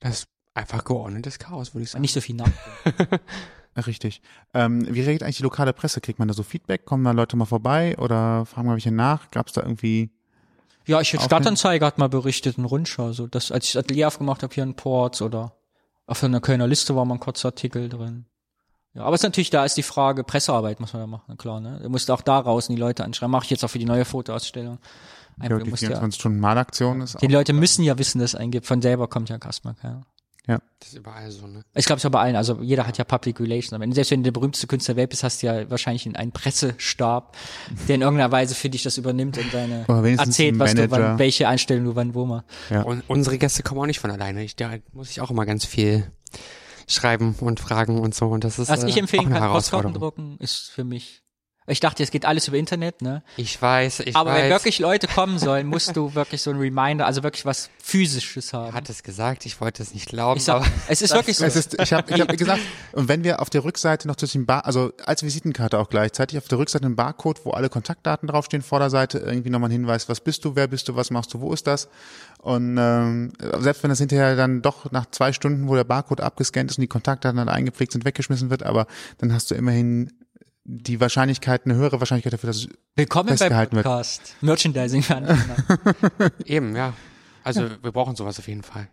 [0.00, 2.02] das ist einfach geordnetes Chaos, würde ich sagen.
[2.02, 2.50] nicht so viel nach.
[3.82, 4.22] richtig.
[4.52, 6.00] Ähm, wie reagiert eigentlich die lokale Presse?
[6.00, 6.84] Kriegt man da so Feedback?
[6.84, 9.30] Kommen da Leute mal vorbei oder fragen mal welche nach?
[9.30, 10.10] Gab es da irgendwie?
[10.86, 14.08] Ja, ich Auf Stadtanzeiger hat mal berichtet in Rundschau, so dass als ich das Atelier
[14.08, 15.52] aufgemacht habe hier in Ports oder
[16.06, 18.26] auf einer Kölner Liste war mal ein kurzer Artikel drin.
[18.92, 21.60] Ja, aber es ist natürlich, da ist die Frage, Pressearbeit muss man ja machen, klar,
[21.60, 21.80] ne?
[21.82, 23.32] Du musst auch da raus die Leute anschreiben.
[23.32, 24.78] Mache ich jetzt auch für die neue Fotoausstellung.
[25.38, 28.20] Ja, Einfach, du die musst ja, 24 Stunden Malaktion ist die Leute müssen ja wissen,
[28.20, 28.66] dass es einen gibt.
[28.66, 30.02] Von selber kommt ja erstmal keiner.
[30.46, 31.64] Das ist überall so, ne?
[31.74, 33.72] Ich glaube, es ist bei allen, also jeder hat ja Public Relations.
[33.72, 36.32] Aber selbst wenn du der berühmteste Künstler der Welt bist, hast du ja wahrscheinlich einen
[36.32, 37.36] Pressestab,
[37.88, 39.86] der in irgendeiner Weise für dich das übernimmt und deine
[40.18, 42.46] erzählt, was du wann, welche Einstellung du wann wo machst.
[42.68, 42.82] Ja.
[42.82, 44.44] Und unsere Gäste kommen auch nicht von alleine.
[44.44, 46.10] Ich, da muss ich auch immer ganz viel
[46.86, 48.26] schreiben und fragen und so.
[48.26, 50.34] Und das ist Was äh, ich auch empfehlen eine kann, Postkarten Herausforderung.
[50.34, 51.23] drucken, ist für mich.
[51.66, 53.22] Ich dachte, es geht alles über Internet, ne?
[53.38, 54.42] Ich weiß, ich Aber weiß.
[54.42, 58.52] wenn wirklich Leute kommen sollen, musst du wirklich so ein Reminder, also wirklich was physisches
[58.52, 58.74] Er haben.
[58.74, 61.44] hat es gesagt, ich wollte es nicht glauben, Ich sag, aber es ist wirklich so.
[61.46, 62.60] Es ist, ich habe ich hab gesagt,
[62.92, 66.48] und wenn wir auf der Rückseite noch zwischen Bar, also als Visitenkarte auch gleichzeitig, auf
[66.48, 70.44] der Rückseite einen Barcode, wo alle Kontaktdaten draufstehen, Vorderseite irgendwie nochmal ein Hinweis, was bist
[70.44, 71.88] du, wer bist du, was machst du, wo ist das?
[72.42, 76.70] Und ähm, selbst wenn das hinterher dann doch nach zwei Stunden, wo der Barcode abgescannt
[76.70, 78.86] ist und die Kontaktdaten dann eingepflegt sind, weggeschmissen wird, aber
[79.16, 80.12] dann hast du immerhin
[80.64, 83.84] die Wahrscheinlichkeit, eine höhere Wahrscheinlichkeit dafür, dass es Willkommen beim festgehalten wird.
[83.84, 84.34] Podcast.
[84.40, 85.14] Merchandising für
[86.46, 86.94] eben, ja.
[87.42, 88.88] Also wir brauchen sowas auf jeden Fall.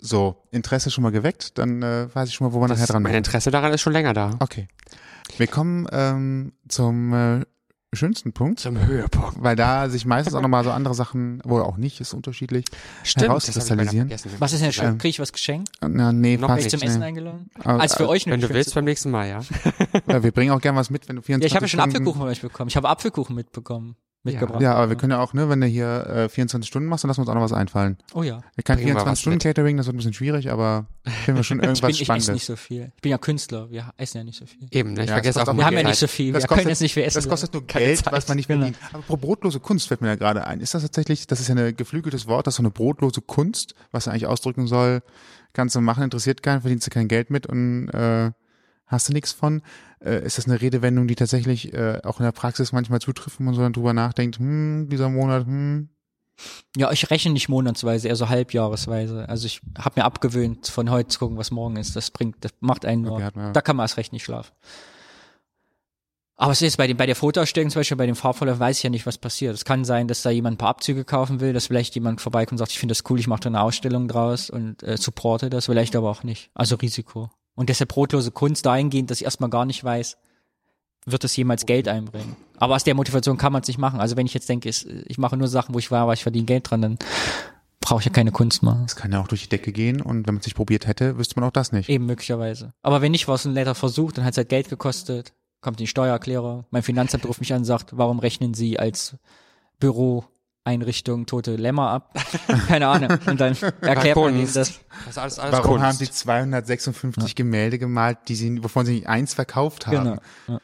[0.00, 3.02] so Interesse schon mal geweckt, dann äh, weiß ich schon mal, wo nachher Das, dran
[3.02, 3.18] mein machen.
[3.18, 4.36] Interesse daran ist schon länger da.
[4.38, 4.68] Okay.
[5.36, 7.44] Wir kommen ähm, zum äh,
[7.94, 8.60] schönsten Punkt.
[8.60, 9.42] Zum Höhepunkt.
[9.42, 12.66] weil da sich meistens auch nochmal so andere Sachen, wohl auch nicht, ist unterschiedlich,
[13.02, 14.10] Stimmt, herauskristallisieren.
[14.38, 14.98] Was ist denn schön?
[14.98, 15.70] Krieg ich was geschenkt?
[15.80, 16.86] Na, nee, Noch fast Bin ich zum nee.
[16.86, 17.50] Essen eingeladen?
[17.64, 19.40] Aber, Als für euch Wenn eine du willst, beim nächsten Mal, ja.
[20.06, 21.80] Ja, wir bringen auch gern was mit, wenn du 24 Ja, ich habe ja schon
[21.80, 22.68] Apfelkuchen von euch bekommen.
[22.68, 23.96] Ich habe Apfelkuchen mitbekommen.
[24.24, 24.60] Mitgebracht.
[24.60, 27.08] Ja, aber wir können ja auch, ne, wenn du hier äh, 24 Stunden machst, dann
[27.08, 27.98] lassen wir uns auch noch was einfallen.
[28.14, 28.40] Oh ja.
[28.64, 29.42] Kein Bringen wir 24 was Stunden mit.
[29.44, 30.86] Catering, das wird ein bisschen schwierig, aber
[31.24, 32.28] finden wir schon Ich, bin, irgendwas ich esse Spannendes.
[32.34, 32.92] nicht so viel.
[32.96, 33.70] Ich bin ja Künstler.
[33.70, 34.66] Wir essen ja nicht so viel.
[34.72, 35.02] Eben, ne?
[35.04, 36.32] ich Ja, vergesse auch Wir haben ja die nicht so viel.
[36.32, 37.18] Das Wir kostet- können jetzt nicht viel essen.
[37.18, 38.12] Das kostet nur Geld, Zeit.
[38.12, 38.62] was man nicht Genau.
[38.66, 38.78] verdient.
[38.92, 40.60] Aber pro brotlose Kunst fällt mir da gerade ein.
[40.60, 43.74] Ist das tatsächlich, das ist ja ein geflügeltes Wort, das ist so eine brotlose Kunst,
[43.92, 45.00] was ja eigentlich ausdrücken soll,
[45.52, 48.32] kannst du machen, interessiert keinen, verdienst du kein Geld mit und äh,
[48.88, 49.62] hast du nichts von.
[50.04, 53.46] Äh, ist das eine Redewendung, die tatsächlich äh, auch in der Praxis manchmal zutrifft, wenn
[53.46, 55.88] man so dann drüber nachdenkt, hm, dieser Monat, hm,
[56.76, 59.28] Ja, ich rechne nicht monatsweise, eher so halbjahresweise.
[59.28, 61.96] Also ich habe mir abgewöhnt, von heute zu gucken, was morgen ist.
[61.96, 63.12] Das bringt, das macht einen nur.
[63.14, 64.52] Okay, man- da kann man erst recht nicht schlafen.
[66.40, 68.82] Aber es ist bei, dem, bei der Fotoausstellung zum Beispiel, bei dem Farbverlauf weiß ich
[68.84, 69.54] ja nicht, was passiert.
[69.56, 72.52] Es kann sein, dass da jemand ein paar Abzüge kaufen will, dass vielleicht jemand vorbeikommt
[72.52, 75.50] und sagt, ich finde das cool, ich mache da eine Ausstellung draus und äh, supporte
[75.50, 76.52] das, vielleicht aber auch nicht.
[76.54, 77.28] Also Risiko.
[77.58, 80.16] Und deshalb brotlose Kunst dahingehend, dass ich erstmal gar nicht weiß,
[81.06, 82.36] wird es jemals Geld einbringen.
[82.56, 83.98] Aber aus der Motivation kann man es nicht machen.
[83.98, 86.46] Also wenn ich jetzt denke, ich mache nur Sachen, wo ich war, aber ich verdiene
[86.46, 86.98] Geld dran, dann
[87.80, 88.82] brauche ich ja keine Kunst machen.
[88.82, 91.18] das kann ja auch durch die Decke gehen und wenn man es nicht probiert hätte,
[91.18, 91.88] wüsste man auch das nicht.
[91.88, 92.74] Eben möglicherweise.
[92.82, 95.80] Aber wenn nicht, war es ein netter Versuch, dann hat es halt Geld gekostet, kommt
[95.80, 99.16] die Steuererklärung, mein Finanzamt ruft mich an und sagt, warum rechnen Sie als
[100.64, 102.14] Büroeinrichtung tote Lämmer ab?
[102.68, 103.18] Keine Ahnung.
[103.26, 104.54] Und dann erklärt man ihnen das.
[104.54, 104.80] Das
[105.10, 105.84] ist alles, alles Warum Kunst.
[105.84, 109.96] haben sie 256 Gemälde gemalt, die sie, wovon sie nicht eins verkauft haben?
[110.04, 110.16] Genau.
[110.48, 110.60] Ja.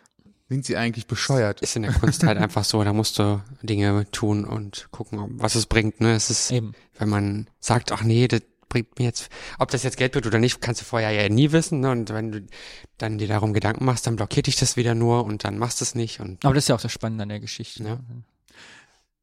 [0.51, 1.63] Sind sie eigentlich bescheuert?
[1.63, 5.31] ist in der Kunst halt einfach so, da musst du Dinge tun und gucken, ob-
[5.35, 6.01] was es bringt.
[6.01, 6.13] Ne?
[6.15, 6.73] Es ist, Eben.
[6.99, 9.29] wenn man sagt, ach nee, das bringt mir jetzt,
[9.59, 11.81] ob das jetzt Geld bringt oder nicht, kannst du vorher ja nie wissen.
[11.81, 11.91] Ne?
[11.91, 12.43] Und wenn du
[12.99, 15.85] dann dir darum Gedanken machst, dann blockiert dich das wieder nur und dann machst du
[15.85, 16.21] es nicht.
[16.21, 17.83] Und Aber das ist ja auch das Spannende an der Geschichte.
[17.83, 18.01] Ja.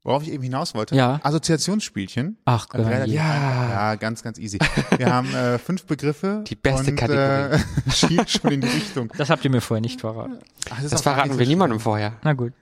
[0.04, 0.96] Worauf ich eben hinaus wollte.
[0.96, 1.20] Ja.
[1.22, 2.38] Assoziationsspielchen.
[2.46, 3.70] Ach, relativ ja.
[3.70, 4.58] ja, ganz, ganz easy.
[4.98, 6.44] Wir haben äh, fünf Begriffe.
[6.48, 7.22] Die beste und, Kategorie.
[7.88, 9.12] Äh, schielt schon in die Richtung.
[9.18, 10.40] Das habt ihr mir vorher nicht verraten.
[10.72, 12.14] Ach, das gar verraten wir niemandem vorher.
[12.24, 12.54] Na gut.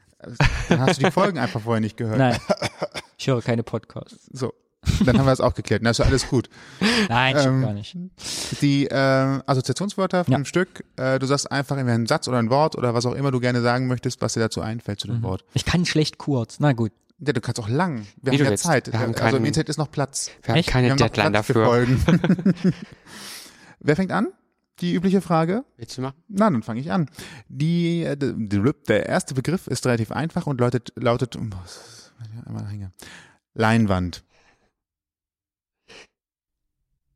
[0.68, 2.18] Dann hast du die Folgen einfach vorher nicht gehört.
[2.18, 2.38] Nein.
[3.18, 4.30] Ich höre keine Podcasts.
[4.32, 4.54] So.
[5.06, 5.84] Dann haben wir das auch geklärt.
[5.84, 6.50] Dann ist ja alles gut.
[7.10, 7.98] Nein, stimmt Ähm, gar nicht.
[8.62, 10.46] Die äh, Assoziationswörter, fünf Ja.
[10.46, 10.86] Stück.
[10.96, 13.42] Äh, du sagst einfach entweder einen Satz oder ein Wort oder was auch immer du
[13.42, 15.24] gerne sagen möchtest, was dir dazu einfällt zu dem Mhm.
[15.24, 15.44] Wort.
[15.54, 16.62] Ich kann schlecht kurz.
[16.62, 16.94] Na gut.
[17.20, 18.08] Ja, du kannst auch lang.
[18.22, 18.64] Wir Wie haben ja willst.
[18.64, 18.92] Zeit.
[18.92, 20.32] Wir haben also im Internet ist noch Platz.
[20.42, 20.70] Wir haben Echt?
[20.70, 21.66] keine Wir haben Deadline dafür.
[21.66, 22.54] Folgen.
[23.80, 24.28] Wer fängt an?
[24.80, 25.66] Die übliche Frage?
[25.76, 26.16] Willst du machen?
[26.30, 27.10] Na, dann fange ich an.
[27.50, 31.46] Die, äh, der erste Begriff ist relativ einfach und lautet, lautet, oh.
[33.54, 34.24] Leinwand.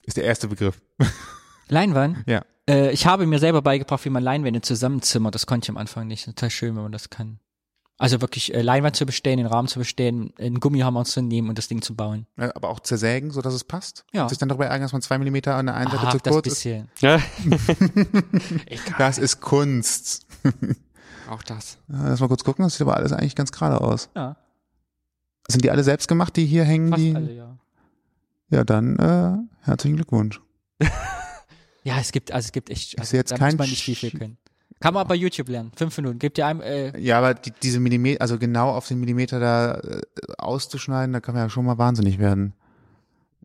[0.02, 0.82] Ist der erste Begriff.
[1.70, 2.18] Leinwand?
[2.28, 2.44] Ja.
[2.70, 5.34] Äh, ich habe mir selber beigebracht, wie man Leinwände zusammenzimmert.
[5.34, 6.26] Das konnte ich am Anfang nicht.
[6.26, 7.40] Total schön, wenn man das kann.
[8.04, 11.58] Also wirklich äh, Leinwand zu bestellen, den Rahmen zu bestellen, einen Gummihammer zu nehmen und
[11.58, 12.28] das Ding zu bauen.
[12.38, 14.04] Ja, Aber auch zersägen, so dass es passt.
[14.12, 14.24] Ja.
[14.24, 16.18] Und sich dann darüber ärgern, dass man zwei Millimeter an der einen Seite Ah, zu
[16.18, 16.54] das kurz ist.
[16.56, 16.90] bisschen.
[17.00, 17.20] Ja.
[18.98, 20.26] Das ist Kunst.
[21.30, 21.78] Auch das.
[21.88, 24.10] Ja, Lass mal kurz gucken, das sieht aber alles eigentlich ganz gerade aus.
[24.16, 24.36] Ja,
[25.48, 26.90] Sind die alle selbst gemacht, die hier hängen?
[26.90, 27.16] fast die?
[27.16, 27.58] alle, ja.
[28.50, 30.42] Ja, dann äh, herzlichen Glückwunsch.
[31.86, 33.84] Ja, es gibt, also es gibt echt, also, Ist jetzt da kein muss man nicht
[33.84, 34.38] viel Sch- können.
[34.84, 35.72] Kann man aber bei YouTube lernen.
[35.78, 36.20] Fünf Minuten.
[36.20, 39.76] Gibt dir einem, äh, Ja, aber die, diese Millimeter, also genau auf den Millimeter da
[39.80, 40.02] äh,
[40.38, 42.52] auszuschneiden, da kann man ja schon mal wahnsinnig werden.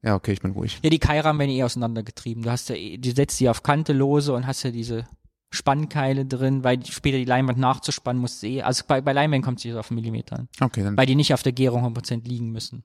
[0.03, 0.80] Ja, okay, ich bin ruhig.
[0.82, 2.43] ja, die Keilrahmen werden eh auseinandergetrieben.
[2.43, 5.07] Du hast ja, eh- du setzt die auf Kante lose und hast ja diese
[5.51, 9.45] Spannkeile drin, weil die- später die Leinwand nachzuspannen musst du eh, also bei, bei Leinwänden
[9.45, 10.49] kommt es auf einen Millimeter an.
[10.61, 12.82] Okay, dann, Weil die nicht auf der Gärung 100% liegen müssen.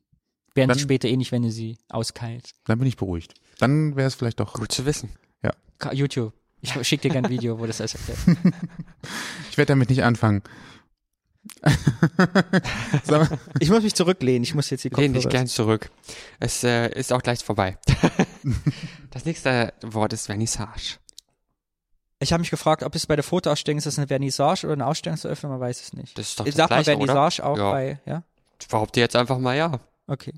[0.54, 2.51] Werden Dann- sie später eh nicht, wenn du sie auskeilt.
[2.66, 3.34] dann bin ich beruhigt.
[3.58, 4.54] Dann wäre es vielleicht doch.
[4.54, 5.10] Gut zu wissen.
[5.80, 6.34] Ka- YouTube.
[6.64, 8.20] Ich schick dir gerne ein Video, wo das alles erklärt.
[9.51, 10.41] Ich werde damit nicht anfangen.
[13.09, 13.28] Mal,
[13.59, 14.43] Ich muss mich zurücklehnen.
[14.43, 15.91] Ich muss jetzt die Lehn dich Kopfhörer- gern zurück.
[16.39, 17.78] Es äh, ist auch gleich vorbei.
[19.11, 20.97] das nächste Wort ist Vernissage.
[22.20, 24.88] Ich habe mich gefragt, ob es bei der Fotoausstellung ist, das eine Vernissage oder eine
[24.88, 26.18] Ausstellungseröffnung, man weiß es nicht.
[26.18, 27.14] Das ist doch Ich das sag mal Gleiche, oder?
[27.14, 27.72] Vernissage auch Ja.
[27.72, 28.24] bei, ja?
[28.61, 29.80] Ich behaupte jetzt einfach mal ja.
[30.07, 30.34] Okay.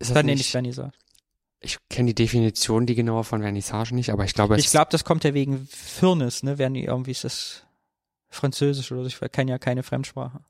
[0.00, 0.92] Dann nenne ich Vernissage.
[1.60, 4.88] Ich kenne die Definition, die genaue von Vernissage nicht, aber ich glaube, es Ich glaube,
[4.90, 6.56] das kommt ja wegen Firnis, ne?
[6.56, 7.64] Verni irgendwie ist das
[8.30, 9.08] Französisch oder so.
[9.08, 10.40] Ich kenne ja keine Fremdsprache.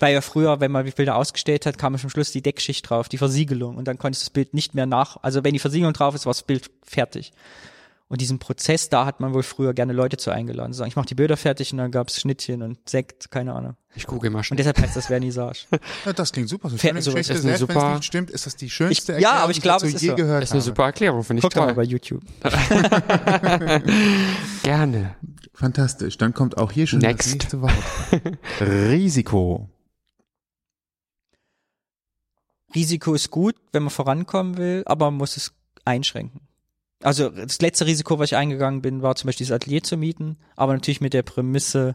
[0.00, 3.08] Weil ja früher, wenn man die Bilder ausgestellt hat, kam zum Schluss die Deckschicht drauf,
[3.08, 3.76] die Versiegelung.
[3.76, 6.26] Und dann konntest du das Bild nicht mehr nach, also wenn die Versiegelung drauf ist,
[6.26, 7.32] war das Bild fertig.
[8.10, 10.72] Und diesen Prozess, da hat man wohl früher gerne Leute zu eingeladen.
[10.72, 13.76] Sagen, ich mache die Bilder fertig und dann gab's Schnittchen und Sekt, keine Ahnung.
[13.94, 14.56] ich google mal Und schnell.
[14.56, 15.66] deshalb heißt das Vernissage.
[16.06, 16.70] ja, das klingt super.
[16.70, 18.56] So Fer- schöne sowas Geschichte, ist eine selbst wenn es super- nicht stimmt, ist das
[18.56, 20.14] die schönste Ich- ja, Erklärung, aber ich die glaube, dazu es ist je so.
[20.16, 20.66] gehört Das ist eine habe.
[20.70, 21.74] super Erklärung, finde ich Guck doch mal toll.
[21.74, 22.22] bei YouTube.
[24.62, 25.14] Gerne.
[25.52, 26.16] Fantastisch.
[26.16, 27.26] Dann kommt auch hier schon Next.
[27.26, 27.74] das nächste Wort.
[28.60, 29.68] Risiko.
[32.74, 35.52] Risiko ist gut, wenn man vorankommen will, aber man muss es
[35.84, 36.40] einschränken.
[37.00, 40.36] Also das letzte Risiko, was ich eingegangen bin, war zum Beispiel dieses Atelier zu mieten,
[40.56, 41.94] aber natürlich mit der Prämisse,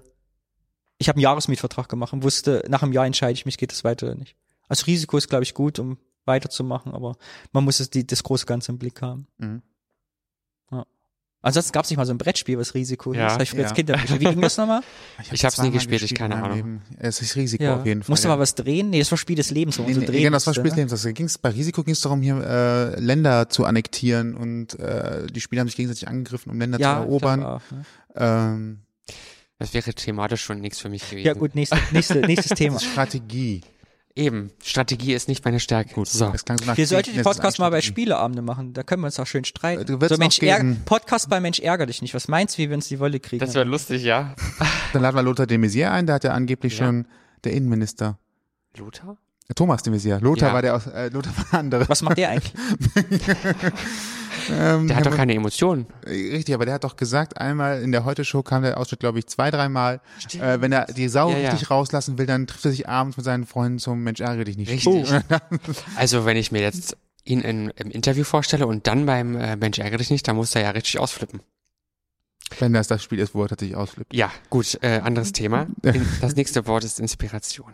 [0.98, 3.84] ich habe einen Jahresmietvertrag gemacht und wusste, nach einem Jahr entscheide ich mich, geht es
[3.84, 4.38] weiter oder nicht.
[4.70, 7.18] Also Risiko ist, glaube ich, gut, um weiterzumachen, aber
[7.52, 9.28] man muss es die, das große Ganze im Blick haben.
[9.38, 9.62] Mhm.
[11.44, 13.20] Ansonsten gab es nicht mal so ein Brettspiel, was Risiko hieß.
[13.20, 13.34] Ja.
[13.34, 13.96] Hab ich früher als Ja.
[13.98, 14.20] Kind.
[14.20, 14.82] Wie ging das nochmal?
[15.32, 16.56] Ich hab's nie zweimal gespielt, ich keine Ahnung.
[16.56, 16.82] Leben.
[16.98, 17.76] Es ist Risiko Ja.
[17.80, 18.12] auf jeden Fall.
[18.12, 18.34] Musste ja.
[18.36, 18.90] mal was drehen?
[18.90, 20.74] Nee, das war Spiel des Lebens, wo Nee, nee, drehen genau, das war Spiel des
[20.76, 20.84] ne?
[20.84, 21.04] Lebens.
[21.04, 25.42] Das ging's, bei Risiko ging es darum, hier äh, Länder zu annektieren und äh, die
[25.42, 27.44] Spieler haben sich gegenseitig angegriffen, um Länder Ja, zu ich erobern.
[27.44, 27.86] auch, ne?
[28.16, 28.80] Ähm,
[29.60, 31.28] Das wäre thematisch schon nichts für mich gewesen.
[31.28, 32.78] Ja gut, nächste, nächste, nächstes Thema.
[32.78, 33.62] ist Strategie.
[34.16, 35.96] Eben, Strategie ist nicht meine Stärke.
[35.96, 36.30] Gut, so.
[36.30, 37.82] Das klang so nach Wir sollten den Podcast mal bei.
[37.82, 38.74] Spieleabende machen.
[38.74, 39.82] Da können wir uns auch schön streiten.
[39.82, 40.40] Äh, du wirst so, Mensch,
[40.86, 42.14] Podcast bei Mensch ärger dich nicht.
[42.14, 43.44] Was meinst du, wie wir uns die Wolle kriegen?
[43.44, 44.36] Das wäre lustig, ja.
[44.94, 46.86] Dann laden wir Lothar de Maizière ein, der hat ja angeblich Ja.
[46.86, 47.08] schon
[47.44, 48.20] der Innenminister.
[48.78, 49.18] Lothar?
[49.56, 50.20] Thomas de Maizière.
[50.20, 50.54] Lothar Ja.
[50.54, 51.90] war der aus, äh, Lothar war der andere.
[51.90, 52.54] Was macht der eigentlich?
[54.52, 55.86] Ähm, Der hat ja, doch keine Emotionen.
[56.06, 59.20] Äh, Richtig, aber der hat doch gesagt, einmal in der Heute-Show kam der Ausschnitt, glaube
[59.20, 60.02] ich, zwei, dreimal.
[60.34, 61.50] Äh, wenn er die Sau Ja, ja.
[61.52, 64.58] richtig rauslassen will, dann trifft er sich abends mit seinen Freunden zum Mensch, ärgere dich
[64.58, 64.70] nicht.
[64.72, 65.08] Richtig.
[65.96, 69.80] Also wenn ich mir jetzt ihn in, im Interview vorstelle und dann beim äh, Mensch
[69.80, 71.42] ärgere dich nicht, dann muss er ja richtig ausflippen.
[72.60, 74.14] Wenn das das Spiel ist, wo er tatsächlich ausflippt.
[74.14, 75.68] Ja, gut, äh, anderes Thema.
[76.22, 77.74] Das nächste Wort ist Inspiration.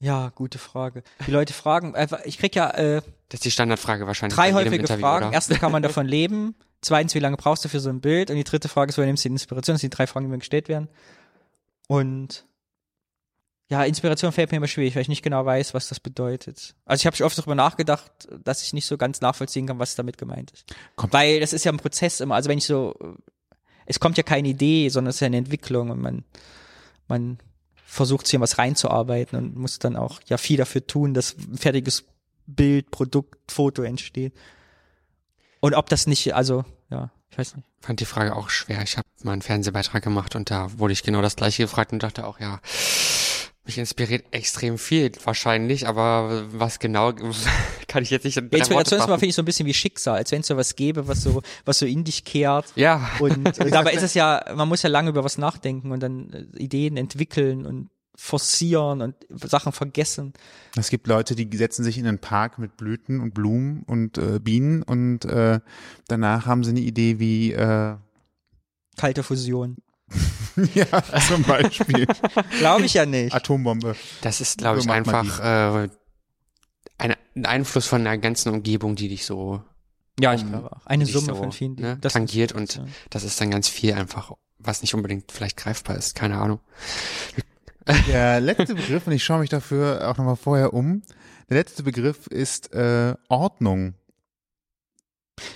[0.00, 1.02] Ja, gute Frage.
[1.26, 4.36] Die Leute fragen, äh, ich krieg ja äh, Das ist die Standardfrage wahrscheinlich.
[4.36, 5.26] drei häufige Interview, Fragen.
[5.26, 5.34] Oder?
[5.34, 6.54] Erstens, kann man davon leben?
[6.80, 8.30] Zweitens, wie lange brauchst du für so ein Bild?
[8.30, 9.74] Und die dritte Frage ist, woher nimmst du die Inspiration?
[9.74, 10.88] Das sind die drei Fragen, die mir gestellt werden.
[11.88, 12.44] Und
[13.70, 16.74] ja, Inspiration fällt mir immer schwierig, weil ich nicht genau weiß, was das bedeutet.
[16.86, 18.10] Also ich habe schon oft darüber nachgedacht,
[18.44, 20.64] dass ich nicht so ganz nachvollziehen kann, was damit gemeint ist.
[20.96, 22.36] Kommt- Weil das ist ja ein Prozess immer.
[22.36, 22.94] Also wenn ich so,
[23.84, 26.24] es kommt ja keine Idee, sondern es ist ja eine Entwicklung und man,
[27.08, 27.38] man
[27.88, 32.04] versucht in was reinzuarbeiten und muss dann auch ja viel dafür tun, dass ein fertiges
[32.46, 34.34] Bild, Produkt, Foto entsteht.
[35.60, 37.66] Und ob das nicht, also, ja, ich weiß nicht.
[37.80, 38.82] fand die Frage auch schwer.
[38.82, 42.02] Ich habe mal einen Fernsehbeitrag gemacht und da wurde ich genau das gleiche gefragt und
[42.02, 42.60] dachte auch, ja,
[43.64, 47.12] mich inspiriert extrem viel wahrscheinlich, aber was genau
[47.88, 50.16] kann ich jetzt nicht in Inspiration ist mal, finde ich, so ein bisschen wie Schicksal,
[50.16, 52.66] als wenn es so was gäbe, was so, was so in dich kehrt.
[52.76, 56.00] Ja, Und, und dabei ist es ja, man muss ja lange über was nachdenken und
[56.00, 60.32] dann äh, Ideen entwickeln und forcieren und Sachen vergessen.
[60.76, 64.40] Es gibt Leute, die setzen sich in einen Park mit Blüten und Blumen und äh,
[64.40, 65.60] Bienen und äh,
[66.08, 67.94] danach haben sie eine Idee wie äh,
[68.96, 69.76] Kalte Fusion.
[70.74, 70.86] ja
[71.28, 72.06] zum Beispiel
[72.58, 73.34] Glaube ich ja nicht.
[73.34, 73.94] Atombombe.
[74.22, 75.88] das ist, glaube So ich, einfach äh,
[77.38, 79.62] ein, ein Einfluss von der ganzen Umgebung, die dich so
[80.20, 80.86] Ja, ich um- glaube auch.
[80.86, 82.00] Eine die Summe so, von vielen ne, Dingen.
[82.00, 82.84] Das tangiert ist- und ja.
[83.10, 86.14] das ist dann ganz viel einfach, was nicht unbedingt vielleicht greifbar ist.
[86.14, 86.60] Keine Ahnung.
[88.08, 91.02] Der letzte Begriff, und ich schaue mich dafür auch nochmal vorher um,
[91.48, 93.94] der letzte Begriff ist äh, Ordnung.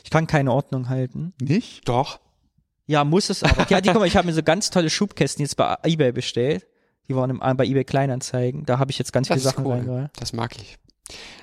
[0.05, 1.35] Ich kann keine Ordnung halten.
[1.41, 1.87] Nicht?
[1.89, 2.21] Doch.
[2.87, 3.67] Ja, muss es aber.
[3.69, 6.67] Ja, die, guck mal, ich habe mir so ganz tolle Schubkästen jetzt bei eBay bestellt.
[7.09, 8.65] Die waren im, bei eBay Kleinanzeigen.
[8.65, 9.73] Da habe ich jetzt ganz Das viele ist Sachen cool.
[9.75, 10.11] reingebracht.
[10.19, 10.79] Das mag ich.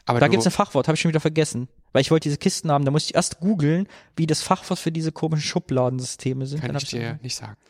[0.06, 1.68] Aber Da du, gibt's ein Fachwort, habe ich schon wieder vergessen.
[1.92, 4.92] Weil ich wollte diese Kisten haben, da musste ich erst googeln, wie das Fachwort für
[4.92, 6.62] diese komischen Schubladensysteme sind.
[6.62, 7.56] kann ich dir nicht sagen.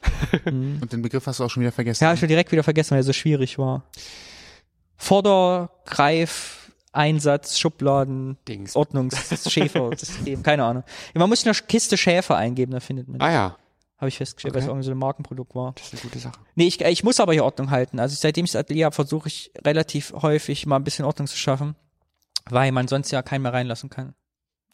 [0.45, 0.79] Mhm.
[0.81, 2.03] Und den Begriff hast du auch schon wieder vergessen.
[2.03, 3.83] Ja, ich schon direkt wieder vergessen, weil er so schwierig war.
[4.97, 8.75] Vordergreif, Einsatz, Schubladen, Dings.
[8.75, 10.83] Ordnungsschäfer-System, keine Ahnung.
[11.13, 13.21] Man muss nur Kiste Schäfer eingeben, da findet man.
[13.21, 13.57] Ah ja,
[13.99, 14.71] Habe ich festgestellt, weil es Okay.
[14.71, 15.73] irgendwie so ein Markenprodukt war.
[15.75, 16.39] das ist eine gute Sache.
[16.55, 17.99] Nee, ich, ich muss aber hier Ordnung halten.
[17.99, 21.35] Also seitdem ich das Atelier habe, versuche ich relativ häufig mal ein bisschen Ordnung zu
[21.37, 21.75] schaffen,
[22.49, 24.13] weil man sonst ja keinen mehr reinlassen kann.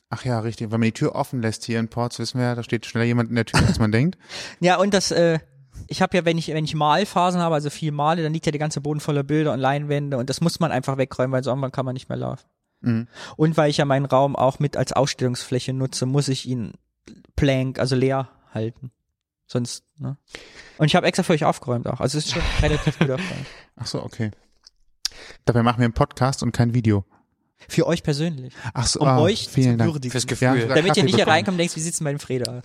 [0.10, 0.68] Ach ja, richtig.
[0.72, 3.06] Wenn man die Tür offen lässt hier in Ports, wissen wir ja, da steht schneller
[3.06, 4.18] jemand in der Tür, als man denkt.
[4.60, 5.40] Ja, und das, äh,
[5.88, 8.52] ich habe ja, wenn ich, wenn ich Malphasen habe, also viel male, dann liegt ja
[8.52, 11.50] der ganze Boden voller Bilder und Leinwände und das muss man einfach wegräumen, weil so
[11.50, 12.46] irgendwann kann man nicht mehr laufen.
[12.82, 13.08] Mhm.
[13.38, 16.74] Und weil ich ja meinen Raum auch mit als Ausstellungsfläche nutze, muss ich ihn
[17.36, 18.92] blank, also leer halten.
[19.48, 20.18] Sonst, ne?
[20.78, 22.00] Und ich habe extra für euch aufgeräumt auch.
[22.00, 23.46] Also es ist schon relativ gut aufgeräumt.
[23.76, 24.32] Ach so, okay.
[25.46, 27.06] Dabei machen wir einen Podcast und kein Video.
[27.68, 28.54] Für euch persönlich.
[28.74, 30.12] Ach so, Um ah, euch vielen zu würdigen.
[30.12, 30.62] Fürs Gefühl.
[30.62, 32.62] sogar Damit ihr nicht hier reinkommt und denkst, wie sitzt denn bei dem Freda?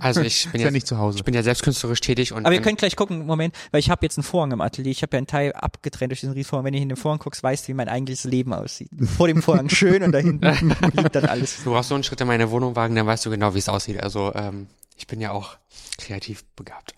[0.00, 1.18] Also ich bin ja ja, nicht zu Hause.
[1.18, 3.90] ich bin ja selbst künstlerisch tätig und Aber ihr könnt gleich gucken, Moment, weil ich
[3.90, 4.90] habe jetzt einen Vorhang im Atelier.
[4.90, 6.66] Ich habe ja einen Teil abgetrennt durch diesen Riesvorhang.
[6.66, 8.90] Wenn ihr in den Vorhang guckst, weißt du, wie mein eigentliches Leben aussieht.
[9.16, 10.46] Vor dem Vorhang schön und dahinten
[10.92, 11.62] liegt dann alles.
[11.64, 13.68] du brauchst so einen Schritt in meine Wohnung wagen, dann weißt du genau, wie es
[13.68, 14.02] aussieht.
[14.02, 14.66] Also ähm,
[14.98, 15.56] ich bin ja auch
[15.96, 16.92] kreativ begabt.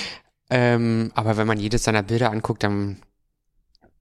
[0.50, 3.02] ähm, aber wenn man jedes seiner Bilder anguckt, dann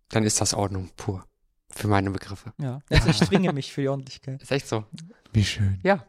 [0.09, 1.25] dann ist das Ordnung pur
[1.69, 2.53] für meine Begriffe.
[2.57, 4.41] Ja, also ich zwinge mich für die Ordentlichkeit.
[4.41, 4.85] Ist echt so.
[5.33, 5.79] Wie schön.
[5.83, 6.05] Ja.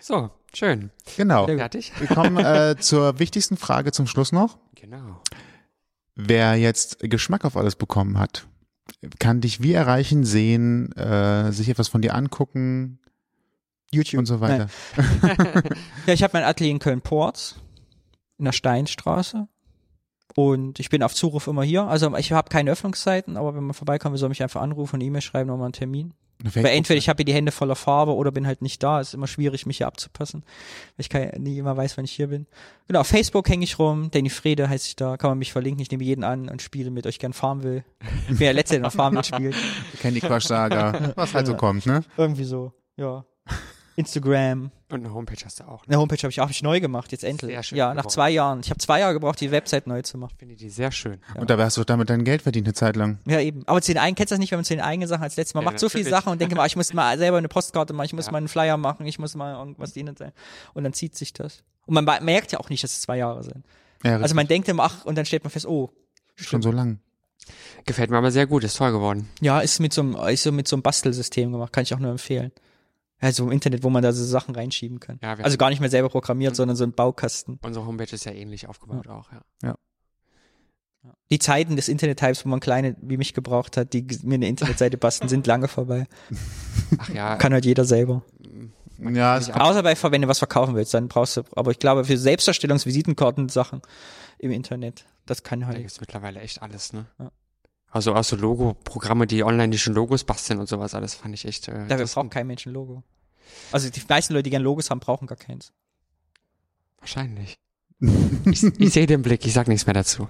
[0.00, 0.90] So, schön.
[1.16, 1.46] Genau.
[1.46, 1.92] Fertig?
[1.98, 4.58] Wir kommen äh, zur wichtigsten Frage zum Schluss noch.
[4.74, 5.22] Genau.
[6.14, 8.48] Wer jetzt Geschmack auf alles bekommen hat,
[9.20, 12.98] kann dich wie erreichen, sehen, äh, sich etwas von dir angucken
[13.92, 14.68] YouTube und so weiter.
[16.06, 17.56] Ja, ich habe mein Atelier in Köln-Porz,
[18.38, 19.48] in der Steinstraße.
[20.34, 21.84] Und ich bin auf Zuruf immer hier.
[21.84, 25.22] Also ich habe keine Öffnungszeiten, aber wenn man vorbeikommt, soll mich einfach anrufen und E-Mail
[25.22, 26.14] schreiben, nochmal einen Termin.
[26.44, 29.00] Weil entweder ich habe hier die Hände voller Farbe oder bin halt nicht da.
[29.00, 30.44] ist immer schwierig, mich hier abzupassen.
[30.96, 32.46] Weil ich kann, nie immer weiß, wann ich hier bin.
[32.86, 34.10] Genau, auf Facebook hänge ich rum.
[34.12, 35.16] Danny Frede heiße ich da.
[35.16, 35.82] Kann man mich verlinken.
[35.82, 37.84] Ich nehme jeden an und spiele mit euch gern Farmville.
[38.22, 39.56] Ich bin der Letzte, der noch Farmville spielt.
[40.00, 42.04] Candy Crush Saga, was halt so kommt, ne?
[42.16, 43.24] Irgendwie so, ja.
[43.98, 44.70] Instagram.
[44.90, 45.82] Und eine Homepage hast du auch.
[45.86, 45.92] Ne?
[45.92, 47.52] Eine Homepage habe ich auch hab ich neu gemacht, jetzt endlich.
[47.52, 48.60] Sehr schön ja, nach zwei Jahren.
[48.60, 50.32] Ich habe zwei Jahre gebraucht, die Website neu zu machen.
[50.34, 51.20] Ich finde die sehr schön.
[51.34, 51.40] Ja.
[51.40, 53.18] Und dabei hast du damit dein Geld verdient eine Zeit lang.
[53.26, 53.64] Ja, eben.
[53.66, 55.36] Aber zu den eigenen, kennst du das nicht, wenn man zu den eigenen Sachen als
[55.36, 56.08] letztes Mal Ja, macht so viele.
[56.08, 58.32] Sachen und denke mal, ich muss mal selber eine Postkarte machen, ich muss Ja.
[58.32, 60.32] mal einen Flyer machen, ich muss mal irgendwas dienen sein.
[60.74, 61.62] Und dann zieht sich das.
[61.86, 63.64] Und man merkt ja auch nicht, dass es zwei Jahre sind.
[64.04, 65.90] Ja, Also man denkt immer, ach, und dann stellt man fest, oh,
[66.36, 67.00] schon so lang.
[67.84, 69.28] Gefällt mir aber sehr gut, ist toll geworden.
[69.40, 71.98] ja, ist mit so einem, ist so mit so einem Bastelsystem gemacht, kann ich auch
[71.98, 72.52] nur empfehlen.
[73.20, 75.18] Also im Internet, wo man da so Sachen reinschieben kann.
[75.22, 77.58] Ja, wir Also gar nicht mehr selber programmiert, sondern so ein Baukasten.
[77.62, 79.74] Unsere Homepage ist ja ähnlich aufgebaut auch, ja.
[81.30, 84.96] Die Zeiten des Internet-Types, wo man kleine wie mich gebraucht hat, die mir eine Internetseite
[84.96, 86.06] basteln, sind lange vorbei.
[86.98, 88.22] Ach ja, Kann halt jeder selber.
[88.98, 92.14] Ja, Außer bei, wenn du was verkaufen willst, dann brauchst du, aber ich glaube, für
[92.14, 93.82] Selbstdarstellungs-, Visitenkarten, Sachen
[94.38, 95.78] im Internet, das kann da halt.
[95.78, 97.06] gibt's mittlerweile echt alles, ne?
[97.18, 97.30] Ja.
[97.90, 101.44] Also auch so Logo-Programme, die online die schon Logos basteln und sowas, alles fand ich
[101.46, 101.68] echt.
[101.68, 103.02] Äh, Dafür das- braucht kein Mensch ein Logo.
[103.72, 105.72] Also die meisten Leute, die gerne Logos haben, brauchen gar keins.
[107.00, 107.58] Wahrscheinlich.
[108.44, 110.28] Ich, ich sehe den Blick, ich sag nichts mehr dazu.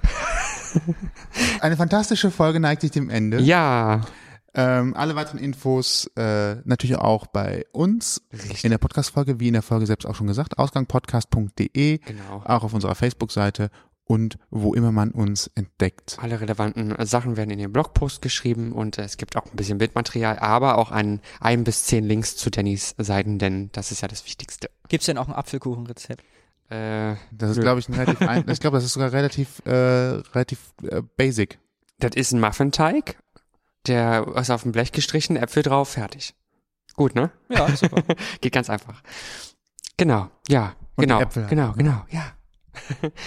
[1.61, 3.41] eine fantastische Folge neigt sich dem Ende.
[3.41, 4.01] Ja,
[4.55, 8.65] Ähm, alle weiteren Infos äh, natürlich auch bei uns richtig.
[8.65, 12.43] in der Podcast-Folge, wie in der Folge selbst auch schon gesagt, ausgangpodcast.de, Genau.
[12.45, 13.71] auch auf unserer Facebook-Seite
[14.09, 16.17] und wo immer man uns entdeckt.
[16.21, 20.39] Alle relevanten Sachen werden in den Blogpost geschrieben und es gibt auch ein bisschen Bildmaterial,
[20.39, 24.25] aber auch ein, ein bis zehn Links zu Dannys Seiten, denn das ist ja das
[24.25, 24.71] Wichtigste.
[24.89, 26.25] Gibt's denn auch ein Apfelkuchenrezept?
[26.71, 29.71] Äh, Das ist, glaube ich, ein relativ, ein, ich glaube, das ist sogar relativ, äh,
[29.73, 31.59] relativ äh, basic.
[31.99, 33.17] das ist ein Muffinteig,
[33.87, 36.35] der was auf dem Blech gestrichen, Äpfel drauf, fertig.
[36.97, 37.31] Gut, ne?
[37.51, 38.03] Ja, super.
[38.41, 39.03] Geht ganz einfach.
[39.99, 41.75] Genau, ja, Und die genau, Äpfel halt, genau, ne?
[41.77, 42.23] genau, ja.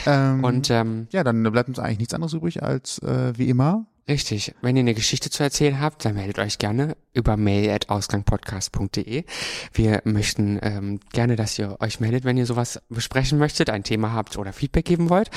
[0.06, 3.86] Ähm, Und ähm, ja, dann bleibt uns eigentlich nichts anderes übrig als äh, wie immer.
[4.08, 4.54] Richtig.
[4.62, 9.24] Wenn ihr eine Geschichte zu erzählen habt, dann meldet euch gerne über mail.ausgangpodcast.de.
[9.74, 14.12] Wir möchten ähm, gerne, dass ihr euch meldet, wenn ihr sowas besprechen möchtet, ein Thema
[14.12, 15.30] habt oder Feedback geben wollt.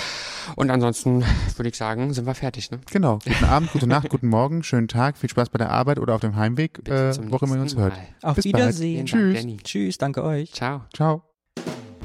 [0.57, 1.25] Und ansonsten
[1.57, 2.71] würde ich sagen, sind wir fertig.
[2.71, 2.81] Ne?
[2.91, 3.19] Genau.
[3.25, 6.21] Guten Abend, gute Nacht, guten Morgen, schönen Tag, viel Spaß bei der Arbeit oder auf
[6.23, 7.95] dem Heimweg, äh, wo immer ihr uns hört.
[8.23, 8.55] Auf Bis bald.
[8.57, 9.07] Wiedersehen.
[9.07, 9.41] Dank, Tschüss.
[9.41, 9.57] Danny.
[9.63, 10.53] Tschüss, danke euch.
[10.53, 10.83] Ciao.
[10.93, 11.34] Ciao.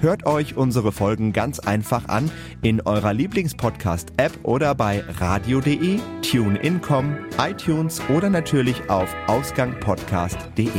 [0.02, 2.32] Hört euch unsere Folgen ganz einfach an
[2.62, 10.70] in eurer Lieblingspodcast-App oder bei radio.de, TuneIn.com, iTunes oder natürlich auf ausgangpodcast.de.